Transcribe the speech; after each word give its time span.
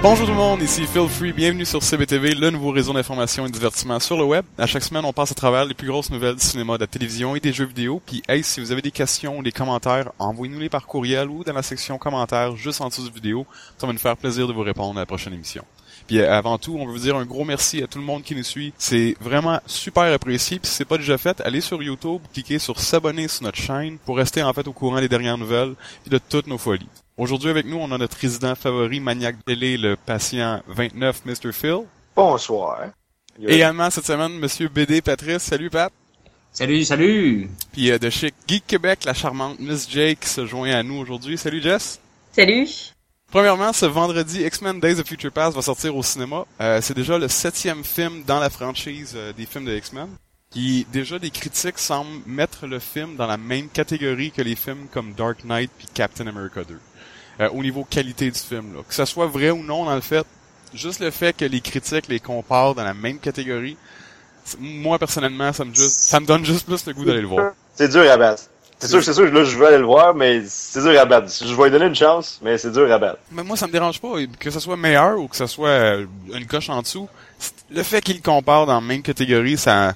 Bonjour 0.00 0.26
tout 0.26 0.32
le 0.32 0.38
monde, 0.38 0.62
ici 0.62 0.86
Phil 0.86 1.08
Free, 1.08 1.32
bienvenue 1.32 1.64
sur 1.64 1.82
CBTV, 1.82 2.36
le 2.36 2.50
nouveau 2.50 2.70
réseau 2.70 2.92
d'information 2.92 3.44
et 3.44 3.50
divertissement 3.50 3.98
sur 3.98 4.16
le 4.16 4.22
web. 4.22 4.44
À 4.56 4.64
chaque 4.64 4.84
semaine, 4.84 5.04
on 5.04 5.12
passe 5.12 5.32
à 5.32 5.34
travers 5.34 5.64
les 5.64 5.74
plus 5.74 5.88
grosses 5.88 6.10
nouvelles 6.10 6.36
du 6.36 6.40
cinéma, 6.40 6.76
de 6.76 6.82
la 6.82 6.86
télévision 6.86 7.34
et 7.34 7.40
des 7.40 7.52
jeux 7.52 7.64
vidéo. 7.64 8.00
Puis 8.06 8.22
hey, 8.28 8.44
si 8.44 8.60
vous 8.60 8.70
avez 8.70 8.80
des 8.80 8.92
questions 8.92 9.36
ou 9.36 9.42
des 9.42 9.50
commentaires, 9.50 10.12
envoyez-nous-les 10.20 10.68
par 10.68 10.86
courriel 10.86 11.28
ou 11.28 11.42
dans 11.42 11.52
la 11.52 11.64
section 11.64 11.98
commentaires 11.98 12.54
juste 12.54 12.80
en 12.80 12.88
dessous 12.88 13.02
de 13.02 13.08
la 13.08 13.14
vidéo. 13.14 13.44
Ça 13.76 13.88
va 13.88 13.92
nous 13.92 13.98
faire 13.98 14.16
plaisir 14.16 14.46
de 14.46 14.52
vous 14.52 14.62
répondre 14.62 14.96
à 14.96 15.02
la 15.02 15.06
prochaine 15.06 15.34
émission. 15.34 15.64
Puis 16.06 16.20
euh, 16.20 16.32
avant 16.32 16.58
tout, 16.58 16.76
on 16.78 16.86
veut 16.86 16.92
vous 16.92 17.00
dire 17.00 17.16
un 17.16 17.24
gros 17.24 17.44
merci 17.44 17.82
à 17.82 17.88
tout 17.88 17.98
le 17.98 18.04
monde 18.04 18.22
qui 18.22 18.36
nous 18.36 18.44
suit. 18.44 18.72
C'est 18.78 19.16
vraiment 19.20 19.58
super 19.66 20.04
apprécié. 20.12 20.60
Puis 20.60 20.70
si 20.70 20.76
c'est 20.76 20.84
pas 20.84 20.98
déjà 20.98 21.18
fait, 21.18 21.40
allez 21.40 21.60
sur 21.60 21.82
YouTube, 21.82 22.20
cliquez 22.32 22.60
sur 22.60 22.78
s'abonner 22.78 23.26
sur 23.26 23.42
notre 23.42 23.58
chaîne 23.58 23.98
pour 24.06 24.16
rester 24.16 24.44
en 24.44 24.52
fait 24.52 24.68
au 24.68 24.72
courant 24.72 25.00
des 25.00 25.08
dernières 25.08 25.38
nouvelles 25.38 25.74
et 26.06 26.10
de 26.10 26.18
toutes 26.18 26.46
nos 26.46 26.56
folies. 26.56 26.86
Aujourd'hui 27.18 27.50
avec 27.50 27.66
nous, 27.66 27.78
on 27.78 27.90
a 27.90 27.98
notre 27.98 28.16
résident 28.16 28.54
favori, 28.54 29.00
maniaque 29.00 29.44
télé, 29.44 29.76
le 29.76 29.96
patient 29.96 30.62
29, 30.68 31.24
Mr. 31.26 31.52
Phil. 31.52 31.80
Bonsoir. 32.14 32.90
Et 33.42 33.56
également 33.56 33.90
cette 33.90 34.06
semaine, 34.06 34.38
Monsieur 34.38 34.68
BD 34.68 35.02
Patrice. 35.02 35.42
Salut 35.42 35.68
Pat. 35.68 35.92
Salut, 36.52 36.84
salut. 36.84 37.50
Puis 37.72 37.90
euh, 37.90 37.98
de 37.98 38.08
chez 38.08 38.32
Geek 38.46 38.64
Québec, 38.68 39.00
la 39.04 39.14
charmante 39.14 39.58
Miss 39.58 39.90
Jake 39.90 40.24
se 40.24 40.46
joint 40.46 40.70
à 40.70 40.84
nous 40.84 40.94
aujourd'hui. 40.94 41.36
Salut 41.36 41.60
Jess. 41.60 41.98
Salut. 42.30 42.68
Premièrement, 43.32 43.72
ce 43.72 43.86
vendredi, 43.86 44.44
X-Men 44.44 44.78
Days 44.78 45.00
of 45.00 45.06
Future 45.08 45.32
Past 45.32 45.56
va 45.56 45.62
sortir 45.62 45.96
au 45.96 46.04
cinéma. 46.04 46.46
Euh, 46.60 46.80
c'est 46.80 46.94
déjà 46.94 47.18
le 47.18 47.26
septième 47.26 47.82
film 47.82 48.22
dans 48.28 48.38
la 48.38 48.48
franchise 48.48 49.14
euh, 49.16 49.32
des 49.32 49.44
films 49.44 49.64
de 49.64 49.76
X-Men. 49.76 50.08
Qui 50.50 50.86
déjà 50.92 51.18
des 51.18 51.30
critiques 51.30 51.78
semblent 51.78 52.22
mettre 52.26 52.66
le 52.66 52.78
film 52.78 53.16
dans 53.16 53.26
la 53.26 53.36
même 53.36 53.68
catégorie 53.68 54.30
que 54.30 54.40
les 54.40 54.56
films 54.56 54.86
comme 54.92 55.12
Dark 55.12 55.44
Knight 55.44 55.70
puis 55.76 55.86
Captain 55.92 56.26
America 56.26 56.64
2. 56.64 56.78
Euh, 57.40 57.48
au 57.50 57.62
niveau 57.62 57.84
qualité 57.84 58.30
du 58.30 58.38
film. 58.38 58.74
Là. 58.74 58.80
Que 58.88 58.94
ce 58.94 59.04
soit 59.04 59.26
vrai 59.26 59.50
ou 59.50 59.62
non 59.62 59.84
dans 59.84 59.94
le 59.94 60.00
fait, 60.00 60.26
juste 60.74 61.00
le 61.00 61.10
fait 61.10 61.36
que 61.36 61.44
les 61.44 61.60
critiques 61.60 62.08
les 62.08 62.18
comparent 62.18 62.74
dans 62.74 62.82
la 62.82 62.94
même 62.94 63.18
catégorie, 63.18 63.76
moi 64.58 64.98
personnellement, 64.98 65.52
ça 65.52 65.64
me 65.64 65.74
juste, 65.74 66.00
ça 66.00 66.18
me 66.18 66.26
donne 66.26 66.44
juste 66.44 66.66
plus 66.66 66.84
le 66.86 66.94
goût 66.94 67.04
d'aller 67.04 67.20
le 67.20 67.28
voir. 67.28 67.52
C'est 67.74 67.88
dur 67.88 68.10
à 68.10 68.16
battre. 68.16 68.44
C'est 68.80 68.88
sûr, 68.88 69.02
c'est 69.02 69.12
sûr, 69.12 69.32
là, 69.32 69.42
je 69.42 69.56
veux 69.56 69.66
aller 69.66 69.78
le 69.78 69.84
voir, 69.84 70.14
mais 70.14 70.42
c'est 70.46 70.80
dur 70.80 70.98
à 71.00 71.04
battre. 71.04 71.26
Je 71.28 71.52
vais 71.52 71.64
lui 71.64 71.70
donner 71.72 71.86
une 71.86 71.96
chance, 71.96 72.38
mais 72.42 72.58
c'est 72.58 72.70
dur 72.70 72.90
à 72.92 72.98
battre. 72.98 73.18
Mais 73.32 73.42
moi, 73.42 73.56
ça 73.56 73.66
me 73.66 73.72
dérange 73.72 74.00
pas, 74.00 74.14
que 74.38 74.50
ce 74.50 74.60
soit 74.60 74.76
meilleur 74.76 75.18
ou 75.18 75.26
que 75.26 75.36
ce 75.36 75.48
soit 75.48 75.68
euh, 75.68 76.06
une 76.32 76.46
coche 76.46 76.70
en 76.70 76.80
dessous. 76.80 77.08
Le 77.70 77.82
fait 77.82 78.00
qu'il 78.00 78.22
compare 78.22 78.66
dans 78.66 78.74
la 78.74 78.80
même 78.80 79.02
catégorie, 79.02 79.56
ça, 79.56 79.94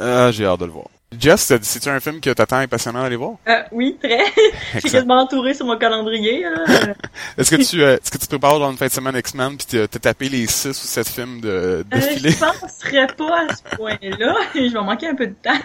euh, 0.00 0.32
j'ai 0.32 0.44
hâte 0.46 0.60
de 0.60 0.66
le 0.66 0.72
voir. 0.72 0.86
Jess, 1.16 1.54
c'est-tu 1.62 1.88
un 1.88 2.00
film 2.00 2.20
que 2.20 2.30
t'attends 2.30 2.58
impatiemment 2.58 3.02
d'aller 3.02 3.16
voir? 3.16 3.36
Euh, 3.48 3.62
oui, 3.72 3.96
très. 4.02 4.24
Je 4.74 4.80
suis 4.80 4.90
quasiment 4.90 5.22
entouré 5.22 5.54
sur 5.54 5.64
mon 5.64 5.78
calendrier. 5.78 6.44
est-ce 7.38 7.56
que 7.56 7.62
tu 7.62 7.82
euh, 7.82 7.96
est-ce 7.96 8.10
que 8.10 8.18
tu 8.18 8.26
prépares 8.26 8.58
dans 8.58 8.70
une 8.70 8.76
fin 8.76 8.86
de 8.86 8.92
semaine 8.92 9.16
X-Men 9.16 9.56
puis 9.56 9.66
t'as 9.66 9.86
tapé 9.88 10.28
les 10.28 10.46
6 10.46 10.68
ou 10.68 10.72
7 10.72 11.08
films 11.08 11.40
de, 11.40 11.84
de 11.90 11.96
euh, 11.96 12.00
Je 12.18 12.38
penserais 12.60 13.06
pas 13.16 13.46
à 13.48 13.54
ce 13.54 13.76
point-là. 13.76 14.34
Je 14.54 14.72
vais 14.72 14.84
manquer 14.84 15.08
un 15.08 15.14
peu 15.14 15.28
de 15.28 15.34
temps. 15.42 15.58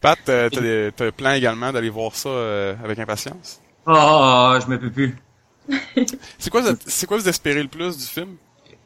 Pat, 0.00 0.18
t'as 0.24 0.50
t'as 0.50 1.12
plan 1.12 1.32
également 1.32 1.72
d'aller 1.72 1.90
voir 1.90 2.16
ça 2.16 2.28
euh, 2.28 2.74
avec 2.82 2.98
impatience? 2.98 3.60
Oh, 3.86 4.56
je 4.60 4.68
me 4.68 4.78
peux 4.78 4.90
plus. 4.90 5.16
c'est 6.38 6.50
quoi 6.50 6.62
c'est 6.84 7.06
quoi 7.06 7.16
vous 7.16 7.28
espérez 7.28 7.62
le 7.62 7.68
plus 7.68 7.96
du 7.96 8.04
film? 8.04 8.36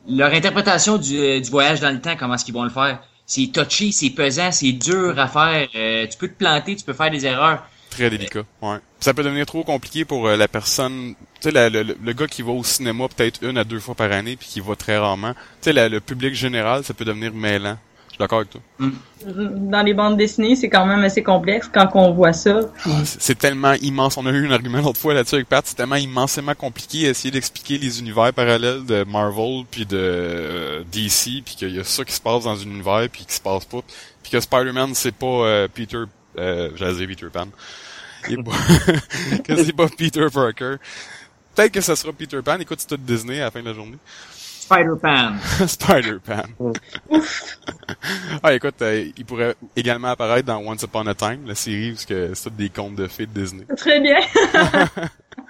Leur 0.07 0.35
interprétation 0.35 0.99
du, 0.99 1.41
du 1.41 1.51
voyage 1.51 1.81
dans 1.81 1.91
le 1.91 2.01
temps, 2.01 2.15
comment 2.19 2.35
est-ce 2.35 2.45
qu'ils 2.45 2.55
vont 2.55 2.65
le 2.65 2.71
faire? 2.71 3.01
C'est 3.27 3.53
touchy, 3.53 3.93
c'est 3.93 4.11
pesant, 4.11 4.53
c'est 4.53 4.73
dur 4.73 5.19
à 5.19 5.29
faire. 5.29 5.69
Euh, 5.75 6.07
tu 6.07 6.19
peux 6.19 6.29
te 6.29 6.35
planter, 6.35 6.77
tu 6.77 6.85
peux 6.85 6.93
faire 6.93 7.11
des 7.11 7.25
erreurs. 7.27 7.67
Très 7.91 8.09
délicat, 8.09 8.43
ouais. 8.63 8.79
Ça 9.01 9.13
peut 9.13 9.23
devenir 9.23 9.45
trop 9.45 9.65
compliqué 9.65 10.05
pour 10.05 10.27
euh, 10.27 10.37
la 10.37 10.49
personne, 10.49 11.15
tu 11.41 11.51
sais, 11.51 11.71
le, 11.71 11.83
le, 11.83 12.13
gars 12.13 12.27
qui 12.27 12.41
va 12.41 12.53
au 12.53 12.65
cinéma 12.65 13.07
peut-être 13.09 13.43
une 13.43 13.59
à 13.59 13.65
deux 13.65 13.81
fois 13.81 13.95
par 13.95 14.11
année 14.13 14.37
puis 14.37 14.49
qui 14.49 14.61
va 14.61 14.77
très 14.77 14.97
rarement. 14.97 15.35
Tu 15.61 15.73
sais, 15.73 15.89
le 15.89 16.01
public 16.01 16.35
général, 16.35 16.85
ça 16.85 16.95
peut 16.95 17.05
devenir 17.05 17.35
mêlant. 17.35 17.77
D'accord 18.23 18.39
avec 18.39 18.51
toi. 18.51 18.61
Mm. 18.79 19.69
Dans 19.69 19.83
les 19.83 19.95
bandes 19.95 20.17
dessinées, 20.17 20.55
c'est 20.55 20.69
quand 20.69 20.87
même 20.87 21.03
assez 21.03 21.25
complexe 21.25 21.69
quand 21.75 21.89
on 21.95 22.13
voit 22.13 22.33
ça. 22.33 22.61
Ah, 22.87 23.01
c'est 23.05 23.37
tellement 23.37 23.73
immense. 23.83 24.17
On 24.17 24.25
a 24.27 24.31
eu 24.31 24.47
un 24.47 24.53
argument 24.53 24.81
l'autre 24.81 25.01
fois 25.01 25.13
là-dessus 25.13 25.35
avec 25.35 25.49
Pat. 25.49 25.67
C'est 25.67 25.75
tellement 25.75 25.97
immensément 25.97 26.55
compliqué 26.55 27.03
d'essayer 27.03 27.33
d'expliquer 27.33 27.79
les 27.79 27.99
univers 27.99 28.33
parallèles 28.33 28.85
de 28.85 29.03
Marvel 29.03 29.65
puis 29.69 29.87
de 29.87 29.97
euh, 29.99 30.85
DC, 30.93 31.43
puis 31.45 31.57
qu'il 31.57 31.75
y 31.75 31.81
a 31.81 31.85
ça 31.85 32.05
qui 32.05 32.13
se 32.13 32.21
passe 32.21 32.45
dans 32.45 32.57
un 32.57 32.63
univers 32.63 33.09
puis 33.11 33.25
qui 33.25 33.35
se 33.35 33.41
passe 33.41 33.65
pas, 33.65 33.81
puis 34.23 34.31
que 34.31 34.39
Spider-Man 34.39 34.95
c'est 34.95 35.17
pas 35.17 35.27
euh, 35.27 35.67
Peter, 35.75 36.05
euh, 36.39 36.71
j'allais 36.77 37.05
dire 37.05 37.09
Peter 37.09 37.27
Pan, 37.33 37.49
que 39.43 39.57
c'est 39.57 39.73
pas 39.73 39.89
Peter 39.89 40.27
Parker. 40.33 40.77
Peut-être 41.57 41.73
que 41.73 41.81
ça 41.81 41.97
sera 41.97 42.13
Peter 42.13 42.41
Pan. 42.41 42.59
Écoute, 42.61 42.79
c'est 42.79 42.87
tout 42.87 42.97
Disney 42.97 43.41
à 43.41 43.47
la 43.47 43.51
fin 43.51 43.61
de 43.61 43.69
la 43.69 43.75
journée. 43.75 43.99
Spider-Pan. 44.73 45.35
Spider-Pan. 45.67 46.73
ah, 48.43 48.55
écoute, 48.55 48.81
euh, 48.81 49.11
il 49.17 49.25
pourrait 49.25 49.55
également 49.77 50.09
apparaître 50.09 50.47
dans 50.47 50.59
Once 50.59 50.83
Upon 50.83 51.07
a 51.07 51.15
Time, 51.15 51.43
la 51.47 51.55
série, 51.55 51.91
parce 51.91 52.07
que 52.07 52.35
c'est 52.35 52.57
des 52.57 52.71
contes 52.71 52.95
de 52.95 53.07
fées 53.07 53.27
de 53.27 53.39
Disney. 53.39 53.67
Très 53.77 54.01
bien. 54.01 54.19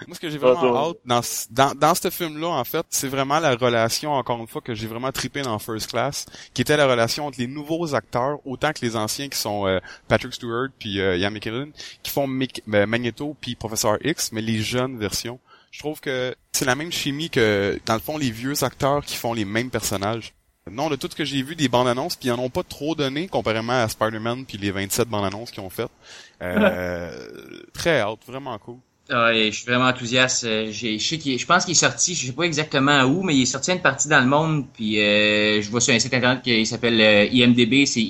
Moi, 0.07 0.15
ce 0.15 0.21
que 0.21 0.29
j'ai 0.29 0.39
vraiment 0.39 0.91
hâte 0.91 0.97
dans, 1.05 1.21
dans, 1.51 1.75
dans 1.75 1.95
ce 1.95 2.11
film-là, 2.11 2.49
en 2.49 2.65
fait, 2.65 2.85
c'est 2.91 3.09
vraiment 3.09 3.39
la 3.39 3.55
relation, 3.55 4.13
encore 4.13 4.41
une 4.41 4.49
fois, 4.49 4.61
que 4.61 4.75
j'ai 4.75 4.89
vraiment 4.89 5.13
trippé 5.13 5.43
dans 5.43 5.59
First 5.59 5.91
Class, 5.91 6.27
qui 6.55 6.63
était 6.63 6.77
la 6.77 6.87
relation 6.87 7.27
entre 7.27 7.39
les 7.39 7.47
nouveaux 7.47 7.95
acteurs, 7.95 8.39
autant 8.45 8.73
que 8.73 8.81
les 8.83 8.97
anciens 8.97 9.29
qui 9.29 9.39
sont 9.39 9.67
euh, 9.67 9.79
Patrick 10.09 10.35
Stewart 10.35 10.69
puis 10.79 11.01
euh, 11.01 11.17
Ian 11.17 11.31
McKellen, 11.31 11.71
qui 12.03 12.11
font 12.11 12.27
ben, 12.67 12.87
Magneto 12.87 13.37
puis 13.41 13.55
Professeur 13.55 13.99
X, 14.05 14.33
mais 14.33 14.41
les 14.41 14.59
jeunes 14.59 14.99
versions. 14.99 15.39
Je 15.73 15.81
trouve 15.81 16.01
que 16.01 16.35
c'est 16.53 16.65
la 16.65 16.77
même 16.77 16.93
chimie 16.93 17.31
que, 17.31 17.81
dans 17.87 17.95
le 17.95 18.01
fond, 18.01 18.17
les 18.17 18.31
vieux 18.31 18.63
acteurs 18.63 19.05
qui 19.05 19.17
font 19.17 19.33
les 19.33 19.45
mêmes 19.45 19.71
personnages. 19.71 20.33
Non, 20.71 20.89
de 20.89 20.95
tout 20.95 21.09
ce 21.11 21.17
que 21.17 21.25
j'ai 21.25 21.43
vu 21.43 21.57
des 21.57 21.69
bandes 21.69 21.89
annonces, 21.89 22.15
puis 22.15 22.29
ils 22.29 22.33
en 22.33 22.39
ont 22.39 22.51
pas 22.51 22.63
trop 22.63 22.95
donné 22.95 23.27
comparément 23.27 23.73
à 23.73 23.89
Spider-Man 23.89 24.45
puis 24.45 24.59
les 24.59 24.71
27 24.71 25.09
bandes 25.09 25.25
annonces 25.25 25.51
qu'ils 25.51 25.63
ont 25.63 25.71
faites. 25.71 25.91
Euh, 26.41 27.11
très 27.73 28.01
hâte, 28.01 28.21
vraiment 28.29 28.57
cool. 28.59 28.77
Ah, 29.11 29.35
je 29.35 29.51
suis 29.51 29.67
vraiment 29.67 29.87
enthousiaste. 29.87 30.45
Euh, 30.45 30.71
je, 30.71 30.97
sais 30.99 31.19
je 31.19 31.47
pense 31.47 31.65
qu'il 31.65 31.73
est 31.73 31.75
sorti, 31.75 32.15
je 32.15 32.27
sais 32.27 32.33
pas 32.33 32.45
exactement 32.45 33.03
où, 33.03 33.23
mais 33.23 33.35
il 33.35 33.43
est 33.43 33.47
sorti 33.47 33.71
à 33.73 33.75
une 33.75 33.83
partie 33.83 34.09
dans 34.09 34.21
le 34.21 34.27
monde. 34.27 34.65
Puis 34.73 35.01
euh, 35.01 35.61
je 35.61 35.71
vois 35.71 35.81
sur 35.81 35.93
un 35.93 35.99
site 35.99 36.15
internet 36.15 36.43
qui 36.43 36.65
s'appelle 36.65 37.01
euh, 37.01 37.27
IMDb, 37.27 37.85
c'est 37.85 38.01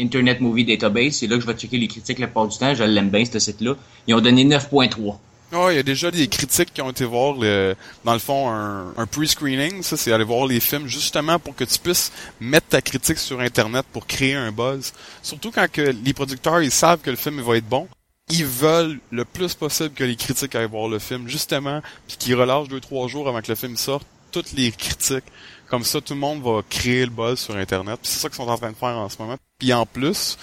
Internet 0.00 0.40
Movie 0.40 0.64
Database. 0.64 1.12
C'est 1.12 1.26
là 1.26 1.36
que 1.36 1.42
je 1.42 1.46
vais 1.46 1.54
checker 1.54 1.78
les 1.78 1.88
critiques 1.88 2.18
la 2.18 2.26
plupart 2.26 2.48
du 2.48 2.58
temps. 2.58 2.74
Je 2.74 2.82
l'aime 2.82 3.10
bien 3.10 3.24
ce 3.24 3.38
site-là. 3.38 3.74
Ils 4.06 4.14
ont 4.14 4.20
donné 4.20 4.44
9.3. 4.44 5.18
Oh, 5.54 5.68
il 5.68 5.76
y 5.76 5.78
a 5.78 5.82
déjà 5.82 6.10
des 6.10 6.28
critiques 6.28 6.72
qui 6.72 6.80
ont 6.80 6.90
été 6.90 7.04
voir, 7.04 7.34
le, 7.38 7.76
dans 8.04 8.14
le 8.14 8.18
fond, 8.18 8.48
un, 8.48 8.94
un 8.96 9.06
pre-screening. 9.06 9.82
Ça, 9.82 9.98
c'est 9.98 10.10
aller 10.10 10.24
voir 10.24 10.46
les 10.46 10.60
films 10.60 10.86
justement 10.86 11.38
pour 11.38 11.54
que 11.54 11.64
tu 11.64 11.78
puisses 11.78 12.10
mettre 12.40 12.68
ta 12.68 12.80
critique 12.80 13.18
sur 13.18 13.38
Internet 13.38 13.84
pour 13.92 14.06
créer 14.06 14.34
un 14.34 14.50
buzz. 14.50 14.94
Surtout 15.22 15.50
quand 15.50 15.70
que 15.70 15.82
les 15.82 16.14
producteurs, 16.14 16.62
ils 16.62 16.70
savent 16.70 17.00
que 17.00 17.10
le 17.10 17.16
film 17.16 17.42
va 17.42 17.58
être 17.58 17.68
bon. 17.68 17.86
Ils 18.30 18.46
veulent 18.46 18.98
le 19.10 19.26
plus 19.26 19.52
possible 19.54 19.90
que 19.90 20.04
les 20.04 20.16
critiques 20.16 20.54
aillent 20.54 20.68
voir 20.70 20.88
le 20.88 20.98
film, 20.98 21.28
justement, 21.28 21.82
puis 22.08 22.16
qu'ils 22.16 22.34
relâchent 22.34 22.68
deux, 22.68 22.80
trois 22.80 23.06
jours 23.06 23.28
avant 23.28 23.42
que 23.42 23.48
le 23.48 23.54
film 23.56 23.76
sorte, 23.76 24.06
toutes 24.32 24.52
les 24.52 24.72
critiques 24.72 25.24
comme 25.72 25.84
ça, 25.84 26.02
tout 26.02 26.12
le 26.12 26.20
monde 26.20 26.42
va 26.42 26.60
créer 26.68 27.06
le 27.06 27.10
buzz 27.10 27.38
sur 27.38 27.56
Internet. 27.56 27.98
C'est 28.02 28.18
ça 28.18 28.28
qu'ils 28.28 28.36
sont 28.36 28.46
en 28.46 28.58
train 28.58 28.72
de 28.72 28.76
faire 28.76 28.90
en 28.90 29.08
ce 29.08 29.16
moment. 29.18 29.38
Puis 29.58 29.72
en 29.72 29.86
plus, 29.86 30.36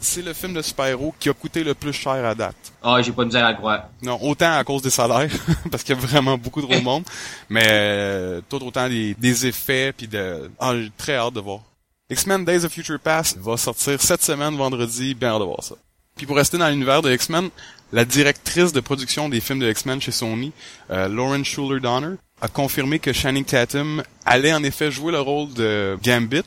c'est 0.00 0.22
le 0.22 0.32
film 0.32 0.54
de 0.54 0.62
super-héros 0.62 1.14
qui 1.20 1.28
a 1.28 1.34
coûté 1.34 1.62
le 1.62 1.74
plus 1.74 1.92
cher 1.92 2.12
à 2.12 2.34
date. 2.34 2.56
Ah, 2.82 3.02
j'ai 3.02 3.12
pas 3.12 3.24
de 3.24 3.26
misère 3.26 3.44
à 3.44 3.50
le 3.50 3.58
croire. 3.58 3.88
Non, 4.00 4.18
autant 4.22 4.56
à 4.56 4.64
cause 4.64 4.80
des 4.80 4.88
salaires, 4.88 5.30
parce 5.70 5.82
qu'il 5.82 5.94
y 5.94 5.98
a 5.98 6.00
vraiment 6.00 6.38
beaucoup 6.38 6.62
trop 6.62 6.74
de 6.74 6.80
monde, 6.80 7.04
mais 7.50 7.66
euh, 7.70 8.40
tout 8.48 8.64
autant 8.64 8.88
des, 8.88 9.12
des 9.12 9.46
effets, 9.46 9.92
puis 9.94 10.08
de... 10.08 10.50
Ah, 10.58 10.72
j'ai 10.74 10.90
très 10.96 11.16
hâte 11.16 11.34
de 11.34 11.40
voir. 11.40 11.60
X-Men 12.08 12.46
Days 12.46 12.64
of 12.64 12.72
Future 12.72 12.98
Past 12.98 13.36
va 13.36 13.58
sortir 13.58 14.00
cette 14.00 14.22
semaine, 14.22 14.56
vendredi, 14.56 15.12
bien 15.12 15.32
hâte 15.32 15.40
de 15.40 15.44
voir 15.44 15.62
ça. 15.62 15.74
Puis 16.16 16.24
pour 16.24 16.36
rester 16.36 16.56
dans 16.56 16.68
l'univers 16.70 17.02
de 17.02 17.12
X-Men, 17.12 17.50
la 17.92 18.06
directrice 18.06 18.72
de 18.72 18.80
production 18.80 19.28
des 19.28 19.40
films 19.40 19.58
de 19.58 19.70
X-Men 19.70 20.00
chez 20.00 20.12
Sony, 20.12 20.52
euh, 20.90 21.08
Lauren 21.08 21.44
Schuler 21.44 21.80
Donner, 21.80 22.16
a 22.40 22.48
confirmé 22.48 22.98
que 22.98 23.12
Channing 23.12 23.44
Tatum 23.44 24.02
allait 24.24 24.52
en 24.52 24.62
effet 24.62 24.90
jouer 24.90 25.12
le 25.12 25.20
rôle 25.20 25.52
de 25.52 25.98
Gambit. 26.02 26.42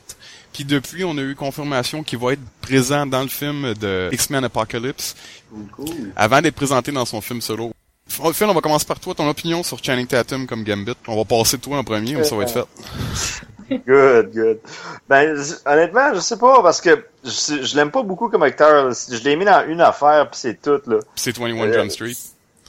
Puis 0.53 0.65
depuis, 0.65 1.03
on 1.03 1.17
a 1.17 1.21
eu 1.21 1.35
confirmation 1.35 2.03
qu'il 2.03 2.19
va 2.19 2.33
être 2.33 2.41
présent 2.61 3.05
dans 3.05 3.21
le 3.21 3.27
film 3.27 3.73
de 3.73 4.09
X-Men 4.11 4.43
Apocalypse 4.43 5.15
avant 6.15 6.41
d'être 6.41 6.55
présenté 6.55 6.91
dans 6.91 7.05
son 7.05 7.21
film 7.21 7.41
solo. 7.41 7.71
Phil, 8.07 8.45
on 8.47 8.53
va 8.53 8.61
commencer 8.61 8.85
par 8.85 8.99
toi, 8.99 9.15
ton 9.15 9.27
opinion 9.27 9.63
sur 9.63 9.83
Channing 9.83 10.05
Tatum 10.05 10.45
comme 10.45 10.63
Gambit. 10.63 10.95
On 11.07 11.15
va 11.15 11.25
passer 11.25 11.57
toi 11.57 11.77
en 11.77 11.83
premier, 11.83 12.15
mais 12.15 12.23
ça 12.23 12.35
va 12.35 12.43
être 12.43 12.51
fait. 12.51 12.65
good, 13.87 14.31
good. 14.33 14.59
Ben, 15.09 15.35
honnêtement, 15.65 16.13
je 16.13 16.19
sais 16.19 16.37
pas, 16.37 16.61
parce 16.61 16.81
que 16.81 17.05
je, 17.23 17.63
je 17.63 17.75
l'aime 17.75 17.91
pas 17.91 18.03
beaucoup 18.03 18.29
comme 18.29 18.43
acteur. 18.43 18.91
Je 18.91 19.23
l'ai 19.23 19.35
mis 19.35 19.45
dans 19.45 19.65
une 19.67 19.81
affaire, 19.81 20.29
puis 20.29 20.39
c'est 20.39 20.61
tout, 20.61 20.81
là. 20.85 20.99
C'est 21.15 21.35
21 21.37 21.71
Jump 21.73 21.91
Street. 21.91 22.17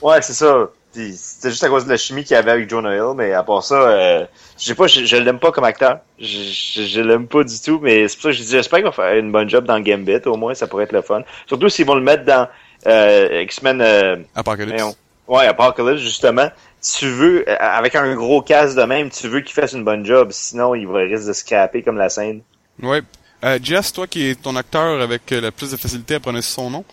Ouais, 0.01 0.21
c'est 0.21 0.33
ça. 0.33 0.69
C'était 0.95 1.49
juste 1.49 1.63
à 1.63 1.69
cause 1.69 1.85
de 1.85 1.89
la 1.89 1.97
chimie 1.97 2.23
qu'il 2.23 2.35
y 2.35 2.37
avait 2.37 2.51
avec 2.51 2.69
Jonah 2.69 2.95
Hill, 2.95 3.13
mais 3.15 3.33
à 3.33 3.43
part 3.43 3.63
ça, 3.63 3.75
euh, 3.75 4.25
je 4.57 4.63
sais 4.63 4.75
pas, 4.75 4.87
je, 4.87 5.05
je 5.05 5.17
l'aime 5.17 5.39
pas 5.39 5.51
comme 5.51 5.63
acteur. 5.63 5.99
Je, 6.19 6.83
je, 6.83 7.01
l'aime 7.01 7.27
pas 7.27 7.43
du 7.43 7.59
tout, 7.59 7.79
mais 7.81 8.07
c'est 8.07 8.15
pour 8.15 8.23
ça 8.23 8.29
que 8.29 8.35
je 8.35 8.43
dis, 8.43 8.51
j'espère 8.51 8.79
qu'il 8.79 8.85
va 8.85 8.91
faire 8.91 9.17
une 9.17 9.31
bonne 9.31 9.49
job 9.49 9.65
dans 9.65 9.79
Gambit, 9.79 10.25
au 10.25 10.37
moins, 10.37 10.53
ça 10.53 10.67
pourrait 10.67 10.85
être 10.85 10.93
le 10.93 11.01
fun. 11.01 11.21
Surtout 11.47 11.69
s'ils 11.69 11.85
vont 11.85 11.95
le 11.95 12.01
mettre 12.01 12.23
dans 12.23 12.47
euh, 12.87 13.41
X-Men... 13.43 13.81
Euh, 13.81 14.15
Apocalypse. 14.35 14.97
Ouais, 15.27 15.45
Apocalypse, 15.47 16.01
justement, 16.01 16.49
tu 16.81 17.07
veux, 17.07 17.49
euh, 17.49 17.55
avec 17.59 17.95
un 17.95 18.13
gros 18.15 18.41
casse 18.41 18.75
de 18.75 18.83
même, 18.83 19.09
tu 19.09 19.27
veux 19.27 19.41
qu'il 19.41 19.53
fasse 19.53 19.73
une 19.73 19.83
bonne 19.83 20.05
job, 20.05 20.29
sinon 20.31 20.75
il 20.75 20.87
va 20.87 20.99
risque 20.99 21.27
de 21.27 21.33
scraper 21.33 21.81
comme 21.81 21.97
la 21.97 22.09
scène. 22.09 22.41
Ouais. 22.81 23.01
Euh, 23.43 23.59
Jess, 23.61 23.91
toi 23.91 24.07
qui 24.07 24.29
es 24.29 24.35
ton 24.35 24.55
acteur 24.55 25.01
avec 25.01 25.31
euh, 25.31 25.41
le 25.41 25.51
plus 25.51 25.71
de 25.71 25.77
facilité 25.77 26.15
à 26.15 26.19
prononcer 26.19 26.53
son 26.53 26.69
nom. 26.69 26.85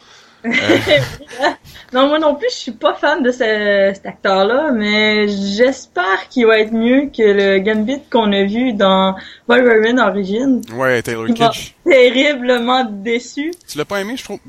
Euh, 0.44 0.50
Non, 1.92 2.08
moi 2.08 2.18
non 2.18 2.34
plus, 2.36 2.48
je 2.50 2.56
suis 2.56 2.72
pas 2.72 2.94
fan 2.94 3.22
de 3.22 3.30
ce- 3.30 3.90
cet 3.94 4.06
acteur-là, 4.06 4.70
mais 4.72 5.28
j'espère 5.28 6.26
qu'il 6.30 6.46
va 6.46 6.58
être 6.58 6.72
mieux 6.72 7.10
que 7.14 7.22
le 7.22 7.58
Gambit 7.58 8.00
qu'on 8.10 8.32
a 8.32 8.44
vu 8.44 8.72
dans 8.72 9.14
Wolverine 9.46 10.00
Origins. 10.00 10.62
ouais, 10.74 11.02
Taylor 11.02 11.26
Kitsch. 11.26 11.74
Terriblement 11.84 12.84
déçu. 12.84 13.52
Tu 13.68 13.78
l'as 13.78 13.84
pas 13.84 14.00
aimé, 14.00 14.14
je 14.16 14.24
trouve? 14.24 14.40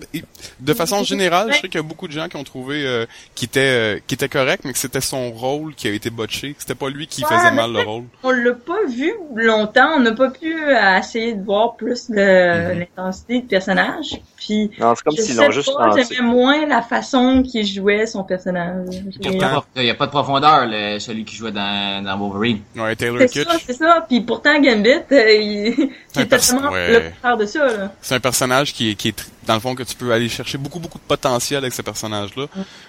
De 0.59 0.74
façon 0.74 1.03
générale, 1.03 1.50
je 1.53 1.56
sais 1.62 1.68
qu'il 1.68 1.75
y 1.75 1.80
a 1.80 1.88
beaucoup 1.88 2.07
de 2.07 2.13
gens 2.13 2.27
qui 2.27 2.35
ont 2.35 2.44
trouvé 2.44 2.85
euh, 2.85 3.06
qu'il 3.35 3.47
était 3.47 3.59
euh, 3.59 4.00
qu'il 4.07 4.15
était 4.15 4.30
correct, 4.30 4.63
mais 4.65 4.74
que 4.74 4.80
c'était 4.80 5.01
son 5.01 5.31
rôle 5.31 5.75
qui 5.75 5.88
a 5.88 5.91
été 5.91 6.09
botché. 6.09 6.56
C'était 6.57 6.75
pas 6.75 6.89
lui 6.89 7.07
qui 7.07 7.24
Ouais, 7.24 7.30
faisait 7.35 7.51
mal 7.51 7.71
le 7.71 7.81
rôle. 7.81 8.03
On 8.24 8.31
l'a 8.31 8.53
pas 8.53 8.85
vu 8.89 9.13
longtemps, 9.35 9.89
on 9.95 10.00
n'a 10.00 10.12
pas 10.13 10.30
pu 10.30 10.53
euh, 10.53 10.97
essayer 11.00 11.33
de 11.33 11.44
voir 11.44 11.75
plus 11.75 12.09
le- 12.09 12.74
Mhm. 12.74 12.80
l'intensité 12.80 13.39
du 13.41 13.47
personnage. 13.47 14.19
Puis, 14.38 14.71
Non, 14.77 14.94
c'est 14.94 15.03
comme 15.06 15.15
l'ont 15.45 15.51
juste 15.51 15.71
j'aimais 15.95 16.21
moins 16.27 16.65
la 16.68 16.81
façon 16.81 17.44
qu'il 17.44 17.65
jouait 17.65 18.06
son 18.06 18.25
personnage. 18.25 18.88
Il 19.21 19.31
n'y 19.31 19.41
a, 19.44 19.50
pas- 19.50 19.65
il 19.77 19.86
y 19.86 19.89
a 19.89 19.95
pas 19.95 20.06
de 20.07 20.12
profondeur, 20.12 20.65
le- 20.68 21.00
celui 21.00 21.24
qui 21.24 21.36
jouait 21.38 21.53
dans, 21.53 22.03
dans 22.03 22.18
Wolverine. 22.18 22.59
Ouais, 22.75 22.94
Taylor 22.95 23.19
C'est 23.29 23.44
ça, 23.45 23.51
c'est 23.65 23.74
ça. 23.74 24.06
Puis 24.07 24.19
pourtant, 24.21 24.59
Gambit, 24.59 24.89
euh, 25.13 25.31
il, 25.31 25.89
C'est 26.12 26.27
totalement 26.27 26.71
ouais. 26.71 26.91
le 26.91 27.01
contraire 27.23 27.37
de 27.37 27.45
ça. 27.45 27.65
Là. 27.65 27.91
C'est 28.01 28.15
un 28.15 28.19
personnage 28.19 28.73
qui 28.73 28.91
est, 28.91 28.95
qui 28.95 29.09
est 29.09 29.31
dans 29.45 29.53
le 29.53 29.59
fond 29.59 29.75
que 29.75 29.83
tu 29.83 29.95
peux 29.95 30.11
aller 30.11 30.29
chercher 30.29 30.57
beaucoup 30.57 30.79
beaucoup 30.79 30.97
de 30.97 31.03
potentiel 31.03 31.59
avec 31.59 31.73
ce 31.73 31.81
personnage-là. 31.81 32.47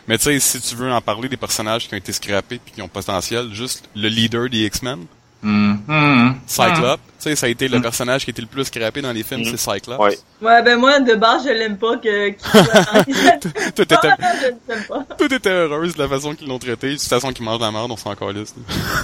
Mais 0.08 0.18
tu 0.18 0.24
sais, 0.24 0.40
si 0.40 0.60
tu 0.60 0.74
veux 0.74 0.90
en 0.90 1.00
parler 1.00 1.28
des 1.28 1.36
personnages 1.36 1.88
qui 1.88 1.94
ont 1.94 1.98
été 1.98 2.12
scrappés 2.12 2.60
puis 2.64 2.74
qui 2.74 2.82
ont 2.82 2.88
potentiel, 2.88 3.52
juste 3.52 3.88
le 3.94 4.08
leader 4.08 4.48
des 4.48 4.66
X-Men, 4.66 5.06
hum, 5.42 6.36
Cyclope, 6.46 7.00
sais, 7.24 7.36
ça 7.36 7.46
a 7.46 7.48
été 7.48 7.68
le 7.68 7.78
Mm. 7.78 7.82
personnage 7.82 8.24
qui 8.24 8.30
a 8.30 8.32
été 8.32 8.42
le 8.42 8.48
plus 8.48 8.64
scrappé 8.64 9.02
dans 9.02 9.12
les 9.12 9.22
films, 9.22 9.40
Mm. 9.42 9.56
c'est 9.56 9.56
Cyclope. 9.58 10.00
Ouais. 10.00 10.18
Ouais, 10.42 10.62
ben 10.62 10.78
moi, 10.78 10.98
de 11.00 11.14
base, 11.14 11.44
je 11.46 11.52
l'aime 11.52 11.76
pas 11.78 11.96
que. 11.96 12.30
Tout 13.74 13.82
était, 13.82 13.96
Ah, 14.02 14.32
je 14.40 14.46
l'aime 14.72 14.84
pas. 14.88 15.04
tout 15.18 15.32
était 15.34 15.50
heureuse 15.50 15.94
de 15.94 16.02
la 16.02 16.08
façon 16.08 16.34
qu'ils 16.34 16.48
l'ont 16.48 16.58
traité. 16.58 16.88
De 16.88 16.92
toute 16.94 17.02
façon, 17.02 17.32
qu'ils 17.32 17.44
mangent 17.44 17.60
la 17.60 17.70
merde, 17.70 17.90
on 17.90 17.96
s'en 17.96 18.14
calisse. 18.14 18.54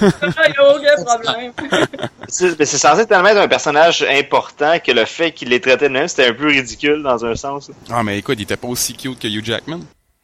Il 0.03 0.09
y 0.55 0.59
a 0.59 0.75
aucun 0.77 1.05
problème. 1.05 1.53
C'est 2.29 2.59
mais 2.59 2.65
c'est 2.65 2.79
censé 2.79 3.07
tellement 3.07 3.29
être 3.29 3.39
un 3.41 3.49
personnage 3.49 4.07
important 4.09 4.79
que 4.79 4.93
le 4.93 5.05
fait 5.05 5.33
qu'il 5.33 5.49
les 5.49 5.61
traitait 5.61 5.89
de 5.89 5.93
même, 5.95 6.07
c'était 6.07 6.29
un 6.29 6.33
peu 6.33 6.47
ridicule 6.47 7.03
dans 7.03 7.25
un 7.25 7.35
sens. 7.35 7.71
Ah, 7.91 8.03
mais 8.05 8.19
écoute, 8.19 8.37
il 8.39 8.43
était 8.43 8.57
pas 8.57 8.69
aussi 8.69 8.95
cute 8.95 9.19
que 9.19 9.27
Hugh 9.27 9.45
Jackman. 9.45 9.81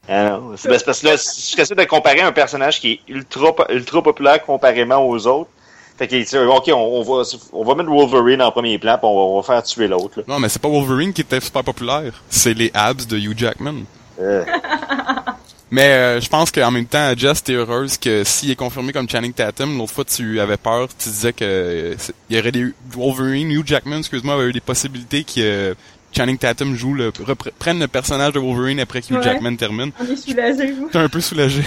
Ah 0.09 0.31
non, 0.31 0.53
c'est 0.57 0.69
parce 0.85 1.01
que 1.01 1.07
là, 1.07 1.17
je 1.17 1.57
j'essaie 1.57 1.75
de 1.75 1.83
comparer 1.85 2.21
un 2.21 2.31
personnage 2.31 2.79
qui 2.81 2.93
est 2.93 3.01
ultra, 3.13 3.53
ultra 3.71 4.03
populaire 4.05 4.41
comparément 4.45 5.05
aux 5.05 5.27
autres. 5.27 5.51
Fait 5.99 6.07
que, 6.09 6.17
tu 6.17 6.27
sais, 6.27 6.39
ok, 6.45 6.65
on, 6.69 6.75
on 6.75 7.03
va, 7.03 7.23
on 7.53 7.65
va 7.65 7.75
mettre 7.75 7.89
Wolverine 7.91 8.43
en 8.43 8.51
premier 8.53 8.79
plan, 8.79 8.99
puis 8.99 9.07
on 9.07 9.15
va, 9.15 9.21
on 9.23 9.37
va 9.41 9.43
faire 9.43 9.63
tuer 9.63 9.89
l'autre. 9.89 10.19
là. 10.19 10.25
Non, 10.29 10.39
mais 10.39 10.49
c'est 10.49 10.61
pas 10.61 10.69
Wolverine 10.69 11.13
qui 11.13 11.23
était 11.23 11.41
super 11.41 11.65
populaire. 11.65 12.13
C'est 12.29 12.53
les 12.55 12.71
abs 12.75 13.07
de 13.07 13.17
Hugh 13.19 13.37
Jackman. 13.39 13.85
Euh, 14.21 14.45
Mais 15.71 15.89
euh, 15.95 16.21
je 16.21 16.29
pense 16.29 16.53
qu'en 16.53 16.71
même 16.71 16.87
temps, 16.87 17.13
Jess, 17.17 17.43
t'es 17.43 17.55
heureuse 17.55 17.99
que 17.99 18.23
s'il 18.23 18.53
est 18.53 18.57
confirmé 18.57 18.93
comme 18.93 19.09
Channing 19.09 19.33
Tatum, 19.33 19.77
l'autre 19.77 19.93
fois 19.93 20.05
tu 20.05 20.39
avais 20.39 20.57
peur, 20.57 20.87
tu 20.97 21.09
disais 21.09 21.33
que 21.33 21.45
euh, 21.45 21.95
il 22.31 22.37
y 22.37 22.39
aurait 22.41 22.53
des 22.53 22.67
Wolverine, 22.93 23.51
Hugh 23.51 23.67
Jackman, 23.67 23.99
excuse-moi, 23.99 24.35
avait 24.35 24.45
eu 24.45 24.53
des 24.53 24.61
possibilités 24.61 25.25
que 25.25 25.33
euh, 25.41 25.75
Channing 26.17 26.39
Tatum 26.39 26.77
joue 26.77 26.95
le 26.95 27.11
prenne 27.59 27.81
le 27.81 27.89
personnage 27.89 28.33
de 28.35 28.39
Wolverine 28.39 28.79
après 28.79 29.01
que 29.03 29.09
Hugh 29.09 29.17
Ouais. 29.17 29.23
Jackman 29.25 29.57
termine. 29.57 29.91
On 30.01 30.05
est 30.05 30.15
soulagés, 30.17 30.71
vous. 30.71 30.89
T'es 30.89 30.99
un 30.99 31.09
peu 31.09 31.21
soulagé. 31.21 31.63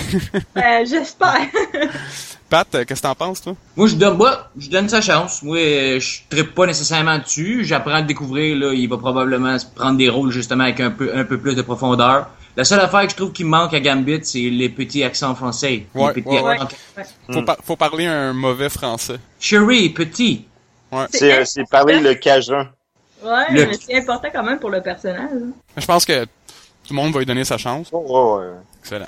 Ben, 0.56 0.86
j'espère. 0.88 1.48
Pat, 2.50 2.68
euh, 2.76 2.84
qu'est-ce 2.86 3.02
que 3.02 3.08
t'en 3.08 3.16
penses 3.16 3.42
toi? 3.42 3.56
Moi, 3.76 3.88
je 3.88 3.96
donne, 3.96 4.18
moi, 4.18 4.50
je 4.58 4.70
donne 4.70 4.90
sa 4.90 5.02
chance. 5.02 5.44
Moi, 5.44 5.58
je 6.00 6.20
trippe 6.30 6.56
pas 6.56 6.66
nécessairement 6.66 7.20
dessus. 7.20 7.64
J'apprends 7.64 7.92
à 7.94 8.02
le 8.02 8.08
découvrir, 8.08 8.58
là. 8.58 8.74
Il 8.74 8.90
va 8.90 8.98
probablement 8.98 9.56
prendre 9.76 9.98
des 9.98 10.10
rôles, 10.10 10.32
justement, 10.32 10.64
avec 10.64 10.80
un 10.80 10.90
peu, 10.92 11.12
un 11.16 11.24
peu 11.26 11.38
plus 11.40 11.56
de 11.56 11.62
profondeur. 11.62 12.28
La 12.58 12.64
seule 12.66 12.80
affaire 12.82 13.04
que 13.04 13.12
je 13.12 13.16
trouve 13.16 13.32
qui 13.32 13.44
manque 13.44 13.74
à 13.74 13.80
Gambit, 13.80 14.22
c'est 14.24 14.40
les 14.50 14.70
petits 14.70 15.04
accents 15.04 15.36
français. 15.36 15.86
Les 15.94 16.02
Ouais, 16.02 16.12
petits 16.14 16.28
ouais, 16.28 16.42
ouais. 16.42 16.54
accents- 16.60 16.76
faut, 17.32 17.44
par- 17.44 17.58
faut 17.64 17.76
parler 17.76 18.08
un 18.08 18.34
mauvais 18.34 18.70
français. 18.70 19.18
Chérie, 19.40 19.90
petit. 19.90 20.46
Ouais. 20.92 21.06
c'est 21.12 21.32
euh, 21.40 21.46
c'est 21.46 21.70
parler 21.70 22.00
le 22.00 22.16
Cajun. 22.16 22.68
Ouais, 23.24 23.30
Le- 23.52 23.68
mais 23.68 23.74
c'est 23.80 23.96
important 23.96 24.30
quand 24.34 24.44
même 24.44 24.60
pour 24.60 24.72
le 24.72 24.82
personnage. 24.82 25.30
hein. 25.32 25.52
Je 25.78 25.86
pense 25.86 26.04
que 26.04 26.26
tout 26.26 26.30
le 26.90 26.96
monde 26.96 27.14
va 27.14 27.20
lui 27.20 27.26
donner 27.28 27.46
sa 27.46 27.58
chance. 27.60 27.90
Oh, 27.92 28.40
ouais, 28.40 28.46
ouais. 28.48 28.54
Excellent. 28.82 29.06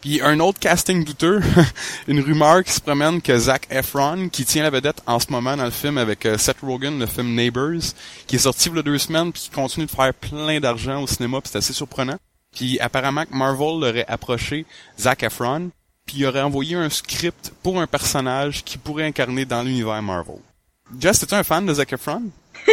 Puis 0.00 0.20
un 0.22 0.40
autre 0.40 0.58
casting 0.58 1.04
douteux, 1.04 1.40
une 2.08 2.20
rumeur 2.20 2.64
qui 2.64 2.72
se 2.72 2.80
promène 2.80 3.20
que 3.20 3.36
Zac 3.38 3.66
Efron, 3.70 4.28
qui 4.30 4.44
tient 4.46 4.62
la 4.62 4.70
vedette 4.70 5.02
en 5.06 5.18
ce 5.20 5.30
moment 5.30 5.56
dans 5.56 5.64
le 5.64 5.70
film 5.70 5.98
avec 5.98 6.24
euh, 6.24 6.38
Seth 6.38 6.60
Rogen, 6.62 6.98
le 6.98 7.06
film 7.06 7.34
Neighbors, 7.34 7.82
qui 8.26 8.36
est 8.36 8.40
sorti 8.40 8.70
il 8.70 8.76
y 8.76 8.78
a 8.78 8.82
deux 8.82 8.96
semaines 8.98 9.30
puis 9.30 9.42
qui 9.42 9.50
continue 9.50 9.84
de 9.86 9.90
faire 9.90 10.14
plein 10.14 10.58
d'argent 10.58 11.02
au 11.02 11.06
cinéma, 11.06 11.40
puis 11.42 11.50
c'est 11.52 11.58
assez 11.58 11.74
surprenant. 11.74 12.16
Puis 12.56 12.80
apparemment 12.80 13.24
que 13.26 13.34
Marvel 13.34 13.78
l'aurait 13.80 14.06
approché 14.08 14.64
Zac 14.98 15.22
Efron, 15.22 15.70
puis 16.06 16.18
il 16.18 16.26
aurait 16.26 16.40
envoyé 16.40 16.76
un 16.76 16.88
script 16.88 17.52
pour 17.62 17.78
un 17.80 17.86
personnage 17.86 18.64
qui 18.64 18.78
pourrait 18.78 19.04
incarner 19.06 19.44
dans 19.44 19.62
l'univers 19.62 20.00
Marvel. 20.02 20.36
Jess, 20.98 21.22
es-tu 21.22 21.34
un 21.34 21.44
fan 21.44 21.66
de 21.66 21.74
Zac 21.74 21.92
Efron? 21.92 22.22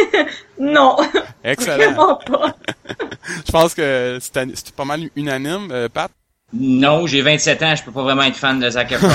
Non, 0.60 0.96
Excellent. 1.44 1.76
vraiment 1.92 2.16
pas. 2.16 2.54
Je 3.46 3.52
pense 3.52 3.74
que 3.74 4.18
c'est 4.20 4.32
c'est 4.56 4.72
pas 4.74 4.84
mal 4.84 5.08
unanime. 5.14 5.68
Euh, 5.70 5.88
Pat, 5.88 6.10
Non, 6.52 7.06
j'ai 7.06 7.20
27 7.20 7.62
ans, 7.62 7.76
je 7.76 7.82
peux 7.82 7.92
pas 7.92 8.02
vraiment 8.02 8.22
être 8.22 8.36
fan 8.36 8.58
de 8.58 8.70
Zac 8.70 8.92
Efron. 8.92 9.08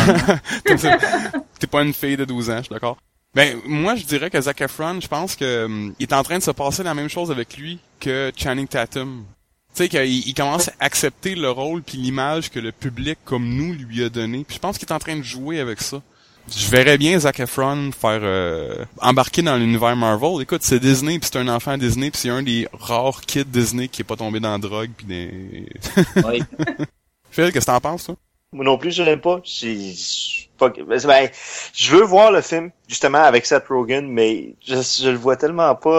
T'es 1.60 1.68
pas 1.68 1.82
une 1.82 1.94
fille 1.94 2.18
de 2.18 2.26
12 2.26 2.50
ans, 2.50 2.58
je 2.58 2.64
suis 2.64 2.74
d'accord. 2.74 2.98
Ben, 3.34 3.58
moi, 3.66 3.96
je 3.96 4.06
dirais 4.06 4.30
que 4.30 4.40
Zac 4.40 4.62
Efron, 4.62 5.00
je 5.02 5.08
pense 5.08 5.36
que 5.36 5.66
hum, 5.66 5.96
il 6.00 6.04
est 6.04 6.14
en 6.14 6.22
train 6.22 6.38
de 6.38 6.44
se 6.44 6.52
passer 6.52 6.84
la 6.84 6.94
même 6.94 7.10
chose 7.10 7.32
avec 7.32 7.58
lui 7.58 7.80
que 8.00 8.32
Channing 8.36 8.68
Tatum. 8.68 9.26
Tu 9.74 9.84
sais, 9.84 9.90
qu'il 9.90 10.28
il 10.28 10.34
commence 10.36 10.68
à 10.68 10.74
accepter 10.80 11.34
le 11.34 11.50
rôle 11.50 11.82
puis 11.82 11.98
l'image 11.98 12.52
que 12.52 12.60
le 12.60 12.72
public 12.72 13.18
comme 13.26 13.50
nous 13.50 13.74
lui 13.74 14.04
a 14.04 14.10
donné. 14.10 14.44
Puis 14.48 14.58
je 14.58 14.60
pense 14.60 14.78
qu'il 14.78 14.88
est 14.88 14.94
en 14.94 15.00
train 15.00 15.16
de 15.16 15.24
jouer 15.24 15.60
avec 15.60 15.82
ça. 15.82 16.00
Je 16.56 16.70
verrais 16.70 17.00
bien 17.00 17.18
Zac 17.18 17.40
Efron 17.40 17.92
faire 17.92 18.20
euh, 18.22 18.86
embarquer 19.00 19.42
dans 19.42 19.58
l'univers 19.58 19.96
Marvel. 19.96 20.42
Écoute, 20.42 20.62
c'est 20.62 20.80
Disney, 20.80 21.18
puis 21.18 21.30
c'est 21.32 21.40
un 21.40 21.48
enfant 21.48 21.78
Disney, 21.78 22.12
puis 22.12 22.20
c'est 22.20 22.30
un 22.30 22.44
des 22.44 22.68
rares 22.74 23.22
kids 23.22 23.46
Disney 23.46 23.88
qui 23.88 24.02
est 24.02 24.06
pas 24.06 24.18
tombé 24.18 24.40
dans 24.40 24.52
la 24.52 24.58
drogue 24.60 24.92
puis 24.96 25.08
des... 25.08 25.66
Phil, 27.34 27.52
qu'est-ce 27.52 27.66
que 27.66 27.72
t'en 27.72 27.80
penses, 27.82 28.06
toi? 28.06 28.16
Moi 28.54 28.64
non 28.64 28.78
plus, 28.78 28.92
je 28.92 29.02
l'aime 29.02 29.20
pas. 29.20 29.42
Fuck. 30.60 30.80
Ben, 30.88 31.00
ben, 31.04 31.30
je 31.74 31.96
veux 31.96 32.04
voir 32.04 32.32
le 32.32 32.42
film, 32.42 32.70
justement, 32.88 33.24
avec 33.24 33.46
Seth 33.48 33.68
Rogen, 33.68 34.08
mais 34.08 34.56
je, 34.64 34.76
je 34.76 35.10
le 35.10 35.18
vois 35.18 35.36
tellement 35.36 35.74
pas 35.76 35.90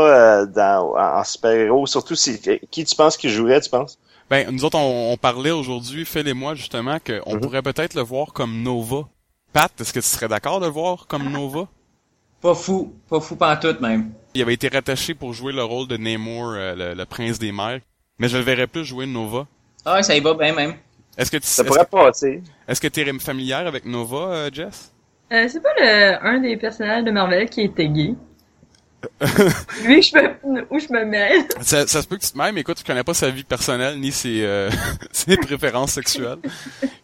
euh, 0.41 0.47
dans, 0.47 0.95
en, 0.97 1.19
en 1.19 1.25
super-héros. 1.25 1.87
Surtout 1.88 2.14
si, 2.14 2.41
qui 2.71 2.85
tu 2.85 2.95
penses 2.95 3.17
qui 3.17 3.29
jouerait, 3.29 3.61
tu 3.61 3.71
penses? 3.71 3.99
Ben, 4.31 4.49
nous 4.50 4.64
autres, 4.64 4.79
on, 4.79 5.12
on 5.12 5.17
parlait 5.17 5.50
aujourd'hui, 5.50 6.05
Phil 6.05 6.26
et 6.29 6.33
moi, 6.33 6.55
justement, 6.55 6.99
qu'on 7.00 7.35
Mhm. 7.35 7.41
pourrait 7.41 7.62
peut-être 7.62 7.95
le 7.95 8.03
voir 8.03 8.33
comme 8.33 8.62
Nova. 8.62 9.09
Pat, 9.53 9.73
est-ce 9.81 9.93
que 9.93 10.00
tu 10.00 10.07
serais 10.07 10.29
d'accord 10.29 10.61
de 10.61 10.67
le 10.67 10.73
voir 10.73 11.07
comme 11.09 11.29
Nova? 11.31 11.67
Pas 12.41 12.55
fou, 12.55 12.95
pas 13.09 13.21
fou 13.21 13.37
pantoute 13.37 13.81
même. 13.81 14.12
Il 14.35 14.43
avait 14.43 14.55
été 14.55 14.69
rattaché 14.69 15.14
pour 15.14 15.33
jouer 15.33 15.53
le 15.53 15.64
rôle 15.64 15.88
de 15.88 15.97
Namor, 15.97 16.53
euh, 16.53 16.75
le, 16.75 16.95
le 16.95 17.05
prince 17.07 17.38
des 17.38 17.53
mers. 17.53 17.81
Mais 18.19 18.29
je 18.29 18.37
le 18.37 18.45
verrais 18.45 18.67
plus 18.67 18.85
jouer 18.85 19.07
Nova. 19.07 19.47
Ah, 19.85 20.03
ça 20.03 20.14
y 20.17 20.21
va 20.21 20.35
bien 20.35 20.55
même. 20.55 20.75
Est-ce 21.16 21.30
que 21.30 21.37
tu 21.37 21.47
Ça 21.47 21.62
est-ce 21.62 21.68
pourrait 21.68 21.85
que, 21.85 21.90
passer. 21.90 22.42
est-ce 22.66 22.80
que 22.80 22.88
t'es 22.88 23.04
familière 23.18 23.66
avec 23.66 23.85
Nova, 23.85 24.33
euh, 24.33 24.50
Jess? 24.52 24.92
Euh, 25.33 25.47
c'est 25.49 25.62
pas 25.62 25.73
le, 25.78 26.26
un 26.26 26.40
des 26.40 26.56
personnages 26.56 27.04
de 27.04 27.11
Marvel 27.11 27.49
qui 27.49 27.62
était 27.62 27.88
gay. 27.88 28.14
Lui, 29.85 30.02
je 30.02 30.16
me, 30.16 30.66
où 30.71 30.78
je 30.78 30.92
me 30.92 31.04
mets. 31.04 31.47
Ça, 31.61 31.87
ça 31.87 32.02
se 32.02 32.06
peut 32.09 32.16
que 32.16 32.23
tu 32.25 32.30
te 32.33 32.38
mêles, 32.38 32.54
mais 32.54 32.62
écoute, 32.62 32.78
tu 32.78 32.85
connais 32.85 33.04
pas 33.04 33.14
sa 33.14 33.30
vie 33.30 33.44
personnelle 33.44 33.99
ni 34.00 34.11
ses, 34.12 34.42
euh, 34.42 34.71
ses 35.12 35.37
préférences 35.37 35.92
sexuelles. 35.92 36.38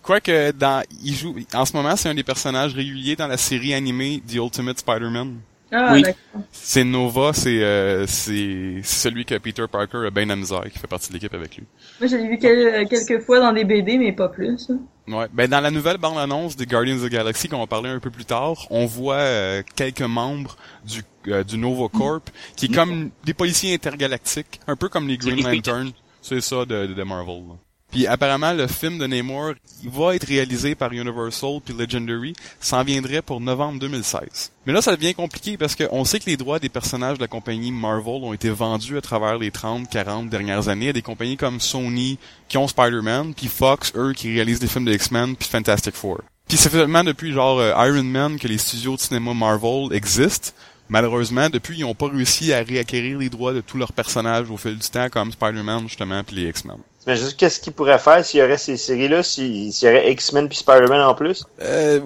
Quoique, 0.02 0.52
dans, 0.52 0.82
il 1.04 1.14
joue, 1.14 1.36
en 1.54 1.64
ce 1.66 1.76
moment, 1.76 1.96
c'est 1.96 2.08
un 2.08 2.14
des 2.14 2.22
personnages 2.24 2.74
réguliers 2.74 3.16
dans 3.16 3.26
la 3.26 3.36
série 3.36 3.74
animée 3.74 4.22
The 4.26 4.36
Ultimate 4.36 4.78
Spider-Man. 4.78 5.36
Ah, 5.72 5.92
Oui. 5.94 6.02
d'accord. 6.02 6.42
C'est 6.52 6.84
Nova, 6.84 7.32
c'est 7.32 7.62
euh, 7.62 8.06
c'est 8.06 8.80
c'est 8.82 9.08
celui 9.08 9.24
que 9.24 9.36
Peter 9.38 9.64
Parker 9.70 10.04
a 10.06 10.10
bien 10.10 10.28
amusé, 10.30 10.54
qui 10.72 10.78
fait 10.78 10.86
partie 10.86 11.08
de 11.08 11.14
l'équipe 11.14 11.32
avec 11.34 11.56
lui. 11.56 11.64
Moi, 12.00 12.08
je 12.08 12.16
l'ai 12.16 12.28
vu 12.28 12.38
quel- 12.38 12.88
quelques 12.88 13.22
fois 13.24 13.38
dans 13.40 13.52
des 13.52 13.64
BD, 13.64 13.98
mais 13.98 14.12
pas 14.12 14.28
plus. 14.28 14.68
hein. 14.70 14.78
Ouais, 15.08 15.26
ben 15.32 15.48
dans 15.48 15.60
la 15.60 15.70
nouvelle 15.70 15.96
bande-annonce 15.98 16.56
des 16.56 16.66
Guardians 16.66 16.96
of 16.96 17.02
the 17.04 17.10
Galaxy 17.12 17.48
qu'on 17.48 17.58
va 17.58 17.66
parler 17.66 17.90
un 17.90 17.98
peu 17.98 18.10
plus 18.10 18.24
tard, 18.24 18.66
on 18.70 18.86
voit 18.86 19.14
euh, 19.16 19.62
quelques 19.74 20.02
membres 20.02 20.56
du 20.84 21.02
euh, 21.28 21.42
du 21.44 21.58
Nova 21.58 21.88
Corp 21.88 22.30
qui 22.56 22.66
est 22.66 22.74
comme 22.74 23.10
des 23.24 23.34
policiers 23.34 23.74
intergalactiques, 23.74 24.60
un 24.66 24.76
peu 24.76 24.88
comme 24.88 25.08
les 25.08 25.16
Green 25.18 25.42
Lantern. 25.42 25.90
C'est 26.22 26.40
ça 26.40 26.64
de, 26.64 26.86
de 26.86 27.02
Marvel. 27.02 27.42
là. 27.48 27.54
Puis 27.90 28.06
apparemment, 28.06 28.52
le 28.52 28.66
film 28.66 28.98
de 28.98 29.06
Namor, 29.06 29.54
il 29.82 29.90
va 29.90 30.14
être 30.14 30.26
réalisé 30.26 30.74
par 30.74 30.92
Universal 30.92 31.60
puis 31.64 31.74
Legendary, 31.74 32.34
s'en 32.60 32.84
viendrait 32.84 33.22
pour 33.22 33.40
novembre 33.40 33.80
2016. 33.80 34.52
Mais 34.66 34.72
là, 34.72 34.80
ça 34.80 34.94
devient 34.94 35.14
compliqué 35.14 35.56
parce 35.56 35.74
qu'on 35.74 36.04
sait 36.04 36.20
que 36.20 36.26
les 36.26 36.36
droits 36.36 36.58
des 36.58 36.68
personnages 36.68 37.16
de 37.16 37.22
la 37.22 37.28
compagnie 37.28 37.72
Marvel 37.72 38.22
ont 38.22 38.32
été 38.32 38.50
vendus 38.50 38.96
à 38.96 39.00
travers 39.00 39.38
les 39.38 39.50
30, 39.50 39.88
40 39.90 40.28
dernières 40.28 40.68
années 40.68 40.90
à 40.90 40.92
des 40.92 41.02
compagnies 41.02 41.36
comme 41.36 41.60
Sony 41.60 42.18
qui 42.48 42.58
ont 42.58 42.68
Spider-Man, 42.68 43.34
puis 43.34 43.48
Fox, 43.48 43.92
eux, 43.96 44.12
qui 44.12 44.32
réalisent 44.32 44.60
des 44.60 44.68
films 44.68 44.84
de 44.84 44.92
X-Men 44.92 45.36
puis 45.36 45.48
Fantastic 45.48 45.94
Four. 45.94 46.20
Puis 46.48 46.58
c'est 46.58 46.70
seulement 46.70 47.04
depuis 47.04 47.32
genre 47.32 47.60
euh, 47.60 47.72
Iron 47.86 48.02
Man 48.02 48.38
que 48.38 48.48
les 48.48 48.58
studios 48.58 48.96
de 48.96 49.00
cinéma 49.00 49.34
Marvel 49.34 49.92
existent. 49.92 50.50
Malheureusement, 50.88 51.48
depuis, 51.48 51.78
ils 51.78 51.82
n'ont 51.82 51.94
pas 51.94 52.08
réussi 52.08 52.52
à 52.52 52.64
réacquérir 52.64 53.18
les 53.18 53.28
droits 53.28 53.52
de 53.52 53.60
tous 53.60 53.78
leurs 53.78 53.92
personnages 53.92 54.50
au 54.50 54.56
fil 54.56 54.76
du 54.76 54.88
temps, 54.88 55.08
comme 55.08 55.30
Spider-Man, 55.30 55.82
justement, 55.86 56.24
puis 56.24 56.34
les 56.34 56.48
X-Men. 56.48 56.78
Mais 57.06 57.16
juste 57.16 57.36
qu'est-ce 57.36 57.60
qu'ils 57.60 57.72
pourraient 57.72 57.98
faire 57.98 58.24
s'il 58.24 58.40
y 58.40 58.42
aurait 58.42 58.58
ces 58.58 58.76
séries-là, 58.76 59.22
s'il 59.22 59.68
y 59.68 59.86
aurait 59.86 60.12
X-Men 60.12 60.48
puis 60.48 60.58
Spider-Man 60.58 61.00
en 61.00 61.14
plus? 61.14 61.44
Euh, 61.62 62.00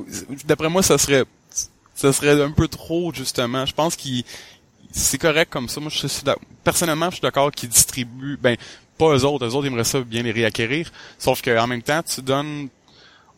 D'après 0.45 0.69
moi, 0.69 0.83
ça 0.83 0.99
serait 0.99 1.25
ça 1.95 2.13
serait 2.13 2.41
un 2.43 2.51
peu 2.51 2.69
trop, 2.69 3.13
justement. 3.13 3.67
Je 3.67 3.73
pense 3.73 3.97
qu'il 3.97 4.25
c'est 4.93 5.19
correct 5.19 5.51
comme 5.51 5.69
ça. 5.69 5.81
Moi, 5.81 5.91
je 5.91 6.07
suis 6.07 6.23
personnellement, 6.63 7.11
je 7.11 7.17
suis 7.17 7.23
d'accord 7.23 7.51
qu'ils 7.51 7.69
distribuent, 7.69 8.39
ben, 8.41 8.57
pas 8.97 9.17
eux 9.17 9.25
autres. 9.25 9.45
Eux 9.45 9.55
autres, 9.55 9.67
ils 9.67 9.73
aimeraient 9.73 9.85
ça 9.85 10.01
bien 10.01 10.23
les 10.23 10.31
réacquérir. 10.31 10.93
Sauf 11.19 11.43
qu'en 11.43 11.67
même 11.67 11.83
temps, 11.83 12.01
tu 12.03 12.23
donnes 12.23 12.69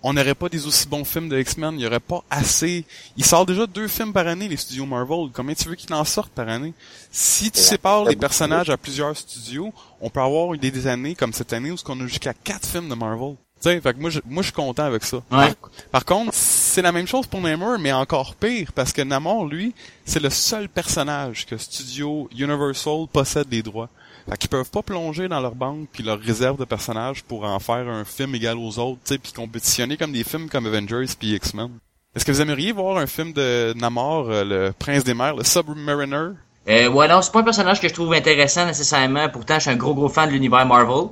on 0.03 0.13
n'aurait 0.13 0.35
pas 0.35 0.49
des 0.49 0.67
aussi 0.67 0.87
bons 0.87 1.05
films 1.05 1.29
de 1.29 1.39
X-Men, 1.39 1.75
il 1.75 1.83
y 1.83 1.87
aurait 1.87 2.01
pas 2.01 2.23
assez. 2.31 2.85
Ils 3.17 3.25
sortent 3.25 3.49
déjà 3.49 3.67
deux 3.67 3.89
films 3.89 4.13
par 4.13 4.27
année, 4.27 4.49
les 4.49 4.57
studios 4.57 4.87
Marvel. 4.87 5.31
Combien 5.33 5.55
tu 5.55 5.69
veux 5.69 5.75
qu'ils 5.75 5.93
en 5.95 6.05
sortent 6.05 6.33
par 6.33 6.49
année? 6.49 6.75
Si 7.11 7.51
tu 7.51 7.61
sépares 7.61 8.05
les 8.05 8.17
personnages 8.17 8.71
à 8.71 8.77
plusieurs 8.77 9.17
studios, 9.17 9.73
on 10.01 10.11
peut 10.11 10.21
avoir 10.21 10.57
des, 10.57 10.71
des 10.71 10.87
années 10.87 11.15
comme 11.15 11.33
cette 11.33 11.53
année 11.53 11.71
où 11.71 11.77
on 11.89 12.01
a 12.01 12.07
jusqu'à 12.07 12.35
quatre 12.35 12.67
films 12.67 12.89
de 12.89 12.95
Marvel. 12.95 13.37
Tu 13.61 13.71
sais, 13.71 13.81
fait 13.81 13.95
que 13.95 13.99
moi, 13.99 14.11
je, 14.11 14.21
moi, 14.27 14.43
je 14.43 14.49
suis 14.49 14.55
content 14.55 14.85
avec 14.85 15.03
ça. 15.03 15.17
Ouais. 15.33 15.55
Par 15.91 16.05
contre, 16.05 16.31
c'est 16.35 16.83
la 16.83 16.93
même 16.93 17.07
chose 17.07 17.27
pour 17.27 17.41
Namor, 17.41 17.79
mais 17.79 17.91
encore 17.91 18.35
pire, 18.35 18.71
parce 18.75 18.93
que 18.93 19.01
Namor, 19.01 19.47
lui, 19.47 19.75
c'est 20.05 20.21
le 20.21 20.29
seul 20.29 20.69
personnage 20.69 21.47
que 21.47 21.57
Studio 21.57 22.29
Universal 22.37 23.07
possède 23.11 23.47
les 23.51 23.63
droits. 23.63 23.89
Fait 24.29 24.37
qu'ils 24.37 24.51
peuvent 24.51 24.71
pas 24.71 24.83
plonger 24.83 25.29
dans 25.29 25.41
leur 25.41 25.55
banque 25.55 25.89
puis 25.93 26.03
leur 26.03 26.19
réserve 26.19 26.59
de 26.59 26.65
personnages 26.65 27.23
pour 27.23 27.45
en 27.45 27.59
faire 27.61 27.89
un 27.89 28.05
film 28.05 28.35
égal 28.35 28.59
aux 28.59 28.79
autres, 28.79 28.99
tu 29.05 29.15
sais, 29.15 29.19
puis 29.19 29.33
compétitionner 29.33 29.97
comme 29.97 30.13
des 30.13 30.25
films 30.25 30.49
comme 30.49 30.67
Avengers 30.67 31.07
puis 31.19 31.35
X-Men. 31.35 31.71
Est-ce 32.15 32.25
que 32.25 32.33
vous 32.33 32.41
aimeriez 32.41 32.73
voir 32.73 32.97
un 32.97 33.07
film 33.07 33.33
de 33.33 33.73
Namor, 33.77 34.31
euh, 34.31 34.45
le 34.45 34.73
prince 34.77 35.05
des 35.05 35.15
mers, 35.15 35.37
le 35.37 35.45
Submariner? 35.45 36.35
Euh, 36.69 36.89
ouais, 36.89 37.07
non, 37.09 37.23
c'est 37.23 37.31
pas 37.31 37.41
un 37.41 37.45
personnage 37.45 37.81
que 37.81 37.89
je 37.89 37.95
trouve 37.95 38.13
intéressant 38.15 38.67
nécessairement. 38.67 39.29
Pourtant, 39.29 39.57
je 39.57 39.61
suis 39.61 39.71
un 39.71 39.77
gros 39.77 39.95
gros 39.95 40.09
fan 40.09 40.29
de 40.29 40.35
l'univers 40.35 40.67
Marvel. 40.67 41.11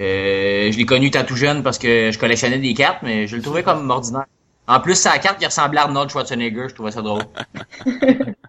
Euh, 0.00 0.72
je 0.72 0.76
l'ai 0.76 0.86
connu 0.86 1.10
tant 1.10 1.24
tout 1.24 1.36
jeune 1.36 1.62
parce 1.62 1.78
que 1.78 2.10
je 2.10 2.18
collectionnais 2.18 2.58
des 2.58 2.74
cartes, 2.74 3.02
mais 3.02 3.26
je 3.26 3.36
le 3.36 3.42
trouvais 3.42 3.62
comme 3.62 3.88
ordinaire. 3.90 4.24
En 4.66 4.80
plus, 4.80 4.94
sa 4.94 5.18
carte 5.18 5.38
qui 5.38 5.46
ressemblait 5.46 5.80
à 5.80 5.84
Arnold 5.84 6.10
Schwarzenegger, 6.10 6.68
je 6.68 6.74
trouvais 6.74 6.90
ça 6.90 7.02
drôle. 7.02 7.22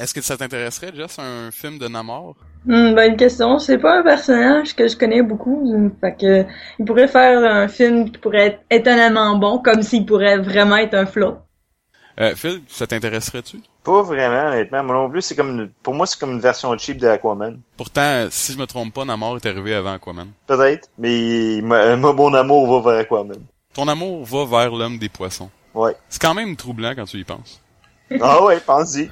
Est-ce 0.00 0.14
que 0.14 0.22
ça 0.22 0.36
t'intéresserait, 0.38 0.92
Jess, 0.94 1.18
un 1.18 1.50
film 1.50 1.78
de 1.78 1.86
Namor? 1.86 2.34
Hmm, 2.64 2.94
bonne 2.94 3.16
question. 3.16 3.58
C'est 3.58 3.76
pas 3.76 3.98
un 3.98 4.02
personnage 4.02 4.74
que 4.74 4.88
je 4.88 4.96
connais 4.96 5.20
beaucoup. 5.22 5.90
Fait 6.00 6.16
que, 6.16 6.46
il 6.78 6.84
pourrait 6.86 7.06
faire 7.08 7.38
un 7.44 7.68
film 7.68 8.10
qui 8.10 8.16
pourrait 8.18 8.46
être 8.46 8.60
étonnamment 8.70 9.36
bon, 9.36 9.58
comme 9.58 9.82
s'il 9.82 10.06
pourrait 10.06 10.38
vraiment 10.38 10.76
être 10.78 10.94
un 10.94 11.04
flop. 11.04 11.36
Euh, 12.18 12.34
Phil, 12.34 12.62
ça 12.66 12.86
t'intéresserait-tu? 12.86 13.58
Pas 13.84 14.02
vraiment, 14.02 14.48
honnêtement. 14.52 14.82
Moi 14.82 14.94
non 14.94 15.10
plus, 15.10 15.20
c'est 15.22 15.36
comme, 15.36 15.50
une- 15.58 15.70
pour 15.82 15.92
moi, 15.94 16.06
c'est 16.06 16.18
comme 16.18 16.32
une 16.32 16.40
version 16.40 16.76
cheap 16.78 16.98
de 16.98 17.06
Aquaman. 17.06 17.60
Pourtant, 17.76 18.26
si 18.30 18.52
je 18.54 18.58
me 18.58 18.66
trompe 18.66 18.94
pas, 18.94 19.04
Namor 19.04 19.36
est 19.36 19.46
arrivé 19.46 19.74
avant 19.74 19.92
Aquaman. 19.92 20.28
Peut-être, 20.46 20.88
mais 20.98 21.60
mon 21.62 22.34
amour 22.34 22.82
va 22.82 22.90
vers 22.92 23.00
Aquaman. 23.00 23.36
Ton 23.74 23.86
amour 23.86 24.24
va 24.24 24.44
vers 24.46 24.70
l'homme 24.74 24.98
des 24.98 25.08
poissons. 25.10 25.50
Ouais. 25.74 25.94
C'est 26.08 26.20
quand 26.20 26.34
même 26.34 26.56
troublant 26.56 26.94
quand 26.96 27.04
tu 27.04 27.18
y 27.18 27.24
penses. 27.24 27.60
Ah 28.20 28.42
ouais, 28.44 28.60
pense-y. 28.60 29.10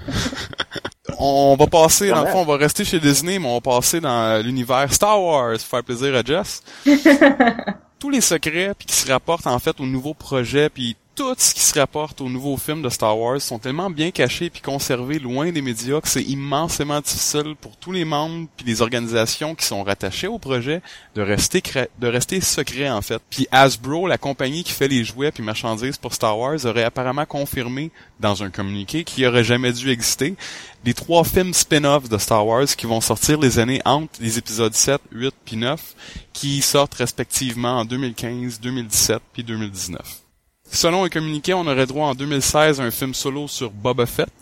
On 1.19 1.57
va 1.59 1.67
passer, 1.67 2.11
dans 2.11 2.23
le 2.23 2.31
fond, 2.31 2.40
on 2.40 2.45
va 2.45 2.57
rester 2.57 2.85
chez 2.85 3.00
Disney, 3.00 3.38
mais 3.38 3.47
on 3.47 3.55
va 3.55 3.61
passer 3.61 4.00
dans 4.00 4.43
l'univers 4.43 4.93
Star 4.93 5.21
Wars, 5.21 5.52
pour 5.52 5.61
faire 5.61 5.85
plaisir 5.85 6.14
à 6.14 6.23
Jess. 6.23 6.62
Tous 7.99 8.11
les 8.11 8.21
secrets 8.21 8.73
puis 8.78 8.87
qui 8.87 8.95
se 8.95 9.11
rapportent 9.11 9.47
en 9.47 9.59
fait 9.59 9.81
au 9.81 9.87
nouveau 9.87 10.14
projet 10.14 10.69
puis 10.69 10.97
tout 11.18 11.34
ce 11.37 11.52
qui 11.52 11.62
se 11.62 11.76
rapporte 11.76 12.20
au 12.20 12.28
nouveau 12.28 12.56
film 12.56 12.80
de 12.80 12.88
Star 12.88 13.18
Wars 13.18 13.40
sont 13.40 13.58
tellement 13.58 13.90
bien 13.90 14.12
cachés 14.12 14.50
puis 14.50 14.62
conservés 14.62 15.18
loin 15.18 15.50
des 15.50 15.62
médias 15.62 16.00
que 16.00 16.06
c'est 16.06 16.22
immensément 16.22 17.00
difficile 17.00 17.56
pour 17.60 17.76
tous 17.76 17.90
les 17.90 18.04
membres 18.04 18.46
puis 18.56 18.64
les 18.64 18.82
organisations 18.82 19.56
qui 19.56 19.66
sont 19.66 19.82
rattachées 19.82 20.28
au 20.28 20.38
projet 20.38 20.80
de 21.16 21.22
rester 21.22 21.60
de 21.98 22.06
rester 22.06 22.40
secrets 22.40 22.88
en 22.88 23.02
fait. 23.02 23.20
Puis 23.30 23.48
Hasbro, 23.50 24.06
la 24.06 24.16
compagnie 24.16 24.62
qui 24.62 24.70
fait 24.70 24.87
les 24.87 25.02
jouets 25.02 25.32
puis 25.32 25.42
marchandises 25.42 25.96
pour 25.96 26.14
Star 26.14 26.38
Wars, 26.38 26.64
aurait 26.64 26.84
apparemment 26.84 27.26
confirmé 27.26 27.90
dans 28.20 28.44
un 28.44 28.50
communiqué 28.50 29.02
qui 29.02 29.26
aurait 29.26 29.42
jamais 29.42 29.72
dû 29.72 29.90
exister 29.90 30.37
les 30.84 30.94
trois 30.94 31.25
films 31.25 31.52
spin-off 31.52 32.08
de 32.08 32.18
Star 32.18 32.46
Wars 32.46 32.66
qui 32.66 32.87
vont 32.87 33.00
sortir 33.00 33.40
les 33.40 33.58
années 33.58 33.82
entre 33.84 34.20
les 34.20 34.38
épisodes 34.38 34.72
7, 34.72 35.00
8 35.10 35.34
puis 35.44 35.56
9 35.56 35.96
qui 36.32 36.62
sortent 36.62 36.94
respectivement 36.94 37.80
en 37.80 37.84
2015, 37.84 38.60
2017 38.60 39.20
puis 39.32 39.42
2019. 39.42 40.27
Selon 40.70 41.04
un 41.04 41.08
communiqué, 41.08 41.54
on 41.54 41.66
aurait 41.66 41.87
droit 41.87 42.08
en 42.08 42.14
2016 42.14 42.80
à 42.80 42.84
un 42.84 42.90
film 42.90 43.14
solo 43.14 43.48
sur 43.48 43.70
Boba 43.70 44.06
Fett, 44.06 44.32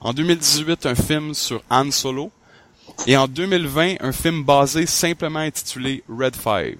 en 0.00 0.12
2018 0.12 0.86
un 0.86 0.94
film 0.94 1.34
sur 1.34 1.62
Han 1.70 1.90
Solo, 1.90 2.30
et 3.06 3.16
en 3.16 3.28
2020 3.28 3.96
un 4.00 4.12
film 4.12 4.42
basé 4.44 4.86
simplement 4.86 5.38
intitulé 5.38 6.02
Red 6.08 6.36
Five. 6.36 6.78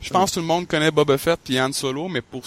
Je 0.00 0.10
pense 0.10 0.30
que 0.30 0.34
tout 0.34 0.40
le 0.40 0.46
monde 0.46 0.66
connaît 0.66 0.90
Boba 0.90 1.16
Fett 1.16 1.38
puis 1.44 1.60
Han 1.60 1.72
Solo, 1.72 2.08
mais 2.08 2.22
pour 2.22 2.42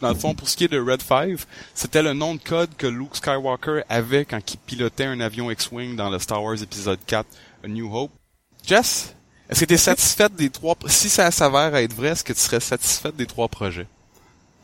dans 0.00 0.08
le 0.08 0.14
fond 0.14 0.34
pour 0.34 0.48
ce 0.48 0.56
qui 0.56 0.64
est 0.64 0.68
de 0.68 0.80
Red 0.80 1.02
Five, 1.02 1.44
c'était 1.74 2.02
le 2.02 2.12
nom 2.12 2.34
de 2.36 2.40
code 2.40 2.70
que 2.76 2.86
Luke 2.86 3.16
Skywalker 3.16 3.82
avait 3.88 4.24
quand 4.24 4.40
il 4.52 4.58
pilotait 4.58 5.04
un 5.04 5.20
avion 5.20 5.50
X-wing 5.50 5.96
dans 5.96 6.10
le 6.10 6.18
Star 6.18 6.42
Wars 6.42 6.62
épisode 6.62 7.00
4 7.06 7.26
A 7.64 7.68
New 7.68 7.94
Hope. 7.94 8.12
Jess, 8.64 9.14
est-ce 9.48 9.60
que 9.60 9.64
tu 9.64 9.74
es 9.74 9.78
satisfaite 9.78 10.34
des 10.36 10.50
trois 10.50 10.76
si 10.86 11.08
ça 11.08 11.30
s'avère 11.30 11.74
être 11.76 11.94
vrai, 11.94 12.08
est-ce 12.08 12.24
que 12.24 12.32
tu 12.32 12.40
serais 12.40 12.60
satisfaite 12.60 13.16
des 13.16 13.26
trois 13.26 13.48
projets? 13.48 13.86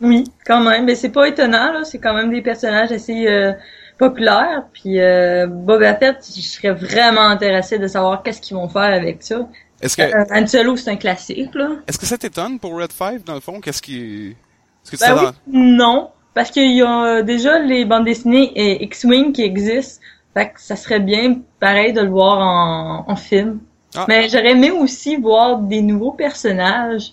Oui, 0.04 0.24
quand 0.46 0.60
même. 0.60 0.84
Mais 0.84 0.94
c'est 0.94 1.10
pas 1.10 1.26
étonnant, 1.28 1.72
là. 1.72 1.84
C'est 1.84 1.98
quand 1.98 2.14
même 2.14 2.30
des 2.30 2.42
personnages 2.42 2.92
assez 2.92 3.26
euh, 3.26 3.52
populaires. 3.98 4.64
Puis 4.72 5.00
euh, 5.00 5.46
Boba 5.46 5.94
Fett, 5.96 6.16
je 6.36 6.40
serais 6.40 6.72
vraiment 6.72 7.28
intéressé 7.28 7.78
de 7.78 7.86
savoir 7.86 8.22
qu'est-ce 8.22 8.40
qu'ils 8.40 8.56
vont 8.56 8.68
faire 8.68 8.82
avec 8.94 9.22
ça. 9.22 9.48
Est-ce 9.80 9.96
que 9.96 10.02
Euh, 10.02 10.24
Han 10.30 10.46
Solo, 10.46 10.76
c'est 10.76 10.90
un 10.90 10.96
classique, 10.96 11.54
là. 11.54 11.70
est-ce 11.86 11.98
que 11.98 12.06
ça 12.06 12.16
t'étonne 12.18 12.58
pour 12.58 12.72
Red 12.80 12.92
Five 12.92 13.24
dans 13.24 13.34
le 13.34 13.40
fond? 13.40 13.60
Qu'est-ce 13.60 13.82
qui 13.82 14.36
est-ce 14.84 14.90
que 14.92 14.96
tu 14.96 15.02
Ben 15.04 15.34
oui, 15.46 15.58
non. 15.78 16.10
Parce 16.34 16.50
qu'il 16.50 16.72
y 16.74 16.82
a 16.82 17.04
euh, 17.04 17.22
déjà 17.22 17.58
les 17.60 17.84
bandes 17.84 18.04
dessinées 18.04 18.50
et 18.56 18.82
X-Wing 18.84 19.32
qui 19.32 19.42
existent. 19.42 20.02
Fait 20.34 20.46
que 20.48 20.60
ça 20.60 20.74
serait 20.74 20.98
bien 21.00 21.38
pareil 21.60 21.92
de 21.92 22.00
le 22.00 22.08
voir 22.10 22.38
en, 22.38 23.04
en 23.08 23.16
film. 23.16 23.60
Ah. 23.94 24.04
Mais 24.08 24.28
j'aurais 24.28 24.50
aimé 24.50 24.72
aussi 24.72 25.16
voir 25.16 25.58
des 25.58 25.80
nouveaux 25.80 26.10
personnages. 26.12 27.12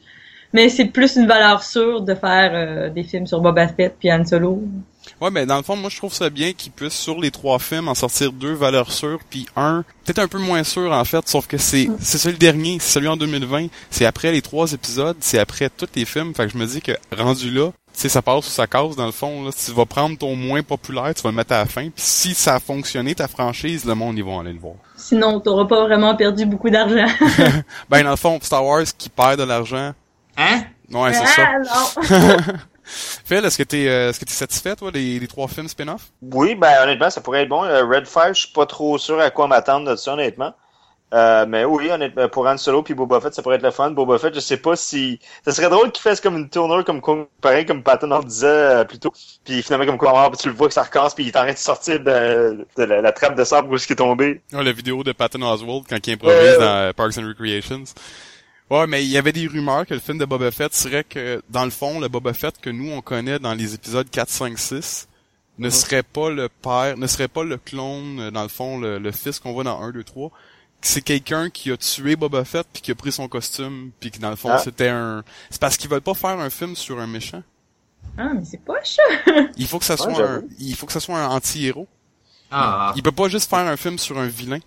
Mais 0.54 0.70
c'est 0.70 0.86
plus 0.86 1.16
une 1.16 1.28
valeur 1.28 1.64
sûre 1.64 2.02
de 2.02 2.14
faire 2.14 2.52
euh, 2.54 2.90
des 2.90 3.04
films 3.04 3.28
sur 3.28 3.40
Boba 3.40 3.68
Fett 3.68 3.96
puis 3.98 4.12
Han 4.12 4.26
Solo. 4.26 4.62
Ouais, 5.20 5.30
mais 5.32 5.46
dans 5.46 5.58
le 5.58 5.64
fond, 5.64 5.76
moi 5.76 5.90
je 5.90 5.98
trouve 5.98 6.14
ça 6.14 6.30
bien 6.30 6.54
qu'ils 6.54 6.72
puissent 6.72 6.98
sur 6.98 7.20
les 7.20 7.32
trois 7.32 7.60
films 7.60 7.88
en 7.88 7.96
sortir 7.96 8.32
deux 8.32 8.54
valeurs 8.54 8.92
sûres, 8.92 9.20
puis 9.30 9.46
un 9.56 9.84
peut-être 10.06 10.20
un 10.20 10.28
peu 10.28 10.38
moins 10.38 10.64
sûr 10.64 10.92
en 10.92 11.06
fait, 11.06 11.28
sauf 11.28 11.48
que 11.48 11.58
c'est 11.58 11.90
c'est 12.00 12.18
celui 12.18 12.34
le 12.34 12.40
dernier, 12.40 12.78
c'est 12.80 12.94
celui 12.94 13.08
en 13.08 13.18
2020, 13.18 13.68
c'est 13.90 14.06
après 14.06 14.32
les 14.32 14.42
trois 14.42 14.72
épisodes, 14.74 15.18
c'est 15.20 15.40
après 15.40 15.70
tous 15.70 15.90
les 15.96 16.06
films, 16.06 16.34
fait 16.36 16.46
que 16.46 16.54
je 16.54 16.58
me 16.58 16.66
dis 16.66 16.82
que 16.82 16.92
rendu 17.16 17.52
là, 17.52 17.72
tu 17.94 18.00
sais 18.00 18.10
ça 18.10 18.22
passe 18.22 18.48
ou 18.48 18.50
ça 18.50 18.68
casse 18.68 18.96
dans 18.96 19.06
le 19.06 19.12
fond 19.12 19.44
là, 19.44 19.52
tu 19.52 19.72
vas 19.72 19.86
prendre 19.86 20.18
ton 20.18 20.36
moins 20.36 20.62
populaire, 20.64 21.14
tu 21.16 21.22
vas 21.24 21.32
le 21.32 21.36
mettre 21.36 21.54
à 21.54 21.60
la 21.60 21.66
fin, 21.66 21.84
puis 21.84 21.94
si 21.96 22.34
ça 22.34 22.56
a 22.56 22.60
fonctionné 22.60 23.16
ta 23.16 23.28
franchise, 23.28 23.86
le 23.86 23.96
monde 23.96 24.18
ils 24.18 24.24
vont 24.24 24.40
aller 24.40 24.54
le 24.54 24.60
voir. 24.60 24.76
Sinon, 24.98 25.40
t'auras 25.40 25.66
pas 25.66 25.82
vraiment 25.82 26.16
perdu 26.16 26.46
beaucoup 26.46 26.70
d'argent. 26.70 27.08
Ben 27.90 28.04
dans 28.04 28.12
le 28.12 28.16
fond, 28.16 28.40
Star 28.42 28.64
Wars 28.64 28.86
qui 28.98 29.10
perd 29.10 29.40
de 29.40 29.44
l'argent, 29.44 29.94
Hein? 30.42 30.64
ouais 30.94 31.14
c'est 31.14 31.26
ça. 31.28 31.48
ah, 31.48 31.60
non! 31.60 32.54
Phil, 32.84 33.46
est-ce 33.46 33.58
que 33.58 33.64
t'es 33.64 33.88
euh, 33.88 34.10
est-ce 34.10 34.20
que 34.20 34.26
t'es 34.26 34.34
satisfait 34.34 34.76
toi 34.76 34.92
des, 34.92 35.20
des 35.20 35.28
trois 35.28 35.48
films 35.48 35.68
spin-off? 35.70 36.08
Oui, 36.22 36.56
ben 36.56 36.74
honnêtement, 36.84 37.10
ça 37.10 37.22
pourrait 37.22 37.44
être 37.44 37.50
bon. 37.50 37.64
Euh, 37.64 37.86
Red 37.86 38.06
Five, 38.08 38.34
je 38.34 38.42
suis 38.42 38.52
pas 38.52 38.66
trop 38.66 38.98
sûr 38.98 39.20
à 39.20 39.30
quoi 39.30 39.48
m'attendre 39.48 39.90
de 39.90 39.96
ça, 39.96 40.14
honnêtement. 40.14 40.54
Euh, 41.14 41.46
mais 41.46 41.66
oui, 41.66 41.90
honnêtement, 41.92 42.30
pour 42.30 42.48
Han 42.48 42.58
Solo 42.58 42.84
puis 42.84 42.94
Boba 42.94 43.20
Fett, 43.20 43.34
ça 43.34 43.42
pourrait 43.42 43.58
être 43.58 43.64
le 43.64 43.72
fun. 43.72 43.92
Boba 43.92 44.18
Fett, 44.18 44.34
je 44.34 44.40
sais 44.40 44.56
pas 44.58 44.78
si... 44.78 45.20
Ça 45.44 45.52
serait 45.52 45.70
drôle 45.70 45.92
qu'il 45.92 46.02
fasse 46.02 46.22
comme 46.22 46.38
une 46.38 46.50
tournure, 46.50 46.86
comme 46.86 47.02
pareil 47.42 47.66
comme 47.66 47.84
Patton 47.84 48.12
en 48.12 48.22
disait 48.22 48.48
euh, 48.48 48.84
plus 48.86 48.98
tôt. 49.00 49.12
Puis 49.44 49.62
finalement, 49.62 49.86
comme 49.86 49.98
quoi, 49.98 50.32
tu 50.40 50.48
le 50.48 50.56
vois 50.56 50.70
que 50.70 50.74
ça 50.74 50.84
recasse, 50.84 51.14
puis 51.14 51.26
il 51.26 51.28
est 51.28 51.36
en 51.38 51.42
train 51.42 51.52
de 51.52 51.58
sortir 51.58 52.00
de, 52.00 52.66
de 52.78 52.84
la, 52.84 53.02
la 53.02 53.12
trappe 53.12 53.36
de 53.36 53.44
sable 53.44 53.70
où 53.70 53.76
est-ce 53.76 53.88
qu'il 53.88 53.94
est 53.94 53.98
tombé. 53.98 54.42
Ouais, 54.54 54.64
la 54.64 54.72
vidéo 54.72 55.04
de 55.04 55.12
Patton 55.12 55.42
Oswald 55.42 55.84
quand 55.90 56.08
il 56.08 56.14
improvise 56.14 56.38
Ouais, 56.38 56.50
ouais. 56.52 56.58
dans 56.60 56.64
euh, 56.66 56.94
Parks 56.94 57.18
and 57.18 57.28
Recreations. 57.28 57.84
Ouais, 58.72 58.88
mais 58.88 59.04
il 59.04 59.10
y 59.10 59.18
avait 59.18 59.34
des 59.34 59.48
rumeurs 59.48 59.86
que 59.86 59.94
le 59.94 60.00
film 60.00 60.18
de 60.18 60.26
Boba 60.26 60.50
Fett 60.50 60.74
serait 60.74 61.04
que, 61.04 61.42
dans 61.50 61.66
le 61.66 61.72
fond, 61.72 62.00
le 62.00 62.08
Boba 62.08 62.34
Fett 62.34 62.58
que 62.60 62.70
nous 62.70 62.90
on 62.92 63.02
connaît 63.02 63.38
dans 63.38 63.54
les 63.54 63.74
épisodes 63.76 64.10
4, 64.10 64.30
5, 64.30 64.58
6 64.58 65.08
ne 65.60 65.70
serait 65.70 66.04
pas 66.04 66.30
le 66.30 66.48
père, 66.48 66.98
ne 66.98 67.06
serait 67.06 67.28
pas 67.28 67.44
le 67.44 67.58
clone, 67.58 68.20
euh, 68.20 68.32
dans 68.32 68.44
le 68.44 68.48
fond, 68.48 68.80
le, 68.80 68.98
le 68.98 69.12
fils 69.12 69.40
qu'on 69.40 69.52
voit 69.52 69.66
dans 69.66 69.82
1, 69.82 69.92
2, 69.92 70.04
3, 70.06 70.32
c'est 70.82 71.02
quelqu'un 71.02 71.50
qui 71.50 71.70
a 71.72 71.78
tué 71.78 72.16
Boba 72.16 72.44
Fett 72.46 72.66
puis 72.72 72.82
qui 72.82 72.92
a 72.92 72.96
pris 72.96 73.12
son 73.12 73.28
costume 73.28 73.92
puis 74.00 74.10
que 74.10 74.20
dans 74.20 74.30
le 74.32 74.36
fond 74.38 74.50
Ah. 74.52 74.58
c'était 74.58 74.88
un 74.88 75.24
c'est 75.50 75.60
parce 75.62 75.76
qu'ils 75.78 75.90
veulent 75.90 76.02
pas 76.02 76.14
faire 76.16 76.40
un 76.40 76.50
film 76.50 76.76
sur 76.76 77.00
un 77.00 77.08
méchant. 77.08 77.44
Ah, 78.18 78.32
mais 78.34 78.44
c'est 78.46 78.58
poche. 78.64 78.98
Il 79.58 79.68
faut 79.68 79.78
que 79.80 79.86
ça 79.86 79.94
Ouais, 79.94 80.16
soit 80.16 80.28
un, 80.28 80.42
il 80.60 80.76
faut 80.76 80.86
que 80.88 80.94
ça 80.94 81.00
soit 81.00 81.20
un 81.20 81.28
anti-héros. 81.28 81.88
Ah, 82.50 82.94
Il 82.96 83.04
peut 83.04 83.12
pas 83.12 83.28
juste 83.30 83.50
faire 83.50 83.60
un 83.60 83.78
film 83.78 83.98
sur 84.00 84.18
un 84.18 84.28
vilain. 84.28 84.60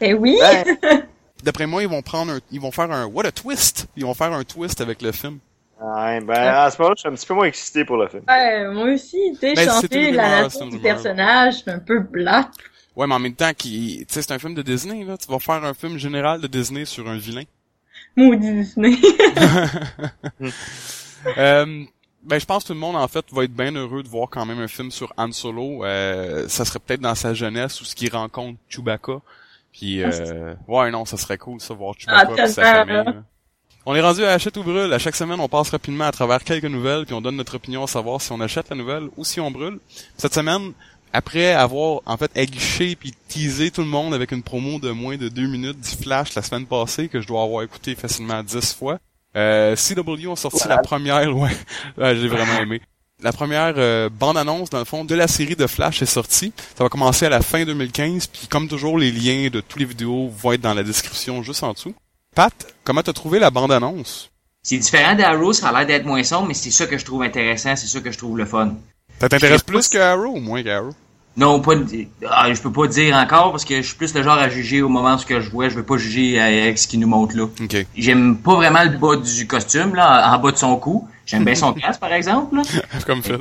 Eh 0.00 0.14
oui. 0.14 0.36
Ben, 0.40 1.04
D'après 1.42 1.66
moi, 1.66 1.82
ils 1.82 1.88
vont 1.88 2.02
prendre 2.02 2.32
un, 2.32 2.38
ils 2.50 2.60
vont 2.60 2.70
faire 2.70 2.90
un 2.90 3.06
what 3.06 3.26
a 3.26 3.32
twist. 3.32 3.88
Ils 3.96 4.04
vont 4.04 4.14
faire 4.14 4.32
un 4.32 4.44
twist 4.44 4.80
avec 4.80 5.02
le 5.02 5.12
film. 5.12 5.38
ouais, 5.80 6.20
ben, 6.20 6.34
à 6.34 6.70
ce 6.70 6.78
moment-là, 6.78 6.94
je 6.96 7.00
suis 7.00 7.08
un 7.08 7.12
petit 7.14 7.26
peu 7.26 7.34
moins 7.34 7.46
excité 7.46 7.84
pour 7.84 7.96
le 7.96 8.08
film. 8.08 8.22
Ouais, 8.28 8.68
moi 8.72 8.84
aussi, 8.94 9.18
tu 9.34 9.38
sais, 9.40 9.54
Ben, 9.54 9.68
c'est 9.68 9.82
chanter 9.82 10.12
la 10.12 10.42
nature 10.42 10.68
du 10.68 10.78
personnage, 10.78 11.62
c'est 11.64 11.70
un 11.70 11.78
peu 11.80 12.04
plate. 12.04 12.50
Ouais, 12.94 13.06
mais 13.06 13.14
en 13.14 13.18
même 13.18 13.34
temps, 13.34 13.52
qui, 13.56 14.04
tu 14.06 14.14
sais, 14.14 14.22
c'est 14.22 14.32
un 14.32 14.38
film 14.38 14.54
de 14.54 14.62
Disney 14.62 15.02
là. 15.04 15.16
Tu 15.16 15.26
vas 15.30 15.38
faire 15.38 15.64
un 15.64 15.74
film 15.74 15.96
général 15.98 16.40
de 16.40 16.46
Disney 16.46 16.84
sur 16.84 17.08
un 17.08 17.16
vilain. 17.16 17.44
Maudit 18.16 18.52
Disney. 18.52 18.96
Euh, 21.38 21.84
ben, 22.24 22.38
je 22.40 22.44
pense 22.44 22.64
que 22.64 22.68
tout 22.68 22.74
le 22.74 22.80
monde, 22.80 22.96
en 22.96 23.06
fait, 23.06 23.24
va 23.32 23.44
être 23.44 23.54
bien 23.54 23.72
heureux 23.72 24.02
de 24.02 24.08
voir 24.08 24.28
quand 24.28 24.44
même 24.44 24.58
un 24.58 24.66
film 24.66 24.90
sur 24.90 25.12
Han 25.16 25.30
Solo. 25.32 25.84
Euh, 25.84 26.48
ça 26.48 26.64
serait 26.64 26.80
peut-être 26.80 27.00
dans 27.00 27.14
sa 27.14 27.32
jeunesse 27.32 27.80
où 27.80 27.84
ce 27.84 27.94
qu'il 27.94 28.12
rencontre 28.12 28.58
Chewbacca. 28.68 29.20
Puis, 29.72 30.02
euh, 30.02 30.54
ouais, 30.68 30.90
non, 30.90 31.04
ça 31.04 31.16
serait 31.16 31.38
cool, 31.38 31.60
ça, 31.60 31.74
voir 31.74 31.94
Ah, 32.06 32.22
Chewbacca 32.24 32.44
et 32.44 32.48
sa 32.48 32.62
famille. 32.62 32.94
là. 32.94 33.14
On 33.84 33.94
est 33.96 34.00
rendu 34.00 34.22
à 34.24 34.30
Achète 34.32 34.56
ou 34.58 34.62
Brûle. 34.62 34.92
À 34.92 34.98
chaque 34.98 35.16
semaine, 35.16 35.40
on 35.40 35.48
passe 35.48 35.70
rapidement 35.70 36.04
à 36.04 36.12
travers 36.12 36.44
quelques 36.44 36.66
nouvelles, 36.66 37.04
puis 37.04 37.14
on 37.14 37.20
donne 37.20 37.36
notre 37.36 37.56
opinion 37.56 37.82
à 37.82 37.86
savoir 37.88 38.20
si 38.20 38.30
on 38.30 38.40
achète 38.40 38.70
la 38.70 38.76
nouvelle 38.76 39.08
ou 39.16 39.24
si 39.24 39.40
on 39.40 39.50
brûle. 39.50 39.80
Cette 40.16 40.34
semaine, 40.34 40.72
après 41.12 41.52
avoir, 41.52 42.00
en 42.06 42.16
fait, 42.16 42.30
aguiché 42.38 42.94
puis 42.94 43.12
teasé 43.28 43.70
tout 43.72 43.80
le 43.80 43.88
monde 43.88 44.14
avec 44.14 44.30
une 44.30 44.42
promo 44.42 44.78
de 44.78 44.90
moins 44.92 45.16
de 45.16 45.28
deux 45.28 45.48
minutes 45.48 45.80
du 45.80 46.02
Flash 46.02 46.34
la 46.34 46.42
semaine 46.42 46.66
passée, 46.66 47.08
que 47.08 47.20
je 47.20 47.26
dois 47.26 47.42
avoir 47.42 47.64
écouté 47.64 47.96
facilement 47.96 48.42
dix 48.44 48.72
fois, 48.72 48.98
euh, 49.36 49.74
CW 49.74 50.28
ont 50.28 50.36
sorti 50.36 50.58
Voilà. 50.60 50.76
la 50.76 50.82
première, 50.82 51.36
ouais, 51.36 51.50
ouais 51.96 52.14
j'ai 52.16 52.28
vraiment 52.28 52.58
aimé. 52.60 52.80
La 53.22 53.32
première 53.32 53.74
euh, 53.76 54.08
bande-annonce, 54.08 54.70
dans 54.70 54.80
le 54.80 54.84
fond, 54.84 55.04
de 55.04 55.14
la 55.14 55.28
série 55.28 55.54
de 55.54 55.66
Flash 55.66 56.02
est 56.02 56.06
sortie. 56.06 56.52
Ça 56.76 56.82
va 56.82 56.90
commencer 56.90 57.26
à 57.26 57.28
la 57.28 57.40
fin 57.40 57.64
2015, 57.64 58.26
puis 58.26 58.48
comme 58.48 58.66
toujours, 58.66 58.98
les 58.98 59.12
liens 59.12 59.48
de 59.48 59.60
toutes 59.60 59.78
les 59.78 59.86
vidéos 59.86 60.28
vont 60.28 60.52
être 60.52 60.60
dans 60.60 60.74
la 60.74 60.82
description 60.82 61.42
juste 61.42 61.62
en 61.62 61.72
dessous. 61.72 61.94
Pat, 62.34 62.52
comment 62.82 63.02
t'as 63.02 63.12
trouvé 63.12 63.38
la 63.38 63.50
bande-annonce? 63.50 64.32
c'est 64.62 64.78
différent 64.78 65.14
d'Arrow, 65.16 65.52
ça 65.52 65.68
a 65.68 65.72
l'air 65.72 65.86
d'être 65.86 66.06
moins 66.06 66.22
sombre, 66.22 66.46
mais 66.48 66.54
c'est 66.54 66.70
ça 66.70 66.86
que 66.86 66.96
je 66.96 67.04
trouve 67.04 67.22
intéressant, 67.22 67.74
c'est 67.74 67.88
ça 67.88 68.00
que 68.00 68.12
je 68.12 68.18
trouve 68.18 68.38
le 68.38 68.44
fun. 68.44 68.74
Ça 69.20 69.28
t'intéresse 69.28 69.62
plus 69.62 69.88
que 69.88 69.98
Arrow 69.98 70.36
ou 70.36 70.40
moins 70.40 70.62
qu'Arrow? 70.62 70.94
Non, 71.36 71.60
pas 71.60 71.72
ah, 72.28 72.52
je 72.52 72.60
peux 72.60 72.70
pas 72.70 72.86
dire 72.86 73.16
encore 73.16 73.52
parce 73.52 73.64
que 73.64 73.76
je 73.76 73.86
suis 73.86 73.96
plus 73.96 74.14
le 74.14 74.22
genre 74.22 74.36
à 74.36 74.50
juger 74.50 74.82
au 74.82 74.88
moment 74.88 75.16
ce 75.16 75.24
que 75.24 75.40
je 75.40 75.48
vois, 75.50 75.70
je 75.70 75.74
veux 75.74 75.82
pas 75.82 75.96
juger 75.96 76.38
avec 76.38 76.78
ce 76.78 76.86
qu'il 76.86 77.00
nous 77.00 77.08
montre 77.08 77.34
là. 77.36 77.46
J'aime 77.96 78.36
pas 78.36 78.54
vraiment 78.54 78.84
le 78.84 78.90
bas 78.90 79.16
du 79.16 79.46
costume 79.46 79.94
là, 79.94 80.30
en 80.32 80.38
bas 80.38 80.52
de 80.52 80.58
son 80.58 80.76
cou. 80.76 81.08
J'aime 81.32 81.44
bien 81.44 81.54
son 81.54 81.72
casque 81.72 82.00
par 82.00 82.12
exemple. 82.12 82.56
Là. 82.56 82.62
Comme 83.06 83.22
Phil. 83.22 83.38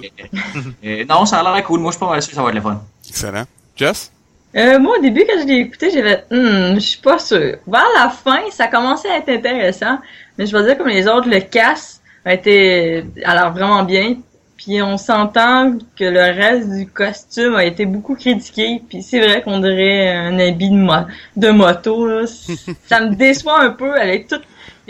Euh, 0.84 1.06
non, 1.08 1.26
ça 1.26 1.40
a 1.40 1.56
l'air 1.56 1.64
cool. 1.64 1.80
Moi, 1.80 1.92
je 1.92 1.98
suis 1.98 2.06
pas 2.06 2.10
mal 2.12 2.22
sûr 2.22 2.30
que 2.32 2.36
ça 2.36 2.42
va 2.44 2.50
être 2.50 2.56
le 2.56 2.62
fun. 2.62 2.82
Excellent. 3.08 3.44
Jess? 3.76 4.12
Euh, 4.56 4.80
moi, 4.80 4.98
au 4.98 5.02
début, 5.02 5.24
quand 5.28 5.40
je 5.42 5.48
l'ai 5.48 5.60
écouté, 5.60 5.92
j'ai 5.92 6.02
fait, 6.04 6.26
hmm, 6.30 6.76
je 6.76 6.80
suis 6.80 7.00
pas 7.00 7.20
sûre. 7.20 7.58
Vers 7.68 7.86
la 7.96 8.10
fin, 8.10 8.42
ça 8.50 8.68
commençait 8.68 9.10
à 9.10 9.18
être 9.18 9.30
intéressant, 9.30 10.00
mais 10.38 10.46
je 10.46 10.56
vais 10.58 10.64
dire 10.66 10.78
comme 10.78 10.88
les 10.90 11.08
autres, 11.08 11.30
le 11.30 11.40
casse 11.40 12.02
a 12.26 12.34
été, 12.34 13.06
a 13.24 13.34
l'air 13.34 13.54
vraiment 13.54 13.84
bien. 13.84 14.16
Puis 14.58 14.80
on 14.84 14.98
s'entend 14.98 15.74
que 15.98 16.04
le 16.04 16.20
reste 16.40 16.70
du 16.70 16.86
costume 16.86 17.56
a 17.56 17.66
été 17.66 17.86
beaucoup 17.88 18.14
critiqué. 18.16 18.82
Puis 18.88 19.02
c'est 19.02 19.20
vrai 19.20 19.42
qu'on 19.42 19.60
dirait 19.60 20.10
un 20.10 20.38
habit 20.38 20.70
de, 20.70 20.76
mo- 20.76 21.08
de 21.36 21.50
moto. 21.50 22.06
Là. 22.06 22.26
ça 22.88 23.00
me 23.02 23.16
déçoit 23.16 23.60
un 23.62 23.72
peu 23.72 23.94
avec 24.00 24.28
tous 24.28 24.40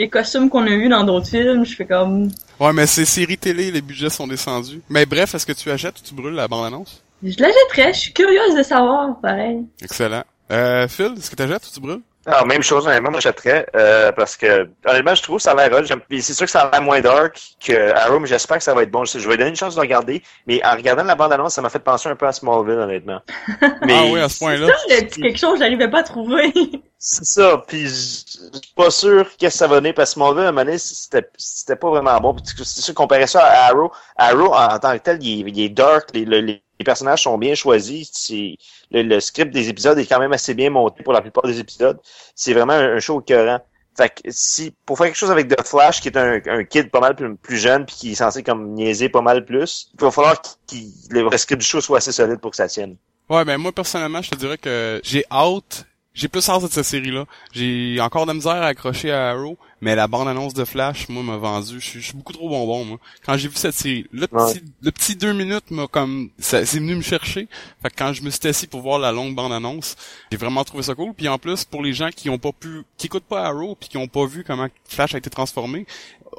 les 0.01 0.10
costumes 0.10 0.50
qu'on 0.50 0.63
a 0.65 0.70
vus 0.70 0.89
dans 0.89 1.03
d'autres 1.03 1.27
films. 1.27 1.65
Je 1.65 1.75
fais 1.75 1.86
comme, 1.86 2.29
Ouais, 2.60 2.74
mais 2.74 2.86
c'est 2.86 3.05
série 3.05 3.38
télé, 3.38 3.72
les 3.72 3.81
budgets 3.81 4.10
sont 4.10 4.27
descendus. 4.27 4.81
Mais 4.89 5.05
bref, 5.05 5.34
est-ce 5.36 5.46
que 5.46 5.53
tu 5.53 5.72
achètes 5.72 6.00
ou 6.00 6.03
tu 6.03 6.13
brûles 6.13 6.34
la 6.36 6.48
bande-annonce? 6.48 7.03
je 7.24 7.36
l'achèterais. 7.39 7.93
Je 7.93 8.00
suis 8.00 8.13
curieuse 8.13 8.55
de 8.55 8.63
savoir, 8.63 9.20
pareil. 9.22 9.60
Excellent. 9.81 10.24
Euh, 10.51 10.88
Phil, 10.88 11.13
est-ce 11.17 11.29
que 11.29 11.36
tu 11.36 11.43
achètes 11.43 11.65
ou 11.67 11.74
tu 11.74 11.79
brûles? 11.79 12.01
Alors, 12.25 12.46
même 12.46 12.62
chose, 12.62 12.86
honnêtement, 12.86 13.10
moi, 13.10 13.20
j'achèterais, 13.20 13.65
euh, 13.75 14.12
parce 14.12 14.38
que, 14.38 14.70
honnêtement, 14.86 15.15
je 15.15 15.24
trouve 15.24 15.38
que 15.38 15.41
ça 15.43 15.51
a 15.53 15.70
l'air 15.70 15.84
C'est 15.88 16.34
sûr 16.34 16.46
que 16.46 16.51
ça 16.51 16.62
a 16.62 16.72
l'air 16.72 16.81
moins 16.84 17.01
dark 17.01 17.39
que 17.60 17.91
Arrow, 17.93 18.20
mais 18.20 18.27
j'espère 18.27 18.58
que 18.58 18.63
ça 18.63 18.75
va 18.75 18.84
être 18.84 18.91
bon. 18.91 19.05
Je 19.05 19.17
je 19.17 19.24
vais 19.25 19.31
lui 19.31 19.38
donner 19.38 19.50
une 19.50 19.55
chance 19.55 19.74
de 19.75 19.79
regarder, 19.79 20.22
mais 20.46 20.64
en 20.64 20.75
regardant 20.75 21.03
la 21.03 21.16
bande-annonce, 21.16 21.55
ça 21.55 21.61
m'a 21.64 21.70
fait 21.70 21.79
penser 21.79 22.09
un 22.09 22.16
peu 22.16 22.27
à 22.27 22.31
Smallville, 22.31 22.77
honnêtement. 22.77 23.22
Mais 23.85 23.96
Ah 23.98 24.05
oui, 24.11 24.20
à 24.20 24.29
ce 24.29 24.37
point-là. 24.37 24.68
Ça, 24.68 24.96
le 24.96 25.07
petit 25.07 25.22
quelque 25.22 25.40
chose, 25.40 25.57
j'arrivais 25.59 25.90
pas 25.90 26.00
à 26.00 26.03
trouver. 26.03 26.53
c'est 27.03 27.25
ça, 27.25 27.64
puis 27.68 27.87
je 27.87 27.90
suis 27.90 28.74
pas 28.75 28.92
sûr 28.92 29.25
que 29.35 29.50
ça 29.50 29.66
va 29.68 29.75
donner, 29.77 29.92
parce 29.92 30.11
que 30.11 30.14
Smallville, 30.14 30.44
à 30.46 30.50
un 30.50 30.51
moment 30.51 30.66
donné, 30.66 30.77
c'était 30.77 31.75
pas 31.75 31.90
vraiment 31.90 32.20
bon. 32.22 32.35
C'est 32.46 32.81
sûr, 32.81 32.94
comparer 32.94 33.25
ça 33.25 33.44
à 33.44 33.70
Arrow, 33.70 33.92
Arrow, 34.16 34.53
en, 34.53 34.77
tant 34.79 34.94
que 34.98 35.03
tel, 35.03 35.24
il, 35.24 35.48
il 35.50 35.59
est 35.59 35.70
dark, 35.70 36.09
les, 36.14 36.25
le- 36.25 36.42
les, 36.42 36.64
les 36.79 36.85
personnages 36.85 37.24
sont 37.24 37.37
bien 37.37 37.55
choisis, 37.55 38.31
le, 38.92 39.01
le 39.01 39.20
script 39.20 39.51
des 39.53 39.70
épisodes 39.70 39.98
est 39.98 40.05
quand 40.05 40.20
même 40.20 40.33
assez 40.33 40.53
bien 40.53 40.70
monté 40.70 41.03
pour 41.03 41.14
la 41.14 41.22
plupart 41.22 41.44
des 41.46 41.59
épisodes. 41.59 42.00
C'est 42.35 42.53
vraiment 42.53 42.74
un, 42.74 42.96
un 42.96 43.00
show 43.00 43.20
écœurant. 43.22 43.59
Fait 43.98 44.09
que 44.09 44.22
si, 44.29 44.74
pour 44.85 44.98
faire 44.98 45.07
quelque 45.07 45.18
chose 45.18 45.31
avec 45.31 45.48
The 45.48 45.68
Flash, 45.68 46.01
qui 46.01 46.07
est 46.07 46.18
un, 46.18 46.40
un 46.48 46.64
kid 46.64 46.90
pas 46.92 47.00
mal 47.01 47.16
plus, 47.16 47.57
jeune, 47.57 47.85
puis 47.85 47.96
qui 47.96 48.11
est 48.14 48.16
censé 48.16 48.42
comme 48.42 48.74
niaiser 48.74 49.09
pas 49.09 49.22
mal 49.22 49.44
plus, 49.46 49.90
il 49.94 50.01
va 50.01 50.11
falloir 50.11 50.42
qu'il, 50.66 50.92
le 51.09 51.35
script 51.37 51.61
du 51.61 51.68
show 51.68 51.81
soit 51.81 51.98
assez 51.98 52.11
solide 52.11 52.40
pour 52.40 52.51
que 52.51 52.57
ça 52.57 52.68
tienne. 52.68 52.96
Ouais, 53.29 53.46
ben 53.46 53.57
moi 53.57 53.72
personnellement, 53.72 54.22
je 54.22 54.29
te 54.31 54.35
dirais 54.35 54.57
que 54.57 55.00
j'ai 55.03 55.24
hâte, 55.31 55.85
j'ai 56.13 56.27
plus 56.27 56.47
hâte 56.50 56.63
de 56.63 56.67
cette 56.67 56.85
série-là. 56.85 57.25
J'ai 57.53 58.00
encore 58.01 58.24
de 58.24 58.29
la 58.29 58.33
misère 58.33 58.53
à 58.53 58.67
accrocher 58.67 59.11
à 59.11 59.29
Arrow, 59.29 59.57
mais 59.81 59.96
la 59.96 60.07
bande-annonce 60.07 60.53
de 60.53 60.63
Flash, 60.63 61.09
moi, 61.09 61.24
m'a 61.24 61.37
vendu. 61.37 61.79
Je 61.79 62.00
suis- 62.00 62.13
beaucoup 62.13 62.33
trop 62.33 62.48
bonbon, 62.50 62.85
moi. 62.85 62.98
Quand 63.25 63.35
j'ai 63.37 63.48
vu 63.48 63.55
cette 63.55 63.74
série, 63.74 64.05
le 64.11 64.27
Ouais. 64.31 64.53
petit, 64.53 64.63
le 64.81 64.91
petit 64.91 65.15
deux 65.15 65.33
minutes 65.33 65.72
m'a 65.72 65.87
comme, 65.87 66.29
c'est 66.39 66.63
venu 66.75 66.96
me 66.96 67.01
chercher. 67.01 67.48
Fait 67.81 67.89
que 67.89 67.96
quand 67.98 68.13
je 68.13 68.22
me 68.22 68.29
suis 68.29 68.48
assis 68.48 68.67
pour 68.67 68.81
voir 68.81 69.00
la 69.00 69.11
longue 69.11 69.35
bande-annonce, 69.35 69.96
j'ai 70.31 70.37
vraiment 70.37 70.63
trouvé 70.63 70.83
ça 70.83 70.94
cool. 70.96 71.13
Puis 71.13 71.27
en 71.27 71.37
plus, 71.37 71.65
pour 71.65 71.81
les 71.83 71.94
gens 71.94 72.09
qui 72.15 72.29
ont 72.29 72.37
pas 72.37 72.51
pu, 72.51 72.83
qui 72.98 73.07
écoutent 73.07 73.24
pas 73.25 73.44
Arrow, 73.46 73.75
puis 73.75 73.89
qui 73.89 73.98
ont 73.98 74.07
pas 74.07 74.25
vu 74.25 74.44
comment 74.46 74.67
Flash 74.87 75.15
a 75.15 75.17
été 75.17 75.29
transformé, 75.29 75.85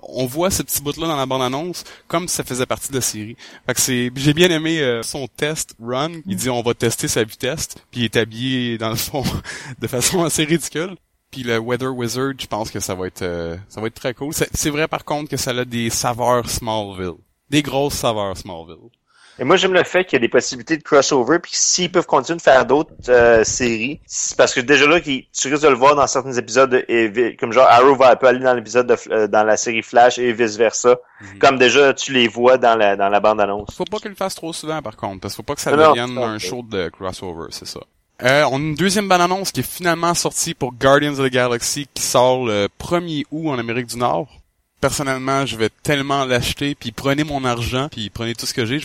on 0.05 0.24
voit 0.26 0.50
ce 0.50 0.62
petit 0.62 0.81
bout-là 0.83 1.07
dans 1.07 1.16
la 1.16 1.26
bande-annonce 1.26 1.85
comme 2.09 2.26
si 2.26 2.35
ça 2.37 2.44
faisait 2.44 2.64
partie 2.66 2.88
de 2.90 2.94
la 2.94 3.00
série. 3.02 3.37
Fait 3.66 3.74
que 3.74 3.81
c'est, 3.81 4.11
j'ai 4.16 4.33
bien 4.35 4.50
aimé 4.50 4.81
euh, 4.81 5.02
son 5.02 5.26
test 5.28 5.74
run. 5.83 6.12
Il 6.26 6.37
dit 6.37 6.48
on 6.48 6.62
va 6.62 6.74
tester 6.74 7.09
sa 7.09 7.22
vitesse, 7.24 7.68
puis 7.90 8.00
il 8.00 8.05
est 8.05 8.16
habillé 8.16 8.78
dans 8.78 8.88
le 8.90 8.96
fond 8.96 9.22
de 9.81 9.87
façon 9.87 10.22
assez 10.24 10.44
ridicule. 10.44 10.96
Puis 11.33 11.42
le 11.42 11.59
Weather 11.59 11.92
Wizard, 11.95 12.35
je 12.38 12.47
pense 12.47 12.71
que 12.71 12.79
ça 12.79 12.95
va 12.95 13.07
être, 13.09 13.23
euh, 13.23 13.57
ça 13.68 13.81
va 13.81 13.87
être 13.88 13.95
très 13.95 14.14
cool. 14.14 14.33
C'est, 14.33 14.49
c'est 14.55 14.71
vrai 14.71 14.87
par 14.87 15.05
contre 15.05 15.31
que 15.31 15.37
ça 15.37 15.51
a 15.51 15.64
des 15.64 15.90
saveurs 15.90 16.49
Smallville, 16.49 17.14
des 17.51 17.62
grosses 17.62 17.95
saveurs 17.95 18.37
Smallville. 18.37 18.90
Et 19.38 19.45
moi, 19.45 19.57
j'aime 19.57 19.73
le 19.73 19.83
fait 19.83 20.05
qu'il 20.05 20.12
y 20.12 20.16
a 20.16 20.21
des 20.21 20.29
possibilités 20.29 20.77
de 20.77 20.83
crossover, 20.83 21.38
puis 21.38 21.53
s'ils 21.55 21.90
peuvent 21.90 22.05
continuer 22.05 22.37
de 22.37 22.42
faire 22.42 22.66
d'autres 22.66 22.92
euh, 23.09 23.42
séries, 23.45 23.99
c'est 24.07 24.37
parce 24.37 24.53
que 24.53 24.61
déjà 24.61 24.87
là, 24.87 25.01
tu 25.01 25.25
risques 25.49 25.62
de 25.62 25.68
le 25.68 25.75
voir 25.75 25.97
dans 25.97 26.07
certains 26.07 26.35
épisodes, 26.35 26.85
et, 26.87 27.35
comme 27.40 27.51
genre 27.51 27.66
Arrow 27.66 27.97
va 27.97 28.14
peut 28.16 28.27
aller 28.27 28.40
dans 28.40 28.53
l'épisode 28.53 28.87
de, 28.87 28.97
euh, 29.11 29.27
dans 29.29 29.42
la 29.42 29.57
série 29.57 29.83
Flash 29.83 30.18
et 30.18 30.35
vice 30.35 30.57
versa, 30.59 30.99
Mhm. 31.23 31.38
comme 31.38 31.59
déjà 31.59 31.95
tu 31.95 32.12
les 32.12 32.29
vois 32.29 32.59
dans 32.59 32.77
la 32.77 32.95
dans 32.95 33.09
la 33.09 33.21
bande 33.21 33.40
annonce. 33.40 33.75
Faut 33.75 33.87
pas 33.87 33.99
qu'il 34.01 34.11
le 34.11 34.16
fasse 34.16 34.35
trop 34.35 34.53
souvent 34.53 34.83
par 34.83 34.97
contre, 34.97 35.21
parce 35.23 35.33
qu'il 35.33 35.38
faut 35.38 35.47
pas 35.47 35.55
que 35.55 35.62
ça 35.62 35.75
Non, 35.75 35.88
devienne 35.92 36.18
un 36.18 36.38
show 36.38 36.62
de 36.62 36.90
crossover, 36.90 37.47
c'est 37.51 37.66
ça. 37.66 37.81
Euh, 38.22 38.44
on 38.51 38.57
a 38.57 38.59
une 38.59 38.75
deuxième 38.75 39.09
bande-annonce 39.09 39.51
qui 39.51 39.61
est 39.61 39.68
finalement 39.68 40.14
sortie 40.14 40.55
pour 40.55 40.72
Guardians 40.72 41.12
of 41.12 41.27
the 41.29 41.33
Galaxy 41.33 41.88
qui 41.92 42.03
sort 42.03 42.46
le 42.46 42.68
1er 42.79 43.25
août 43.31 43.48
en 43.48 43.59
Amérique 43.59 43.87
du 43.87 43.96
Nord. 43.96 44.41
Personnellement, 44.83 45.47
je 45.47 45.57
vais 45.57 45.68
tellement 45.85 46.25
l'acheter, 46.25 46.75
puis 46.75 46.90
prenez 46.90 47.23
mon 47.23 47.45
argent, 47.45 47.88
puis 47.88 48.11
prenez 48.11 48.35
tout 48.35 48.47
ce 48.47 48.53
que 48.53 48.66
j'ai. 48.66 48.81
Je- 48.81 48.85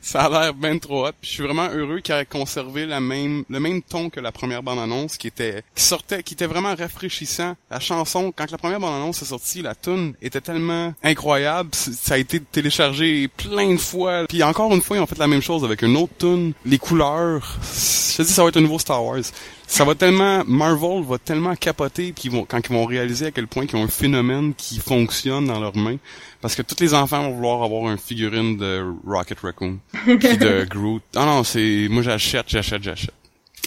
Ça 0.00 0.22
a 0.24 0.28
l'air 0.28 0.52
bien 0.54 0.76
trop 0.76 1.06
hot. 1.06 1.12
Puis 1.20 1.30
je 1.30 1.34
suis 1.34 1.42
vraiment 1.44 1.68
heureux 1.72 2.00
qu'il 2.00 2.14
ait 2.16 2.26
conservé 2.26 2.84
la 2.84 2.98
même, 3.00 3.44
le 3.48 3.60
même 3.60 3.80
ton 3.80 4.10
que 4.10 4.18
la 4.18 4.32
première 4.32 4.64
bande-annonce, 4.64 5.16
qui 5.16 5.28
était, 5.28 5.62
qui 5.76 5.84
sortait, 5.84 6.24
qui 6.24 6.34
était 6.34 6.46
vraiment 6.46 6.74
rafraîchissant. 6.74 7.54
La 7.70 7.78
chanson, 7.78 8.32
quand 8.34 8.50
la 8.50 8.58
première 8.58 8.80
bande-annonce 8.80 9.22
est 9.22 9.26
sortie, 9.26 9.62
la 9.62 9.76
tune 9.76 10.14
était 10.20 10.40
tellement 10.40 10.92
incroyable. 11.04 11.70
Ça 11.72 12.14
a 12.14 12.18
été 12.18 12.40
téléchargé 12.40 13.28
plein 13.28 13.72
de 13.72 13.78
fois. 13.80 14.26
Puis 14.28 14.42
encore 14.42 14.74
une 14.74 14.82
fois, 14.82 14.96
ils 14.96 15.00
ont 15.00 15.06
fait 15.06 15.16
la 15.18 15.28
même 15.28 15.42
chose 15.42 15.62
avec 15.64 15.82
une 15.82 15.96
autre 15.96 16.12
tune. 16.18 16.54
Les 16.64 16.78
couleurs. 16.78 17.56
Je 17.62 18.16
te 18.16 18.22
dis, 18.22 18.32
ça 18.32 18.42
va 18.42 18.48
être 18.48 18.56
un 18.56 18.62
nouveau 18.62 18.80
Star 18.80 19.04
Wars. 19.04 19.20
Ça 19.68 19.84
va 19.84 19.94
tellement, 19.94 20.42
Marvel 20.46 21.02
va 21.02 21.18
tellement 21.18 21.54
capoter 21.56 22.12
qu'ils 22.12 22.30
vont, 22.30 22.44
quand 22.44 22.60
ils 22.68 22.72
vont 22.72 22.84
réaliser 22.84 23.26
à 23.26 23.30
quel 23.32 23.46
point 23.46 23.64
ils 23.68 23.76
ont 23.76 23.82
un 23.84 23.88
phénomène 23.88 24.54
qui 24.56 24.78
fonctionne 24.78 25.46
dans 25.46 25.58
leurs 25.60 25.76
mains. 25.76 25.96
Parce 26.40 26.54
que 26.54 26.62
tous 26.62 26.76
les 26.80 26.94
enfants 26.94 27.22
vont 27.24 27.32
vouloir 27.32 27.62
avoir 27.64 27.90
une 27.90 27.98
figurine 27.98 28.56
de 28.56 28.84
Rocket 29.06 29.40
Raccoon. 29.40 29.78
puis 30.04 30.16
de 30.38 30.64
Groot. 30.70 31.02
Ah 31.16 31.24
non, 31.24 31.42
c'est, 31.44 31.88
moi 31.90 32.02
j'achète, 32.02 32.44
j'achète, 32.48 32.82
j'achète. 32.82 33.14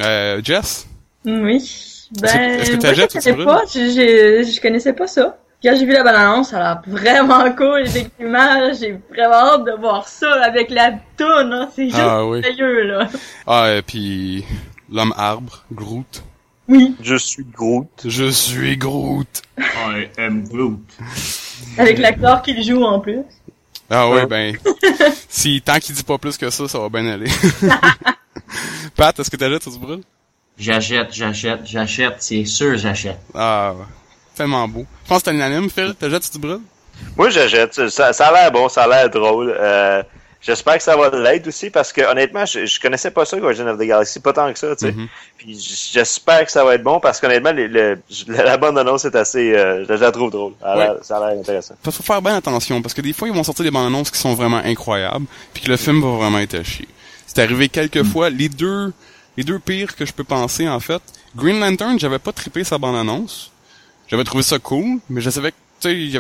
Euh, 0.02 0.40
Jess? 0.44 0.88
Oui. 1.26 1.56
Est-ce 1.58 2.08
que- 2.16 2.22
Ben, 2.22 2.60
est-ce 2.60 2.72
que 2.72 3.20
je 3.22 3.32
connaissais 3.32 3.34
pas, 3.46 3.62
je, 3.72 3.80
je, 4.46 4.52
je 4.56 4.62
connaissais 4.62 4.94
pas 4.94 5.08
ça. 5.08 5.38
Quand 5.62 5.76
j'ai 5.78 5.86
vu 5.86 5.92
la 5.92 6.04
bande-annonce, 6.06 6.52
ça 6.52 6.58
a 6.58 6.62
l'air 6.62 6.82
vraiment 6.88 7.52
cool, 7.58 7.82
effectivement. 7.86 8.72
J'ai 8.80 8.98
vraiment 9.10 9.34
hâte 9.36 9.66
de 9.66 9.74
voir 9.78 10.08
ça 10.08 10.32
avec 10.42 10.70
la 10.70 10.92
toune, 11.18 11.52
hein. 11.52 11.70
C'est 11.76 11.90
juste 11.90 11.98
Ah 12.00 12.26
oui. 12.26 12.40
merveilleux, 12.40 12.84
là. 12.84 13.10
Ah, 13.46 13.74
et 13.76 13.82
puis 13.82 14.46
l'homme 14.92 15.14
arbre, 15.18 15.64
Groot. 15.72 16.24
Oui, 16.68 16.96
Je 17.02 17.16
suis 17.16 17.44
Groot. 17.46 17.88
Je 18.06 18.30
suis 18.30 18.78
Groot. 18.78 19.42
I 19.58 20.08
am 20.18 20.48
Groot. 20.48 20.80
avec 21.78 21.98
l'acteur 21.98 22.42
qui 22.42 22.54
le 22.54 22.62
joue 22.64 22.84
en 22.84 23.00
plus. 23.00 23.20
Ah 23.90 24.08
ouais, 24.10 24.22
Ouais. 24.22 24.26
ben, 24.28 24.58
si 25.30 25.62
tant 25.64 25.80
qu'il 25.80 25.96
dit 25.96 26.04
pas 26.04 26.18
plus 26.20 26.38
que 26.38 26.50
ça, 26.52 26.68
ça 26.68 26.78
va 26.80 26.90
bien 26.90 27.08
aller. 27.08 27.30
Pat, 28.96 29.18
est-ce 29.20 29.30
que 29.32 29.36
t'achètes 29.38 29.66
ou 29.68 29.72
tu 29.74 29.80
brûles? 29.80 30.04
J'achète, 30.58 31.14
j'achète, 31.14 31.62
j'achète, 31.66 32.16
c'est 32.20 32.46
sûr 32.46 32.78
j'achète. 32.78 33.20
Ah, 33.34 33.74
ouais. 33.76 33.86
tellement 34.36 34.68
beau. 34.68 34.86
Je 35.06 35.10
pense 35.10 35.20
que 35.24 35.30
t'es 35.30 35.36
unanime, 35.36 35.70
Phil. 35.70 35.96
T'achètes 35.98 36.26
ou 36.28 36.32
tu 36.34 36.40
brûles? 36.40 36.62
Moi, 37.18 37.30
j'achète. 37.30 37.90
Ça, 37.90 38.12
ça 38.14 38.28
a 38.28 38.32
l'air 38.34 38.52
bon, 38.52 38.68
ça 38.70 38.84
a 38.84 38.88
l'air 38.88 39.10
drôle. 39.10 39.56
Euh, 39.58 40.04
J'espère 40.42 40.78
que 40.78 40.84
ça 40.84 40.96
va 40.96 41.10
l'être 41.10 41.48
aussi 41.48 41.70
parce 41.70 41.92
que 41.92 42.02
honnêtement, 42.02 42.46
je, 42.46 42.66
je 42.66 42.80
connaissais 42.80 43.12
pas 43.12 43.26
ça, 43.26 43.38
Guardian 43.38 43.68
of 43.68 43.78
the 43.78 43.84
Galaxy, 43.84 44.20
pas 44.22 44.32
tant 44.32 44.52
que 44.54 44.58
ça, 44.58 44.74
tu 44.76 44.86
sais. 44.86 44.92
Mhm. 44.94 45.08
Puis 45.38 45.60
j'espère 45.92 46.46
que 46.46 46.52
ça 46.52 46.64
va 46.64 46.76
être 46.76 46.84
bon 46.84 47.00
parce 47.02 47.20
qu'honnêtement, 47.20 47.52
le, 47.52 47.68
le- 47.68 47.98
la 48.28 48.56
bande 48.58 48.78
annonce 48.78 49.04
est 49.04 49.16
assez, 49.16 49.54
euh, 49.54 49.86
je 49.86 49.94
la 49.94 50.12
trouve 50.12 50.32
drôle. 50.32 50.54
Ça 50.62 51.18
a 51.18 51.30
l'air- 51.32 51.40
intéressant. 51.40 51.76
Parce 51.84 51.98
qu'il 51.98 52.06
faut 52.06 52.14
faire 52.14 52.22
bien 52.22 52.36
attention, 52.36 52.82
parce 52.82 52.94
que 52.94 53.02
des 53.02 53.12
fois, 53.12 53.28
ils 53.28 53.34
vont 53.34 53.44
sortir 53.44 53.66
des 53.66 53.72
bandes 53.72 53.88
annonces 53.88 54.12
qui 54.12 54.18
sont 54.20 54.34
vraiment 54.34 54.62
incroyables, 54.64 55.26
puis 55.54 55.64
que 55.64 55.70
le 55.70 55.76
film 55.78 56.02
va 56.02 56.08
vraiment 56.12 56.40
être 56.40 56.56
à 56.56 56.64
chier. 56.64 56.88
C'est 57.28 57.40
arrivé 57.44 57.68
quelques 57.68 58.04
fois. 58.04 58.30
Les 58.30 58.48
deux, 58.50 58.94
les 59.36 59.44
deux 59.44 59.60
pires 59.60 59.94
que 59.96 60.06
je 60.06 60.14
peux 60.14 60.24
penser, 60.24 60.68
en 60.70 60.80
fait. 60.80 61.02
Green 61.36 61.60
Lantern, 61.60 62.00
j'avais 62.00 62.18
pas 62.18 62.32
trippé 62.32 62.64
sa 62.64 62.78
bande 62.78 62.96
annonce. 62.96 63.52
J'avais 64.08 64.24
trouvé 64.24 64.42
ça 64.44 64.58
cool, 64.58 65.00
mais 65.10 65.20
je 65.22 65.30
savais 65.30 65.52
que, 65.52 65.58
tu 65.82 66.12
sais, 66.12 66.20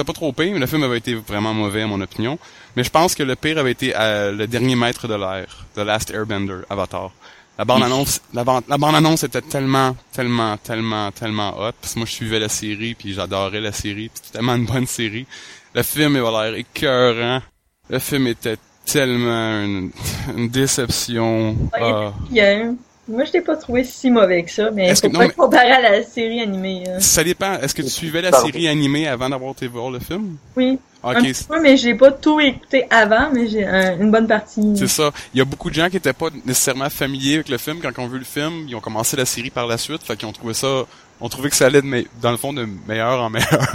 c'était 0.00 0.12
pas 0.12 0.14
trop 0.14 0.32
pire, 0.32 0.52
mais 0.52 0.58
le 0.58 0.66
film 0.66 0.82
avait 0.82 0.96
été 0.96 1.14
vraiment 1.14 1.52
mauvais, 1.52 1.82
à 1.82 1.86
mon 1.86 2.00
opinion. 2.00 2.38
Mais 2.74 2.84
je 2.84 2.90
pense 2.90 3.14
que 3.14 3.22
le 3.22 3.36
pire 3.36 3.58
avait 3.58 3.72
été 3.72 3.92
euh, 3.94 4.32
le 4.32 4.46
dernier 4.46 4.74
maître 4.74 5.06
de 5.06 5.14
l'air, 5.14 5.66
The 5.74 5.80
Last 5.80 6.10
Airbender, 6.10 6.60
Avatar. 6.70 7.10
La 7.58 7.66
bande 7.66 7.82
annonce, 7.82 8.22
la 8.32 8.42
bande, 8.42 8.64
la 8.66 8.78
bande 8.78 8.94
annonce 8.94 9.24
était 9.24 9.42
tellement, 9.42 9.94
tellement, 10.12 10.56
tellement, 10.56 11.10
tellement 11.10 11.50
hot. 11.58 11.72
Parce 11.78 11.92
que 11.92 11.98
moi, 11.98 12.06
je 12.06 12.12
suivais 12.12 12.38
la 12.38 12.48
série, 12.48 12.94
puis 12.94 13.12
j'adorais 13.12 13.60
la 13.60 13.72
série. 13.72 14.08
puis 14.08 14.20
C'était 14.22 14.38
tellement 14.38 14.54
une 14.54 14.64
bonne 14.64 14.86
série. 14.86 15.26
Le 15.74 15.82
film 15.82 16.16
avait 16.16 16.30
l'air 16.30 16.54
écœurant. 16.54 17.42
Le 17.90 17.98
film 17.98 18.26
était 18.28 18.56
tellement 18.86 19.60
une, 19.62 19.90
une 20.34 20.48
déception. 20.48 21.54
Ah. 21.74 22.14
Bien. 22.30 22.76
Moi, 23.10 23.24
je 23.24 23.32
l'ai 23.32 23.40
pas 23.40 23.56
trouvé 23.56 23.82
si 23.84 24.10
mauvais 24.10 24.42
que 24.44 24.50
ça, 24.50 24.70
mais 24.70 24.88
Est-ce 24.88 25.02
faut 25.02 25.08
que- 25.08 25.12
pas 25.14 25.22
non, 25.22 25.28
le 25.28 25.34
comparer 25.34 25.70
à 25.72 25.80
la 25.82 26.02
série 26.04 26.40
animée. 26.40 26.84
hein. 26.88 27.00
Ça 27.00 27.24
dépend. 27.24 27.54
Est-ce 27.58 27.74
que 27.74 27.82
tu 27.82 27.88
suivais 27.90 28.22
la 28.22 28.30
Pardon. 28.30 28.46
série 28.46 28.68
animée 28.68 29.08
avant 29.08 29.28
d'avoir 29.28 29.52
été 29.52 29.66
voir 29.66 29.90
le 29.90 29.98
film? 29.98 30.36
Oui, 30.56 30.78
Ok, 31.02 31.16
un 31.16 31.22
petit 31.22 31.44
peu, 31.44 31.60
mais 31.62 31.76
j'ai 31.76 31.94
pas 31.94 32.12
tout 32.12 32.38
écouté 32.40 32.84
avant, 32.90 33.30
mais 33.32 33.48
j'ai 33.48 33.64
un- 33.66 33.98
une 33.98 34.10
bonne 34.10 34.26
partie. 34.28 34.62
C'est 34.76 34.86
ça. 34.86 35.10
Il 35.34 35.38
y 35.38 35.40
a 35.40 35.44
beaucoup 35.44 35.70
de 35.70 35.74
gens 35.74 35.88
qui 35.88 35.96
étaient 35.96 36.12
pas 36.12 36.28
nécessairement 36.44 36.90
familiers 36.90 37.34
avec 37.36 37.48
le 37.48 37.58
film 37.58 37.78
quand 37.82 37.90
ils 37.96 38.00
ont 38.00 38.06
vu 38.06 38.18
le 38.18 38.24
film. 38.24 38.66
Ils 38.68 38.76
ont 38.76 38.80
commencé 38.80 39.16
la 39.16 39.24
série 39.24 39.50
par 39.50 39.66
la 39.66 39.78
suite. 39.78 40.02
Fait 40.02 40.16
qu'ils 40.16 40.28
ont 40.28 40.32
trouvé 40.32 40.52
ça, 40.54 40.84
ont 41.20 41.28
trouvé 41.28 41.48
que 41.50 41.56
ça 41.56 41.66
allait 41.66 41.80
de 41.82 41.86
me- 41.86 42.04
dans 42.20 42.30
le 42.30 42.36
fond 42.36 42.52
de 42.52 42.66
meilleur 42.86 43.20
en 43.22 43.30
meilleur. 43.30 43.66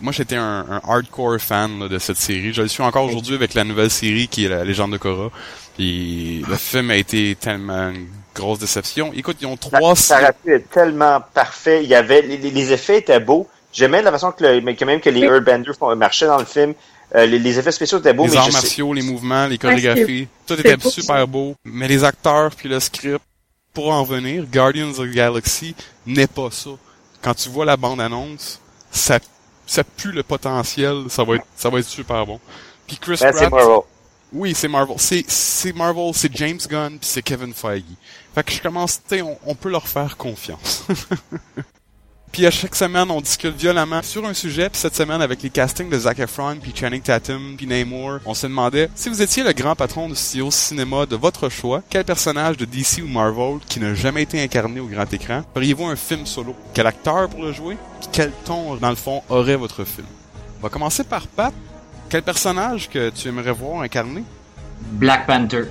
Moi, 0.00 0.12
j'étais 0.12 0.36
un, 0.36 0.64
un 0.70 0.80
hardcore 0.86 1.40
fan 1.40 1.80
là, 1.80 1.88
de 1.88 1.98
cette 1.98 2.18
série. 2.18 2.52
Je 2.52 2.62
le 2.62 2.68
suis 2.68 2.82
encore 2.84 3.04
aujourd'hui 3.06 3.34
avec 3.34 3.54
la 3.54 3.64
nouvelle 3.64 3.90
série 3.90 4.28
qui 4.28 4.44
est 4.44 4.48
la 4.48 4.62
Légende 4.62 4.92
de 4.92 4.96
Korra. 4.98 5.30
Puis 5.76 6.44
le 6.48 6.56
film 6.56 6.90
a 6.90 6.96
été 6.96 7.34
tellement 7.34 7.92
grosse 8.38 8.58
déception. 8.58 9.12
Écoute, 9.14 9.36
ils 9.40 9.46
ont 9.46 9.56
trois... 9.56 9.94
Ça, 9.94 10.16
ça 10.16 10.22
aurait 10.22 10.32
pu 10.32 10.54
être 10.54 10.70
tellement 10.70 11.20
parfait. 11.34 11.82
Il 11.82 11.88
y 11.88 11.94
avait, 11.94 12.22
les, 12.22 12.72
effets 12.72 12.98
étaient 12.98 13.20
beaux. 13.20 13.46
J'aimais 13.72 14.02
la 14.02 14.10
façon 14.10 14.32
que, 14.32 14.44
le, 14.44 14.72
que 14.74 14.84
même 14.84 15.00
que 15.00 15.10
les 15.10 15.20
Earthbenders 15.20 15.76
font- 15.78 15.94
marchaient 15.94 16.26
dans 16.26 16.38
le 16.38 16.44
film. 16.44 16.74
Euh, 17.14 17.26
les, 17.26 17.38
les 17.38 17.58
effets 17.58 17.72
spéciaux 17.72 17.98
étaient 17.98 18.12
beaux, 18.12 18.24
les 18.24 18.32
mais 18.32 18.36
arts 18.36 18.52
martiaux, 18.52 18.92
les 18.92 19.02
mouvements, 19.02 19.46
les 19.46 19.56
chorégraphies, 19.56 20.28
tout 20.46 20.54
était 20.60 20.76
beau, 20.76 20.90
super 20.90 21.26
beau. 21.26 21.54
Mais 21.64 21.88
les 21.88 22.04
acteurs 22.04 22.50
puis 22.54 22.68
le 22.68 22.80
script, 22.80 23.24
pour 23.72 23.90
en 23.90 24.02
venir, 24.02 24.44
Guardians 24.44 24.90
of 24.90 24.98
the 24.98 25.14
Galaxy 25.14 25.74
n'est 26.06 26.26
pas 26.26 26.50
ça. 26.50 26.70
Quand 27.22 27.34
tu 27.34 27.48
vois 27.48 27.64
la 27.64 27.76
bande 27.76 28.00
annonce, 28.00 28.60
ça, 28.90 29.18
ça 29.66 29.84
pue 29.84 30.12
le 30.12 30.22
potentiel, 30.22 31.04
ça 31.08 31.24
va 31.24 31.36
être, 31.36 31.46
ça 31.56 31.70
va 31.70 31.78
être 31.78 31.88
super 31.88 32.26
bon. 32.26 32.40
Puis 32.86 32.98
Chris 32.98 33.18
ben, 33.20 33.32
Pratt, 33.32 33.50
Marvel. 33.50 33.78
Oui, 34.32 34.52
c'est 34.54 34.68
Marvel, 34.68 34.96
c'est, 34.98 35.74
Marvel, 35.74 36.10
c'est 36.14 36.34
James 36.36 36.58
Gunn 36.68 36.98
puis 36.98 37.08
c'est 37.08 37.22
Kevin 37.22 37.54
Feige. 37.54 37.84
Fait 38.34 38.42
que 38.42 38.52
je 38.52 38.60
commence, 38.60 39.00
tu 39.08 39.16
sais, 39.16 39.22
on, 39.22 39.54
peut 39.54 39.70
leur 39.70 39.86
faire 39.86 40.16
confiance. 40.16 40.84
Puis 42.30 42.44
à 42.46 42.50
chaque 42.50 42.74
semaine, 42.74 43.10
on 43.10 43.22
discute 43.22 43.56
violemment 43.56 44.02
sur 44.02 44.24
un 44.26 44.34
sujet. 44.34 44.68
Puis 44.68 44.78
cette 44.78 44.94
semaine, 44.94 45.22
avec 45.22 45.42
les 45.42 45.48
castings 45.48 45.88
de 45.88 45.98
Zac 45.98 46.18
Efron, 46.18 46.58
puis 46.60 46.74
Channing 46.74 47.00
Tatum, 47.00 47.56
puis 47.56 47.66
Namor, 47.66 48.18
on 48.26 48.34
se 48.34 48.46
demandait 48.46 48.90
si 48.94 49.08
vous 49.08 49.22
étiez 49.22 49.42
le 49.42 49.52
grand 49.52 49.74
patron 49.74 50.08
du 50.08 50.14
studio 50.14 50.50
cinéma 50.50 51.06
de 51.06 51.16
votre 51.16 51.48
choix, 51.48 51.82
quel 51.88 52.04
personnage 52.04 52.58
de 52.58 52.66
DC 52.66 53.02
ou 53.02 53.08
Marvel 53.08 53.58
qui 53.66 53.80
n'a 53.80 53.94
jamais 53.94 54.22
été 54.22 54.42
incarné 54.42 54.78
au 54.78 54.86
grand 54.86 55.10
écran? 55.10 55.42
Feriez-vous 55.54 55.86
un 55.86 55.96
film 55.96 56.26
solo? 56.26 56.54
Quel 56.74 56.86
acteur 56.86 57.30
pour 57.30 57.42
le 57.42 57.52
jouer? 57.52 57.78
Quel 58.12 58.30
ton, 58.44 58.76
dans 58.76 58.90
le 58.90 58.96
fond, 58.96 59.22
aurait 59.30 59.56
votre 59.56 59.84
film? 59.84 60.06
On 60.58 60.62
va 60.62 60.68
commencer 60.68 61.04
par 61.04 61.26
Pat. 61.28 61.54
Quel 62.08 62.22
personnage 62.22 62.88
que 62.88 63.10
tu 63.10 63.28
aimerais 63.28 63.52
voir 63.52 63.82
incarné 63.82 64.22
Black 64.92 65.26
Panther. 65.26 65.64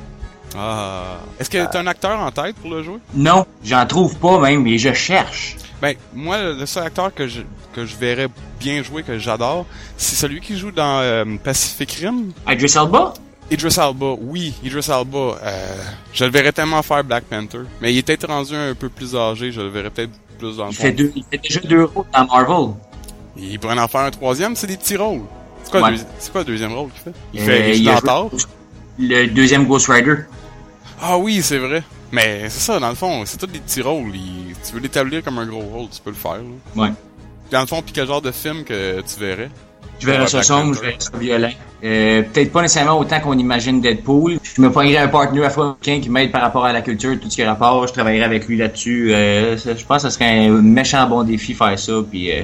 Ah. 0.56 1.18
Est-ce 1.40 1.50
que 1.50 1.66
t'as 1.72 1.80
un 1.80 1.88
acteur 1.88 2.20
en 2.20 2.32
tête 2.32 2.56
pour 2.58 2.70
le 2.72 2.84
jouer? 2.84 3.00
Non, 3.14 3.46
j'en 3.64 3.86
trouve 3.86 4.16
pas 4.18 4.40
même, 4.40 4.64
mais 4.64 4.78
je 4.78 4.94
cherche. 4.94 5.56
Ben, 5.82 5.96
moi, 6.14 6.42
le 6.42 6.66
seul 6.66 6.86
acteur 6.86 7.14
que 7.14 7.28
je, 7.28 7.42
que 7.74 7.86
je 7.86 7.96
verrais 7.96 8.28
bien 8.60 8.82
jouer, 8.84 9.04
que 9.04 9.18
j'adore, 9.20 9.66
c'est 9.98 10.16
celui 10.16 10.42
qui 10.42 10.58
joue 10.58 10.72
dans 10.72 11.00
euh, 11.02 11.26
Pacific 11.44 11.92
Rim. 11.92 12.32
Idris 12.50 12.74
Elba? 12.76 13.14
Idris 13.52 13.78
Alba, 13.80 14.16
oui, 14.20 14.54
Idris 14.64 14.90
Alba. 14.92 15.38
Euh, 15.44 15.76
je 16.14 16.26
le 16.26 16.32
verrais 16.32 16.52
tellement 16.52 16.82
faire 16.82 17.04
Black 17.04 17.26
Panther. 17.26 17.60
Mais 17.82 17.94
il 17.94 17.98
est 18.00 18.04
peut-être 18.04 18.28
rendu 18.28 18.56
un 18.56 18.74
peu 18.76 18.90
plus 18.90 19.16
âgé, 19.16 19.52
je 19.52 19.62
le 19.62 19.70
verrais 19.70 19.90
peut-être 19.90 20.12
plus 20.38 20.58
dans 20.58 20.66
le 20.66 20.72
Il 20.72 20.76
fond. 20.76 20.84
fait, 20.84 20.92
deux, 20.92 21.12
il 21.16 21.24
fait 21.32 21.38
déjà 21.38 21.60
deux 21.62 21.84
rôles 21.86 22.06
dans 22.14 22.26
Marvel. 22.26 22.74
Il 23.38 23.60
pourrait 23.60 23.80
en 23.80 23.88
faire 23.88 24.02
un 24.02 24.12
troisième, 24.12 24.56
c'est 24.56 24.68
des 24.68 24.78
petits 24.78 24.98
rôles. 24.98 25.22
C'est 25.68 25.72
quoi, 25.72 25.82
Ouais. 25.82 25.92
le, 25.92 25.98
deuxi- 25.98 26.06
c'est 26.20 26.32
quoi 26.32 26.42
le 26.42 26.46
deuxième 26.48 26.74
rôle 26.74 26.90
qu'il 26.92 27.02
fait? 27.02 27.20
Il 27.34 27.42
Euh, 27.42 27.74
fait 27.74 27.80
dans 27.82 28.00
Thor. 28.00 28.32
Le 29.00 29.26
deuxième 29.28 29.66
Ghost 29.66 29.88
Rider. 29.90 30.16
Ah 31.02 31.18
oui, 31.18 31.42
c'est 31.44 31.58
vrai. 31.58 31.84
Mais 32.12 32.44
c'est 32.50 32.62
ça, 32.62 32.80
dans 32.80 32.88
le 32.90 32.96
fond, 32.96 33.24
c'est 33.26 33.38
tous 33.38 33.48
des 33.48 33.60
petits 33.60 33.82
rôles. 33.82 34.16
Il- 34.16 34.56
tu 34.66 34.74
veux 34.74 34.80
l'établir 34.80 35.22
comme 35.24 35.38
un 35.40 35.46
gros 35.46 35.60
rôle, 35.60 35.90
tu 35.90 36.00
peux 36.02 36.10
le 36.12 36.16
faire. 36.16 36.38
Là. 36.38 36.84
Ouais. 36.84 36.90
Dans 37.52 37.60
le 37.62 37.68
fond, 37.68 37.82
puis 37.82 37.92
quel 37.94 38.08
genre 38.08 38.22
de 38.22 38.32
film 38.32 38.64
que 38.64 39.02
tu 39.02 39.20
verrais? 39.20 39.50
Je 40.00 40.06
verrais 40.06 40.28
ça 40.28 40.42
sombre, 40.44 40.74
je 40.76 40.80
verrais 40.82 40.96
ça 41.00 41.12
violent. 41.18 41.50
Euh, 41.84 42.22
peut-être 42.24 42.52
pas 42.52 42.62
nécessairement 42.62 42.98
autant 43.00 43.20
qu'on 43.20 43.38
imagine 43.38 43.82
Deadpool. 43.82 44.38
Je 44.42 44.62
me 44.62 44.72
pognerais 44.72 44.98
un 45.04 45.08
partenaire 45.08 45.46
afro-américain 45.46 46.00
qui 46.02 46.10
m'aide 46.10 46.32
par 46.32 46.42
rapport 46.44 46.66
à 46.66 46.72
la 46.72 46.82
culture, 46.82 47.20
tout 47.20 47.30
ce 47.30 47.36
qui 47.36 47.42
est 47.42 47.48
rapport. 47.48 47.86
Je 47.88 47.94
travaillerais 47.94 48.26
avec 48.26 48.48
lui 48.48 48.58
là-dessus. 48.58 49.12
Euh, 49.14 49.58
je 49.58 49.86
pense 49.86 50.04
que 50.04 50.10
ce 50.10 50.16
serait 50.16 50.48
un 50.48 50.50
méchant 50.62 51.08
bon 51.10 51.24
défi 51.24 51.54
faire 51.54 51.78
ça. 51.78 51.94
Puis, 52.10 52.32
euh, 52.32 52.44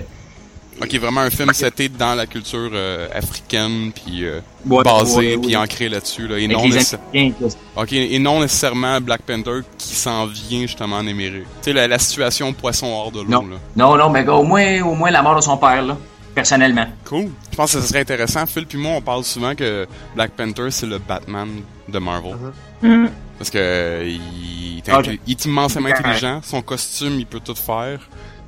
Ok, 0.82 0.94
vraiment 0.96 1.22
un 1.22 1.30
film 1.30 1.54
seté 1.54 1.88
dans 1.90 2.16
la 2.16 2.26
culture 2.26 2.70
euh, 2.74 3.08
africaine, 3.14 3.92
puis 3.94 4.26
euh, 4.26 4.40
Ouais, 4.66 4.84
basé, 4.84 5.36
ouais, 5.36 5.38
puis 5.38 5.56
ancré 5.56 5.88
là-dessus, 5.90 6.28
là, 6.28 6.40
et 6.40 6.48
non, 6.48 6.64
et 6.66 8.20
nécessairement 8.40 9.00
Black 9.02 9.22
Panther 9.22 9.60
qui 9.78 9.94
s'en 9.96 10.26
vient 10.26 10.62
justement 10.62 10.98
en 10.98 11.08
Amérique. 11.08 11.44
Tu 11.62 11.66
sais, 11.66 11.74
la, 11.74 11.88
la 11.88 12.00
situation 12.00 12.52
poisson 12.54 12.88
hors 12.88 13.12
de 13.12 13.22
l'eau, 13.22 13.30
Non. 13.30 13.42
là. 13.48 13.56
Non, 13.76 13.98
non, 13.98 14.10
mais 14.10 14.24
gars, 14.26 14.34
au 14.34 14.44
moins, 14.44 14.82
au 14.82 14.96
moins 14.96 15.12
la 15.12 15.22
mort 15.22 15.36
de 15.36 15.42
son 15.42 15.58
père, 15.58 15.82
là. 15.84 15.98
Personnellement. 16.34 16.88
Cool. 17.06 17.30
Je 17.52 17.56
pense 17.56 17.74
que 17.74 17.80
ce 17.80 17.88
serait 17.88 18.00
intéressant. 18.00 18.46
Phil 18.48 18.66
puis 18.66 18.80
moi, 18.80 18.94
on 18.96 19.02
parle 19.02 19.24
souvent 19.24 19.54
que 19.54 19.86
Black 20.16 20.32
Panther, 20.32 20.72
c'est 20.72 20.88
le 20.88 20.98
Batman 20.98 21.48
de 21.88 22.00
Marvel. 22.00 22.36
Mhm. 22.82 23.10
Parce 23.38 23.52
que 23.52 24.04
il 24.04 24.80
est, 24.80 25.20
il 25.28 25.32
est 25.32 25.46
immensément 25.46 25.90
intelligent. 25.90 26.40
Son 26.44 26.62
costume, 26.64 27.20
il 27.20 27.28
peut 27.28 27.40
tout 27.40 27.54
faire. 27.56 28.00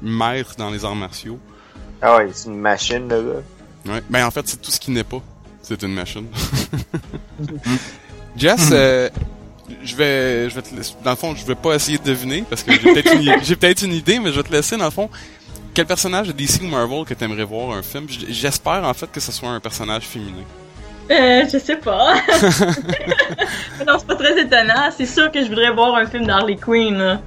Maître 0.02 0.56
dans 0.58 0.72
les 0.72 0.84
arts 0.84 0.96
martiaux. 0.96 1.38
Ah 2.08 2.18
ouais, 2.18 2.30
c'est 2.34 2.50
une 2.50 2.60
machine, 2.60 3.08
gars. 3.08 3.18
Ouais. 3.92 4.02
Ben 4.10 4.26
en 4.28 4.32
fait, 4.32 4.48
c'est 4.48 4.62
tout 4.62 4.70
ce 4.70 4.80
qui 4.80 4.92
n'est 4.92 5.04
pas. 5.04 5.22
C'est 5.64 5.82
une 5.82 5.94
machine. 5.94 6.28
Jess, 8.38 8.70
euh, 8.72 9.10
je 9.84 9.96
vais, 9.96 10.50
je 10.50 10.56
vais 10.56 10.62
te 10.62 10.76
laisser- 10.76 10.94
dans 11.04 11.12
le 11.12 11.16
fond, 11.16 11.34
je 11.36 11.46
vais 11.46 11.56
pas 11.56 11.74
essayer 11.74 11.98
de 11.98 12.04
deviner 12.04 12.44
parce 12.48 12.62
que 12.64 12.72
j'ai 12.74 12.80
peut-être 12.94 13.14
une, 13.16 13.44
j'ai 13.44 13.56
peut-être 13.56 13.82
une 13.84 13.94
idée, 13.94 14.20
mais 14.20 14.32
je 14.32 14.38
vais 14.40 14.48
te 14.48 14.52
laisser 14.52 14.78
dans 14.78 14.86
le 14.86 14.92
fond. 14.92 15.10
Quel 15.74 15.86
personnage 15.88 16.28
de 16.28 16.32
DC 16.34 16.62
ou 16.62 16.68
Marvel 16.68 17.04
que 17.06 17.14
t'aimerais 17.14 17.44
voir 17.44 17.76
un 17.76 17.82
film? 17.82 18.06
J'espère 18.30 18.84
en 18.84 18.94
fait 18.94 19.12
que 19.12 19.20
ce 19.20 19.32
soit 19.32 19.50
un 19.50 19.60
personnage 19.60 20.04
féminin. 20.04 20.44
Euh, 21.12 21.44
je 21.52 21.58
sais 21.60 21.76
pas. 21.76 22.16
non, 23.88 23.94
c'est 24.00 24.08
pas 24.08 24.16
très 24.16 24.40
étonnant. 24.42 24.90
C'est 24.96 25.06
sûr 25.06 25.32
que 25.32 25.44
je 25.44 25.50
voudrais 25.50 25.72
voir 25.72 25.96
un 25.96 26.06
film 26.06 26.26
d'Harley 26.26 26.56
Quinn. 26.56 26.98
là. 26.98 27.20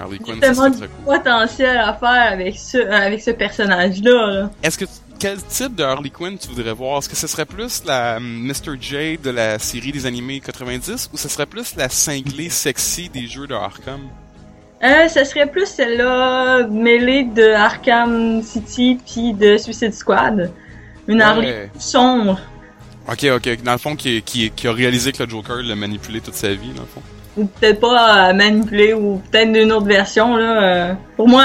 Harley 0.00 0.18
Quinn, 0.18 0.34
J'ai 0.36 0.40
ça 0.40 0.46
tellement 0.54 0.70
de 0.70 0.76
cool. 0.86 0.88
potentiel 1.16 1.76
à 1.78 1.94
faire 1.94 2.32
avec 2.32 2.58
ce, 2.58 2.78
avec 2.78 3.22
ce 3.22 3.30
personnage-là. 3.30 4.26
là. 4.26 4.50
Est-ce 4.62 4.76
que 4.78 4.84
quel 5.20 5.40
type 5.44 5.76
de 5.76 5.84
Harley 5.84 6.10
Quinn 6.10 6.36
tu 6.36 6.48
voudrais 6.48 6.72
voir? 6.72 6.98
Est-ce 6.98 7.08
que 7.08 7.14
ce 7.16 7.28
serait 7.28 7.44
plus 7.46 7.84
la 7.86 8.18
Mr. 8.18 8.76
J 8.80 9.18
de 9.22 9.30
la 9.30 9.58
série 9.60 9.92
des 9.92 10.04
animés 10.06 10.40
90 10.40 11.10
ou 11.12 11.16
ce 11.16 11.28
serait 11.28 11.46
plus 11.46 11.76
la 11.76 11.88
cinglée 11.88 12.50
sexy 12.50 13.08
des 13.08 13.26
jeux 13.28 13.46
de 13.46 13.54
Arkham? 13.54 14.00
Euh, 14.82 15.06
ça 15.06 15.24
serait 15.24 15.46
plus 15.46 15.66
celle-là 15.66 16.66
mêlée 16.66 17.22
de 17.22 17.52
Arkham 17.52 18.42
City 18.42 18.98
puis 19.06 19.32
de 19.32 19.56
Suicide 19.58 19.94
Squad. 19.94 20.50
Une 21.06 21.18
Ouais. 21.18 21.22
Harley 21.22 21.70
sombre. 21.78 22.40
Ok, 23.08 23.24
ok. 23.36 23.62
Dans 23.62 23.72
le 23.72 23.78
fond, 23.78 23.96
qui, 23.96 24.22
qui, 24.22 24.50
qui 24.50 24.68
a 24.68 24.72
réalisé 24.72 25.12
que 25.12 25.22
le 25.22 25.28
Joker 25.28 25.56
l'a 25.62 25.74
manipulé 25.74 26.20
toute 26.20 26.34
sa 26.34 26.48
vie, 26.54 26.72
dans 26.74 26.82
le 26.82 26.88
fond. 26.88 27.02
ou 27.36 27.46
peut-être 27.46 27.80
pas 27.80 28.28
euh, 28.28 28.32
manipulé 28.34 28.92
ou 28.92 29.20
peut-être 29.30 29.50
d'une 29.52 29.72
autre 29.72 29.86
version 29.86 30.36
là. 30.36 30.62
euh, 30.90 30.94
pour 31.16 31.28
moi, 31.28 31.44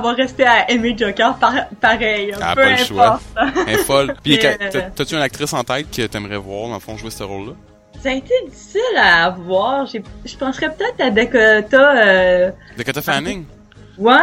va 0.00 0.12
rester 0.12 0.44
à 0.44 0.70
aimer 0.70 0.94
Joker 0.96 1.36
par- 1.36 1.68
pareil. 1.80 2.32
Elle 2.34 2.42
a 2.42 2.54
peu 2.54 2.62
pas 2.62 2.70
le 2.70 2.76
choix. 2.76 3.20
Elle 3.66 3.74
est 3.74 3.78
folle. 3.78 4.14
Puis, 4.22 4.38
euh, 4.44 4.54
t'as- 4.70 4.80
t'as-tu 4.82 5.14
une 5.14 5.20
actrice 5.22 5.52
en 5.52 5.64
tête 5.64 5.88
que 5.94 6.06
t'aimerais 6.06 6.36
voir, 6.38 6.68
dans 6.68 6.74
le 6.74 6.80
fond, 6.80 6.96
jouer 6.96 7.10
ce 7.10 7.22
rôle-là? 7.24 7.52
Ça 8.02 8.10
a 8.10 8.12
été 8.12 8.32
difficile 8.48 8.80
à 8.98 9.30
voir. 9.30 9.86
Je 9.86 10.36
penserais 10.36 10.72
peut-être 10.74 11.00
à 11.00 11.10
Dakota. 11.10 11.96
Euh... 12.06 12.50
Dakota 12.76 13.02
Fanning? 13.02 13.44
Ouais, 13.98 14.14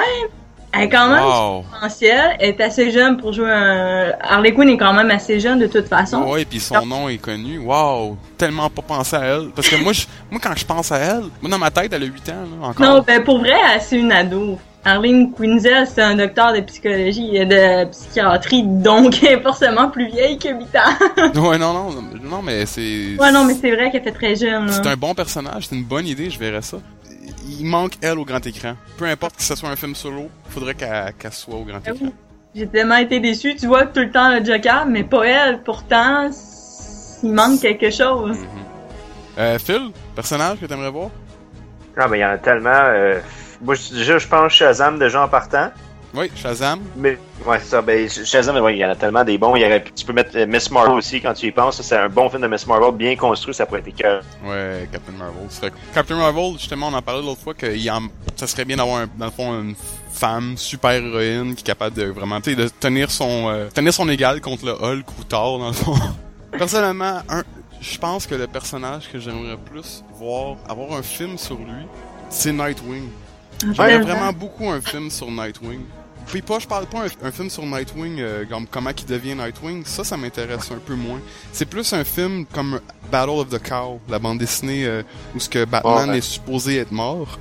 elle 0.74 0.82
est 0.82 0.90
quand 0.90 1.08
même 1.10 1.24
Wow! 1.24 1.64
potentielle. 1.72 2.36
Elle 2.40 2.50
est 2.50 2.62
assez 2.62 2.92
jeune 2.92 3.18
pour 3.18 3.32
jouer 3.34 3.52
un. 3.52 4.12
Harley 4.22 4.54
Quinn 4.54 4.70
est 4.70 4.78
quand 4.78 4.94
même 4.94 5.12
assez 5.12 5.40
jeune 5.40 5.60
de 5.60 5.68
toute 5.68 5.88
façon. 5.88 6.24
Ouais, 6.24 6.46
puis 6.46 6.60
son 6.60 6.86
nom 6.86 7.08
est 7.10 7.18
connu. 7.18 7.60
Wow! 7.60 8.18
Tellement 8.38 8.70
pas 8.70 8.82
pensé 8.82 9.16
à 9.16 9.22
elle. 9.24 9.50
Parce 9.56 9.70
que 9.70 9.76
moi, 9.76 9.94
je, 9.94 10.06
moi 10.32 10.40
quand 10.44 10.56
je 10.56 10.66
pense 10.66 10.92
à 10.92 10.98
elle, 10.98 11.24
moi, 11.42 11.50
dans 11.52 11.60
ma 11.60 11.72
tête, 11.72 11.92
elle 11.94 12.04
a 12.04 12.06
8 12.06 12.30
ans, 12.30 12.34
là, 12.62 12.68
encore. 12.68 12.86
Non, 12.86 13.04
ben 13.06 13.24
pour 13.24 13.40
vrai, 13.40 13.54
c'est 13.82 13.98
une 14.00 14.12
ado. 14.12 14.58
Arlene 14.86 15.32
Quinzel, 15.32 15.88
c'est 15.88 16.02
un 16.02 16.16
docteur 16.16 16.52
de 16.52 16.60
psychologie 16.60 17.38
et 17.38 17.46
de 17.46 17.86
psychiatrie, 17.90 18.64
donc 18.64 19.18
elle 19.24 19.40
est 19.40 19.42
forcément 19.42 19.90
plus 19.90 20.08
vieille 20.08 20.38
que 20.38 20.50
8 20.50 20.54
ans. 20.76 21.42
Ouais, 21.50 21.58
non, 21.58 21.72
non, 21.72 21.90
non, 22.22 22.42
mais 22.44 22.66
c'est... 22.66 23.16
ouais, 23.18 23.32
non, 23.32 23.46
mais 23.46 23.54
c'est 23.54 23.72
vrai 23.72 23.92
qu'elle 23.92 24.04
fait 24.04 24.12
très 24.12 24.36
jeune. 24.36 24.70
C'est 24.70 24.86
un 24.86 24.98
bon 24.98 25.14
personnage, 25.14 25.68
c'est 25.70 25.76
une 25.76 25.86
bonne 25.86 26.06
idée, 26.06 26.30
je 26.30 26.38
verrais 26.38 26.62
ça. 26.62 26.80
Il 27.48 27.66
manque 27.66 27.94
elle 28.02 28.18
au 28.20 28.26
grand 28.26 28.46
écran. 28.46 28.76
Peu 28.98 29.06
importe 29.06 29.38
que 29.38 29.44
ce 29.44 29.56
soit 29.56 29.70
un 29.70 29.76
film 29.76 29.96
solo, 29.96 30.30
faudrait 30.50 30.76
qu'elle 30.76 31.14
soit 31.32 31.56
au 31.56 31.64
grand 31.64 31.80
Ah 31.86 31.92
écran. 31.92 32.06
oui. 32.06 32.14
J'ai 32.56 32.68
tellement 32.68 32.98
été 32.98 33.20
déçue. 33.20 33.56
Tu 33.56 33.66
vois 33.68 33.86
tout 33.88 34.02
le 34.02 34.12
temps 34.12 34.30
le 34.38 34.44
Joker, 34.44 34.86
mais 34.86 35.04
pas 35.04 35.24
elle. 35.26 35.64
Pourtant, 35.64 36.30
il 37.24 37.32
manque 37.34 37.60
quelque 37.62 37.90
chose. 37.90 38.38
Mhm. 38.38 38.48
Euh, 39.40 39.58
Phil, 39.60 39.92
personnage 40.16 40.60
que 40.60 40.66
t'aimerais 40.68 40.92
voir? 40.92 41.10
Ah, 41.98 42.08
ben, 42.08 42.16
il 42.16 42.20
y 42.20 42.26
en 42.26 42.30
a 42.30 42.38
tellement. 42.38 42.70
Euh... 42.74 43.20
Moi, 43.62 43.76
je- 43.76 43.94
déjà, 43.96 44.18
je 44.20 44.28
pense 44.28 44.52
Shazam 44.54 45.00
déjà 45.00 45.24
en 45.24 45.28
partant. 45.28 45.72
Oui, 46.16 46.30
Shazam. 46.36 46.80
Mais, 46.96 47.18
ouais, 47.46 47.58
c'est 47.60 47.70
ça. 47.70 47.82
Ben, 47.82 48.08
Shazam, 48.08 48.56
ouais, 48.58 48.76
il 48.76 48.80
y 48.80 48.86
en 48.86 48.90
a 48.92 48.96
tellement 48.96 49.24
des 49.24 49.38
bons. 49.38 49.56
Il 49.56 49.64
y 49.64 49.66
aurait, 49.66 49.84
tu 49.96 50.06
peux 50.06 50.14
mettre 50.14 50.30
euh, 50.36 50.46
Miss 50.46 50.70
Marvel 50.70 50.94
aussi 50.98 51.20
quand 51.20 51.34
tu 51.34 51.48
y 51.48 51.52
penses. 51.52 51.82
C'est 51.82 51.98
un 51.98 52.08
bon 52.08 52.30
film 52.30 52.44
de 52.44 52.48
Miss 52.48 52.68
Marvel, 52.68 52.92
bien 52.94 53.16
construit. 53.16 53.54
Ça 53.56 53.66
pourrait 53.66 53.80
être 53.86 53.96
cœur. 53.96 54.22
Ouais, 54.46 54.88
Captain 54.92 55.14
Marvel. 55.14 55.50
serait- 55.50 55.72
Captain 55.94 56.16
Marvel, 56.16 56.54
justement, 56.60 56.90
on 56.90 56.94
en 56.94 57.02
parlait 57.02 57.24
l'autre 57.24 57.42
fois 57.42 57.56
que 57.56 57.66
en... 57.90 58.02
ça 58.36 58.46
serait 58.46 58.64
bien 58.66 58.78
d'avoir, 58.78 58.98
un- 59.02 59.08
dans 59.18 59.26
le 59.26 59.32
fond, 59.32 59.60
une 59.60 59.74
femme 60.12 60.56
super 60.56 60.92
héroïne 60.92 61.56
qui 61.56 61.62
est 61.62 61.66
capable 61.66 61.96
de 61.96 62.06
vraiment, 62.06 62.40
tu 62.42 62.52
sais, 62.52 62.56
de 62.56 62.68
tenir 62.68 63.10
son, 63.10 63.50
euh, 63.50 63.70
tenir 63.74 63.92
son 63.92 64.08
égal 64.08 64.40
contre 64.40 64.66
le 64.68 64.74
Hulk 64.74 65.06
ou 65.20 65.24
Thor, 65.24 65.58
dans 65.58 65.68
le 65.70 65.74
fond. 65.74 65.96
Personnellement, 66.52 67.22
un, 67.28 67.42
je 67.82 67.98
pense 67.98 68.28
que 68.28 68.36
le 68.36 68.46
personnage 68.46 69.10
que 69.12 69.18
j'aimerais 69.20 69.58
plus 69.58 70.04
voir, 70.14 70.58
avoir 70.70 70.94
un 70.98 71.02
film 71.02 71.40
sur 71.40 71.56
lui, 71.58 71.88
c'est 72.30 72.52
Nightwing. 72.54 73.10
J'aimerais 73.62 73.88
Tellement. 73.94 74.06
vraiment 74.06 74.34
beaucoup 74.34 74.70
un 74.70 74.80
film 74.82 75.10
sur 75.10 75.32
Nightwing. 75.32 75.82
Puis 76.28 76.42
pas, 76.42 76.58
je 76.60 76.68
parle 76.68 76.86
pas 76.88 77.00
un, 77.06 77.28
un 77.28 77.32
film 77.32 77.50
sur 77.50 77.64
Nightwing, 77.66 78.20
euh, 78.20 78.46
comme 78.50 78.66
comment 78.68 78.90
il 78.98 79.06
devient 79.06 79.36
Nightwing, 79.36 79.84
ça, 79.86 80.04
ça 80.04 80.18
m'intéresse 80.18 80.72
un 80.72 80.80
peu 80.80 80.96
moins. 80.96 81.20
C'est 81.52 81.66
plus 81.66 81.92
un 81.94 82.04
film 82.04 82.46
comme 82.46 82.80
Battle 83.12 83.30
of 83.32 83.50
the 83.50 83.60
Cow, 83.62 84.00
la 84.10 84.20
bande 84.20 84.40
dessinée 84.40 84.86
euh, 84.86 85.04
où 85.36 85.40
ce 85.40 85.50
que 85.50 85.66
Batman 85.66 86.10
Ouais. 86.10 86.18
est 86.18 86.22
supposé 86.22 86.78
être 86.78 86.92
mort, 86.92 87.38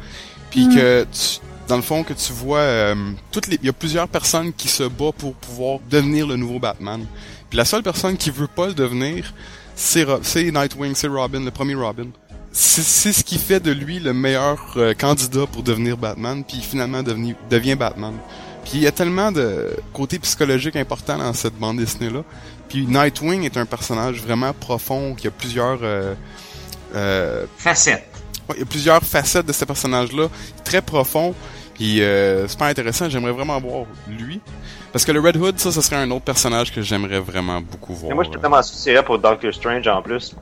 puis 0.50 0.66
Mm. 0.66 0.74
que 0.74 1.06
tu- 1.12 1.38
dans 1.68 1.76
le 1.76 1.82
fond 1.82 2.02
que 2.02 2.12
tu 2.12 2.32
vois 2.32 2.58
euh, 2.58 2.94
toutes 3.30 3.46
les, 3.46 3.56
il 3.62 3.66
y 3.66 3.70
a 3.70 3.72
plusieurs 3.72 4.08
personnes 4.08 4.52
qui 4.52 4.68
se 4.68 4.82
battent 4.82 5.14
pour 5.16 5.34
pouvoir 5.34 5.78
devenir 5.88 6.26
le 6.26 6.36
nouveau 6.36 6.58
Batman. 6.58 7.06
Puis 7.48 7.56
la 7.56 7.64
seule 7.64 7.82
personne 7.82 8.16
qui 8.16 8.30
veut 8.30 8.46
pas 8.48 8.66
le 8.66 8.74
devenir, 8.74 9.32
c'est 9.74 10.02
Ro- 10.02 10.18
c'est 10.22 10.50
Nightwing, 10.50 10.94
c'est 10.94 11.06
Robin, 11.08 11.40
le 11.40 11.50
premier 11.50 11.74
Robin. 11.76 12.08
C'est 12.54 12.82
c'est 12.82 13.12
ce 13.14 13.24
qui 13.24 13.38
fait 13.38 13.60
de 13.60 13.70
lui 13.72 13.98
le 14.00 14.12
meilleur 14.12 14.58
euh, 14.76 14.92
candidat 14.92 15.46
pour 15.50 15.62
devenir 15.62 15.96
Batman, 15.96 16.44
puis 16.46 16.58
finalement 16.60 17.02
devenu, 17.02 17.34
devient 17.48 17.76
Batman. 17.76 18.12
Puis 18.64 18.72
il 18.74 18.80
y 18.82 18.86
a 18.86 18.92
tellement 18.92 19.32
de 19.32 19.76
côté 19.92 20.18
psychologique 20.18 20.76
important 20.76 21.18
dans 21.18 21.32
cette 21.32 21.54
bande 21.54 21.78
dessinée-là. 21.78 22.22
Puis 22.68 22.86
Nightwing 22.86 23.42
est 23.44 23.56
un 23.56 23.66
personnage 23.66 24.22
vraiment 24.22 24.52
profond, 24.52 25.14
qui 25.14 25.26
a 25.26 25.30
plusieurs... 25.30 25.80
Euh, 25.82 26.14
euh, 26.94 27.46
Facette. 27.56 28.06
ouais, 28.48 28.56
il 28.56 28.60
y 28.60 28.62
a 28.62 28.66
plusieurs 28.66 29.02
facettes 29.02 29.46
de 29.46 29.52
ce 29.52 29.64
personnage-là, 29.64 30.28
très 30.64 30.82
profond, 30.82 31.34
puis 31.74 32.02
euh, 32.02 32.46
super 32.48 32.68
intéressant. 32.68 33.08
J'aimerais 33.08 33.32
vraiment 33.32 33.60
voir 33.60 33.84
lui. 34.08 34.40
Parce 34.92 35.04
que 35.04 35.12
le 35.12 35.20
Red 35.20 35.36
Hood, 35.36 35.58
ça, 35.58 35.72
ce 35.72 35.80
serait 35.80 35.96
un 35.96 36.10
autre 36.10 36.24
personnage 36.24 36.72
que 36.72 36.82
j'aimerais 36.82 37.20
vraiment 37.20 37.60
beaucoup 37.60 37.94
voir. 37.94 38.12
Et 38.12 38.14
moi, 38.14 38.24
je 38.24 38.30
tellement 38.30 38.56
associé 38.56 39.00
pour 39.02 39.18
Doctor 39.18 39.52
Strange 39.52 39.88
en 39.88 40.02
plus. 40.02 40.34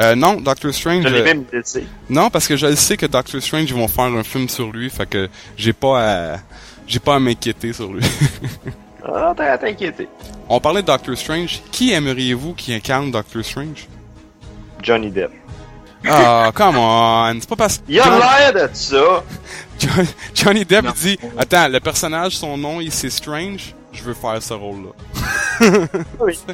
Euh, 0.00 0.14
non, 0.14 0.40
Doctor 0.40 0.72
Strange... 0.72 1.02
Je 1.02 1.08
l'ai 1.08 1.20
euh, 1.20 1.24
même 1.24 1.44
dit. 1.52 1.86
non, 2.08 2.30
parce 2.30 2.46
que 2.46 2.56
je 2.56 2.66
le 2.66 2.76
sais 2.76 2.96
que 2.96 3.06
Doctor 3.06 3.42
Strange 3.42 3.64
ils 3.68 3.74
vont 3.74 3.88
faire 3.88 4.04
un 4.04 4.22
film 4.22 4.48
sur 4.48 4.70
lui, 4.70 4.90
fait 4.90 5.06
que 5.06 5.28
j'ai 5.56 5.72
pas 5.72 6.34
à 6.34 6.38
j'ai 6.88 6.98
pas 6.98 7.14
à 7.14 7.18
m'inquiéter 7.20 7.72
sur 7.72 7.92
lui. 7.92 8.02
Ah, 9.10 9.32
t'as 9.34 9.56
t'inquiété. 9.56 10.06
On 10.50 10.60
parlait 10.60 10.82
de 10.82 10.86
Doctor 10.88 11.16
Strange. 11.16 11.62
Qui 11.72 11.92
aimeriez-vous 11.92 12.52
qui 12.52 12.74
incarne 12.74 13.10
Doctor 13.10 13.42
Strange? 13.42 13.86
Johnny 14.82 15.10
Depp. 15.10 15.30
Ah, 16.06 16.50
come 16.54 16.76
on! 16.76 17.32
C'est 17.40 17.48
pas 17.48 17.56
parce 17.56 17.78
que 17.78 17.84
Il 17.88 17.98
a 18.00 18.50
l'air 18.50 18.68
de 18.68 18.74
ça. 18.74 19.22
John- 19.78 20.06
Johnny 20.34 20.64
Depp 20.66 20.84
Non. 20.84 20.92
dit 20.94 21.18
Attends, 21.38 21.68
le 21.68 21.80
personnage, 21.80 22.36
son 22.36 22.58
nom, 22.58 22.80
il 22.82 22.92
c'est 22.92 23.08
Strange, 23.08 23.74
je 23.92 24.02
veux 24.02 24.14
faire 24.14 24.42
ce 24.42 24.52
rôle-là. 24.52 24.90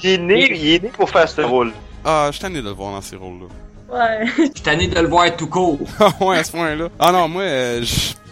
Il 0.03 0.11
est 0.11 0.19
né, 0.19 0.49
il 0.57 0.75
est 0.75 0.83
né 0.85 0.89
pour 0.91 1.11
faire 1.11 1.29
ce 1.29 1.41
rôle. 1.41 1.73
Ah, 2.05 2.27
je 2.29 2.33
suis 2.33 2.43
tanné 2.43 2.61
de 2.61 2.67
le 2.67 2.71
voir 2.71 2.93
dans 2.93 3.01
ces 3.03 3.17
rôles-là. 3.17 3.47
Ouais. 3.95 4.27
Je 4.37 4.43
suis 4.43 4.51
tanné 4.63 4.89
de 4.89 4.99
le 4.99 5.07
voir 5.09 5.35
tout 5.37 5.47
court. 5.47 5.79
Ah 6.01 6.11
ouais, 6.21 6.39
à 6.39 6.45
ce 6.45 6.51
point-là. 6.53 6.89
Ah 6.99 7.13
non, 7.13 7.29
moi, 7.29 7.43
euh, 7.43 7.85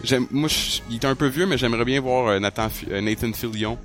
j'aime, 0.03 0.27
moi, 0.31 0.49
il 0.89 0.95
est 0.95 1.05
un 1.05 1.15
peu 1.15 1.27
vieux, 1.27 1.45
mais 1.45 1.57
j'aimerais 1.57 1.85
bien 1.85 2.01
voir 2.01 2.27
euh, 2.27 2.39
Nathan, 2.39 2.67
euh, 2.91 3.01
Nathan 3.01 3.31
Fillion. 3.33 3.77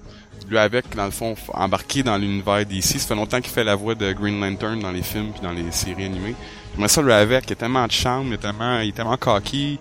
Lui 0.48 0.56
avec, 0.58 0.94
dans 0.96 1.04
le 1.04 1.10
fond, 1.10 1.34
embarqué 1.52 2.02
dans 2.02 2.16
l'univers 2.16 2.64
d'ici. 2.64 2.98
Ça 2.98 3.08
fait 3.08 3.14
longtemps 3.14 3.40
qu'il 3.40 3.52
fait 3.52 3.64
la 3.64 3.74
voix 3.74 3.94
de 3.94 4.12
Green 4.12 4.40
Lantern 4.40 4.80
dans 4.80 4.90
les 4.92 5.02
films 5.02 5.30
puis 5.32 5.42
dans 5.42 5.52
les 5.52 5.70
séries 5.72 6.06
animées. 6.06 6.34
J'aimerais 6.74 6.88
ça 6.88 7.02
lui 7.02 7.12
avec. 7.12 7.44
Il 7.48 7.52
a 7.52 7.56
tellement 7.56 7.86
de 7.86 7.92
charme, 7.92 8.28
il 8.28 8.34
est 8.34 8.38
tellement, 8.38 8.78
il 8.80 8.88
est 8.88 8.92
tellement 8.92 9.16
cocky, 9.18 9.78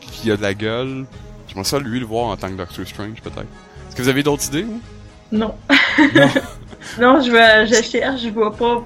puis 0.00 0.10
il 0.24 0.32
a 0.32 0.36
de 0.36 0.42
la 0.42 0.52
gueule. 0.52 1.06
J'aimerais 1.48 1.64
ça 1.64 1.78
lui 1.78 1.98
le 2.00 2.06
voir 2.06 2.26
en 2.26 2.36
tant 2.36 2.48
que 2.48 2.54
Doctor 2.56 2.86
Strange, 2.86 3.22
peut-être. 3.22 3.40
Est-ce 3.88 3.96
que 3.96 4.02
vous 4.02 4.08
avez 4.08 4.22
d'autres 4.22 4.46
idées, 4.48 4.62
vous? 4.64 4.80
Non. 5.32 5.54
Non. 6.14 6.28
non, 7.00 7.20
je, 7.22 7.30
vois- 7.30 7.64
je 7.64 7.82
cherche, 7.82 8.20
je 8.22 8.28
vois 8.28 8.54
pas. 8.54 8.84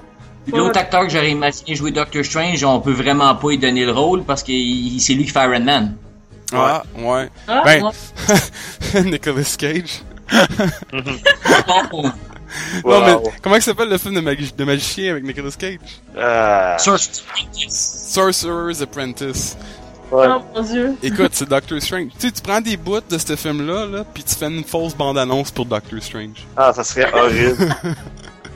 L'autre 0.51 0.77
acteur 0.79 1.03
que 1.03 1.09
j'aurais 1.09 1.31
imaginé 1.31 1.75
jouer 1.75 1.91
Doctor 1.91 2.23
Strange, 2.23 2.63
on 2.63 2.79
peut 2.79 2.91
vraiment 2.93 3.33
pas 3.35 3.49
lui 3.49 3.57
donner 3.57 3.85
le 3.85 3.91
rôle 3.91 4.23
parce 4.23 4.43
que 4.43 4.51
c'est 4.99 5.13
lui 5.13 5.25
qui 5.25 5.31
fait 5.31 5.43
Iron 5.43 5.59
Man. 5.61 5.95
Ah, 6.53 6.83
ouais. 6.97 7.29
Ah, 7.47 7.61
Ben- 7.65 7.83
ouais. 7.83 9.01
Nicolas 9.03 9.55
Cage. 9.57 10.01
Oh, 11.91 12.03
Non, 12.85 13.01
mais 13.05 13.13
Wow. 13.13 13.31
comment 13.41 13.55
il 13.57 13.61
s'appelle 13.61 13.89
le 13.89 13.97
film 13.97 14.13
de, 14.15 14.21
magi- 14.21 14.53
de 14.55 14.63
magicien 14.63 15.11
avec 15.11 15.23
Nicolas 15.25 15.51
Cage? 15.57 15.79
Euh, 16.15 16.77
Sorcerer's 16.77 17.23
Apprentice. 17.27 18.07
Sorcerer's 18.13 18.81
Apprentice. 18.81 19.57
ouais. 20.11 20.27
Oh 20.29 20.41
mon 20.55 20.61
dieu. 20.61 20.95
Écoute, 21.03 21.31
c'est 21.33 21.49
Doctor 21.49 21.81
Strange. 21.81 22.11
Tu 22.17 22.27
sais, 22.27 22.31
tu 22.31 22.41
prends 22.41 22.61
des 22.61 22.77
bouts 22.77 23.01
de 23.09 23.17
ce 23.17 23.35
film-là, 23.35 23.87
là, 23.87 24.03
puis 24.13 24.23
tu 24.23 24.35
fais 24.35 24.45
une 24.47 24.63
fausse 24.63 24.95
bande-annonce 24.95 25.51
pour 25.51 25.65
Doctor 25.65 26.01
Strange. 26.01 26.45
Ah, 26.55 26.71
ça 26.73 26.83
serait 26.83 27.11
horrible. 27.13 27.75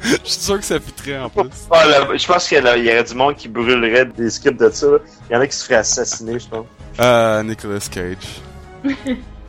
Je 0.03 0.31
suis 0.31 0.41
sûr 0.41 0.57
que 0.57 0.65
ça 0.65 0.79
fitterait 0.79 1.19
en 1.19 1.29
plus. 1.29 1.49
Ah, 1.71 1.85
là, 1.85 2.07
je 2.15 2.25
pense 2.25 2.47
qu'il 2.47 2.57
y, 2.57 2.61
aurait 2.61 3.03
du 3.03 3.15
monde 3.15 3.35
qui 3.35 3.47
brûlerait 3.47 4.05
des 4.05 4.29
scripts 4.29 4.59
de 4.59 4.69
ça. 4.69 4.87
là. 4.87 4.97
Il 5.29 5.33
y 5.33 5.35
en 5.35 5.41
a 5.41 5.47
qui 5.47 5.55
se 5.55 5.65
feraient 5.65 5.75
assassiner, 5.75 6.39
je 6.39 6.47
pense. 6.47 6.65
Euh, 6.99 7.43
Nicolas 7.43 7.87
Cage. 7.91 8.41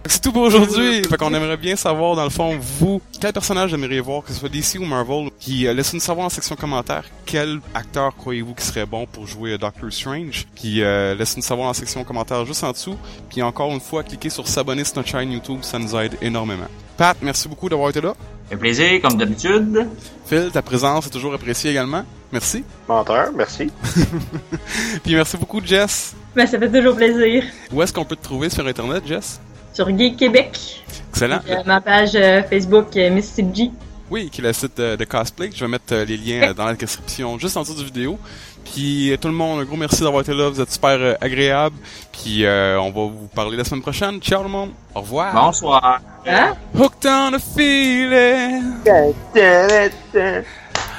C'est 0.07 0.23
tout 0.23 0.33
pour 0.33 0.43
aujourd'hui. 0.43 1.05
Fait 1.05 1.17
qu'on 1.17 1.33
aimerait 1.35 1.59
bien 1.59 1.77
savoir, 1.77 2.17
dans 2.17 2.25
le 2.25 2.31
fond, 2.31 2.57
vous, 2.59 3.03
quel 3.21 3.33
personnage 3.33 3.75
aimeriez 3.75 4.01
voir, 4.01 4.23
que 4.23 4.33
ce 4.33 4.41
soit 4.41 4.49
DC 4.49 4.79
ou 4.81 4.85
Marvel, 4.85 5.31
qui 5.39 5.67
euh, 5.67 5.75
laissez-nous 5.75 6.01
savoir 6.01 6.27
en 6.27 6.31
section 6.31 6.57
commentaire 6.57 7.05
quel 7.27 7.61
acteur 7.75 8.17
croyez-vous 8.17 8.55
qui 8.55 8.65
serait 8.65 8.87
bon 8.87 9.07
pour 9.07 9.27
jouer 9.27 9.53
euh, 9.53 9.59
Doctor 9.59 9.93
Strange. 9.93 10.47
Puis 10.55 10.83
euh, 10.83 11.15
laissez-nous 11.15 11.43
savoir 11.43 11.69
en 11.69 11.75
section 11.75 12.03
commentaire 12.03 12.47
juste 12.47 12.65
en 12.65 12.73
dessous. 12.73 12.97
Puis 13.29 13.43
encore 13.43 13.71
une 13.71 13.81
fois, 13.81 14.03
cliquez 14.03 14.31
sur 14.31 14.49
s'abonner 14.49 14.85
sur 14.85 14.97
notre 14.97 15.09
chaîne 15.09 15.31
YouTube, 15.33 15.59
ça 15.63 15.79
nous 15.79 15.95
aide 15.97 16.17
énormément. 16.23 16.69
Pat, 17.01 17.17
merci 17.23 17.49
beaucoup 17.49 17.67
d'avoir 17.71 17.89
été 17.89 18.03
là. 18.03 18.13
Un 18.53 18.59
plaisir, 18.59 19.01
comme 19.01 19.17
d'habitude. 19.17 19.89
Phil, 20.27 20.51
ta 20.53 20.61
présence 20.61 21.07
est 21.07 21.11
toujours 21.11 21.33
appréciée 21.33 21.71
également. 21.71 22.05
Merci. 22.31 22.63
Menteur, 22.87 23.31
merci. 23.35 23.73
Puis 25.03 25.15
merci 25.15 25.39
beaucoup, 25.39 25.63
Jess. 25.65 26.15
Ben, 26.37 26.47
ça 26.47 26.59
fait 26.59 26.71
toujours 26.71 26.95
plaisir. 26.95 27.43
Où 27.73 27.81
est-ce 27.81 27.95
qu'on 27.95 28.05
peut 28.05 28.17
te 28.17 28.23
trouver 28.25 28.51
sur 28.51 28.67
Internet, 28.67 29.03
Jess? 29.07 29.41
Sur 29.73 29.89
Geek 29.97 30.19
Québec. 30.19 30.85
Excellent. 31.09 31.41
Euh, 31.49 31.63
ma 31.65 31.81
page 31.81 32.11
euh, 32.17 32.43
Facebook, 32.43 32.95
euh, 32.99 33.09
Miss 33.09 33.35
G. 33.55 33.71
Oui, 34.11 34.29
qui 34.29 34.41
est 34.41 34.45
le 34.45 34.53
site 34.53 34.81
euh, 34.81 34.97
de 34.97 35.05
cosplay. 35.05 35.51
Je 35.55 35.65
vais 35.65 35.71
mettre 35.71 35.95
euh, 35.95 36.05
les 36.05 36.17
liens 36.17 36.49
euh, 36.49 36.53
dans 36.53 36.65
la 36.65 36.75
description 36.75 37.39
juste 37.39 37.57
en 37.57 37.63
dessous 37.63 37.77
du 37.77 37.85
vidéo. 37.85 38.19
Puis 38.65 39.13
euh, 39.13 39.17
tout 39.17 39.29
le 39.29 39.35
monde, 39.35 39.61
un 39.61 39.65
gros 39.65 39.77
merci 39.77 40.03
d'avoir 40.03 40.23
été 40.23 40.33
là. 40.33 40.49
Vous 40.49 40.61
êtes 40.61 40.71
super 40.71 40.99
euh, 40.99 41.15
agréable. 41.21 41.77
Puis 42.13 42.45
euh, 42.45 42.81
on 42.81 42.91
va 42.91 43.13
vous 43.13 43.29
parler 43.35 43.57
la 43.57 43.65
semaine 43.65 43.83
prochaine. 43.83 44.21
Ciao 44.21 44.39
tout 44.39 44.45
le 44.45 44.51
monde. 44.51 44.71
Au 44.95 45.01
revoir. 45.01 45.33
Bonsoir. 45.35 46.01
Hein? 46.27 46.55
Hooked 46.75 47.07
on 47.07 47.35
a 47.35 47.39
feeling. 47.39 48.75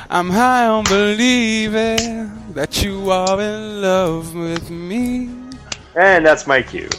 I'm 0.09 0.29
high 0.29 0.67
on 0.67 0.83
believing 0.83 2.29
that 2.53 2.83
you 2.83 3.09
are 3.11 3.39
in 3.39 3.81
love 3.81 4.35
with 4.35 4.69
me. 4.69 5.29
And 5.95 6.25
that's 6.25 6.45
my 6.47 6.61
cue. 6.61 6.89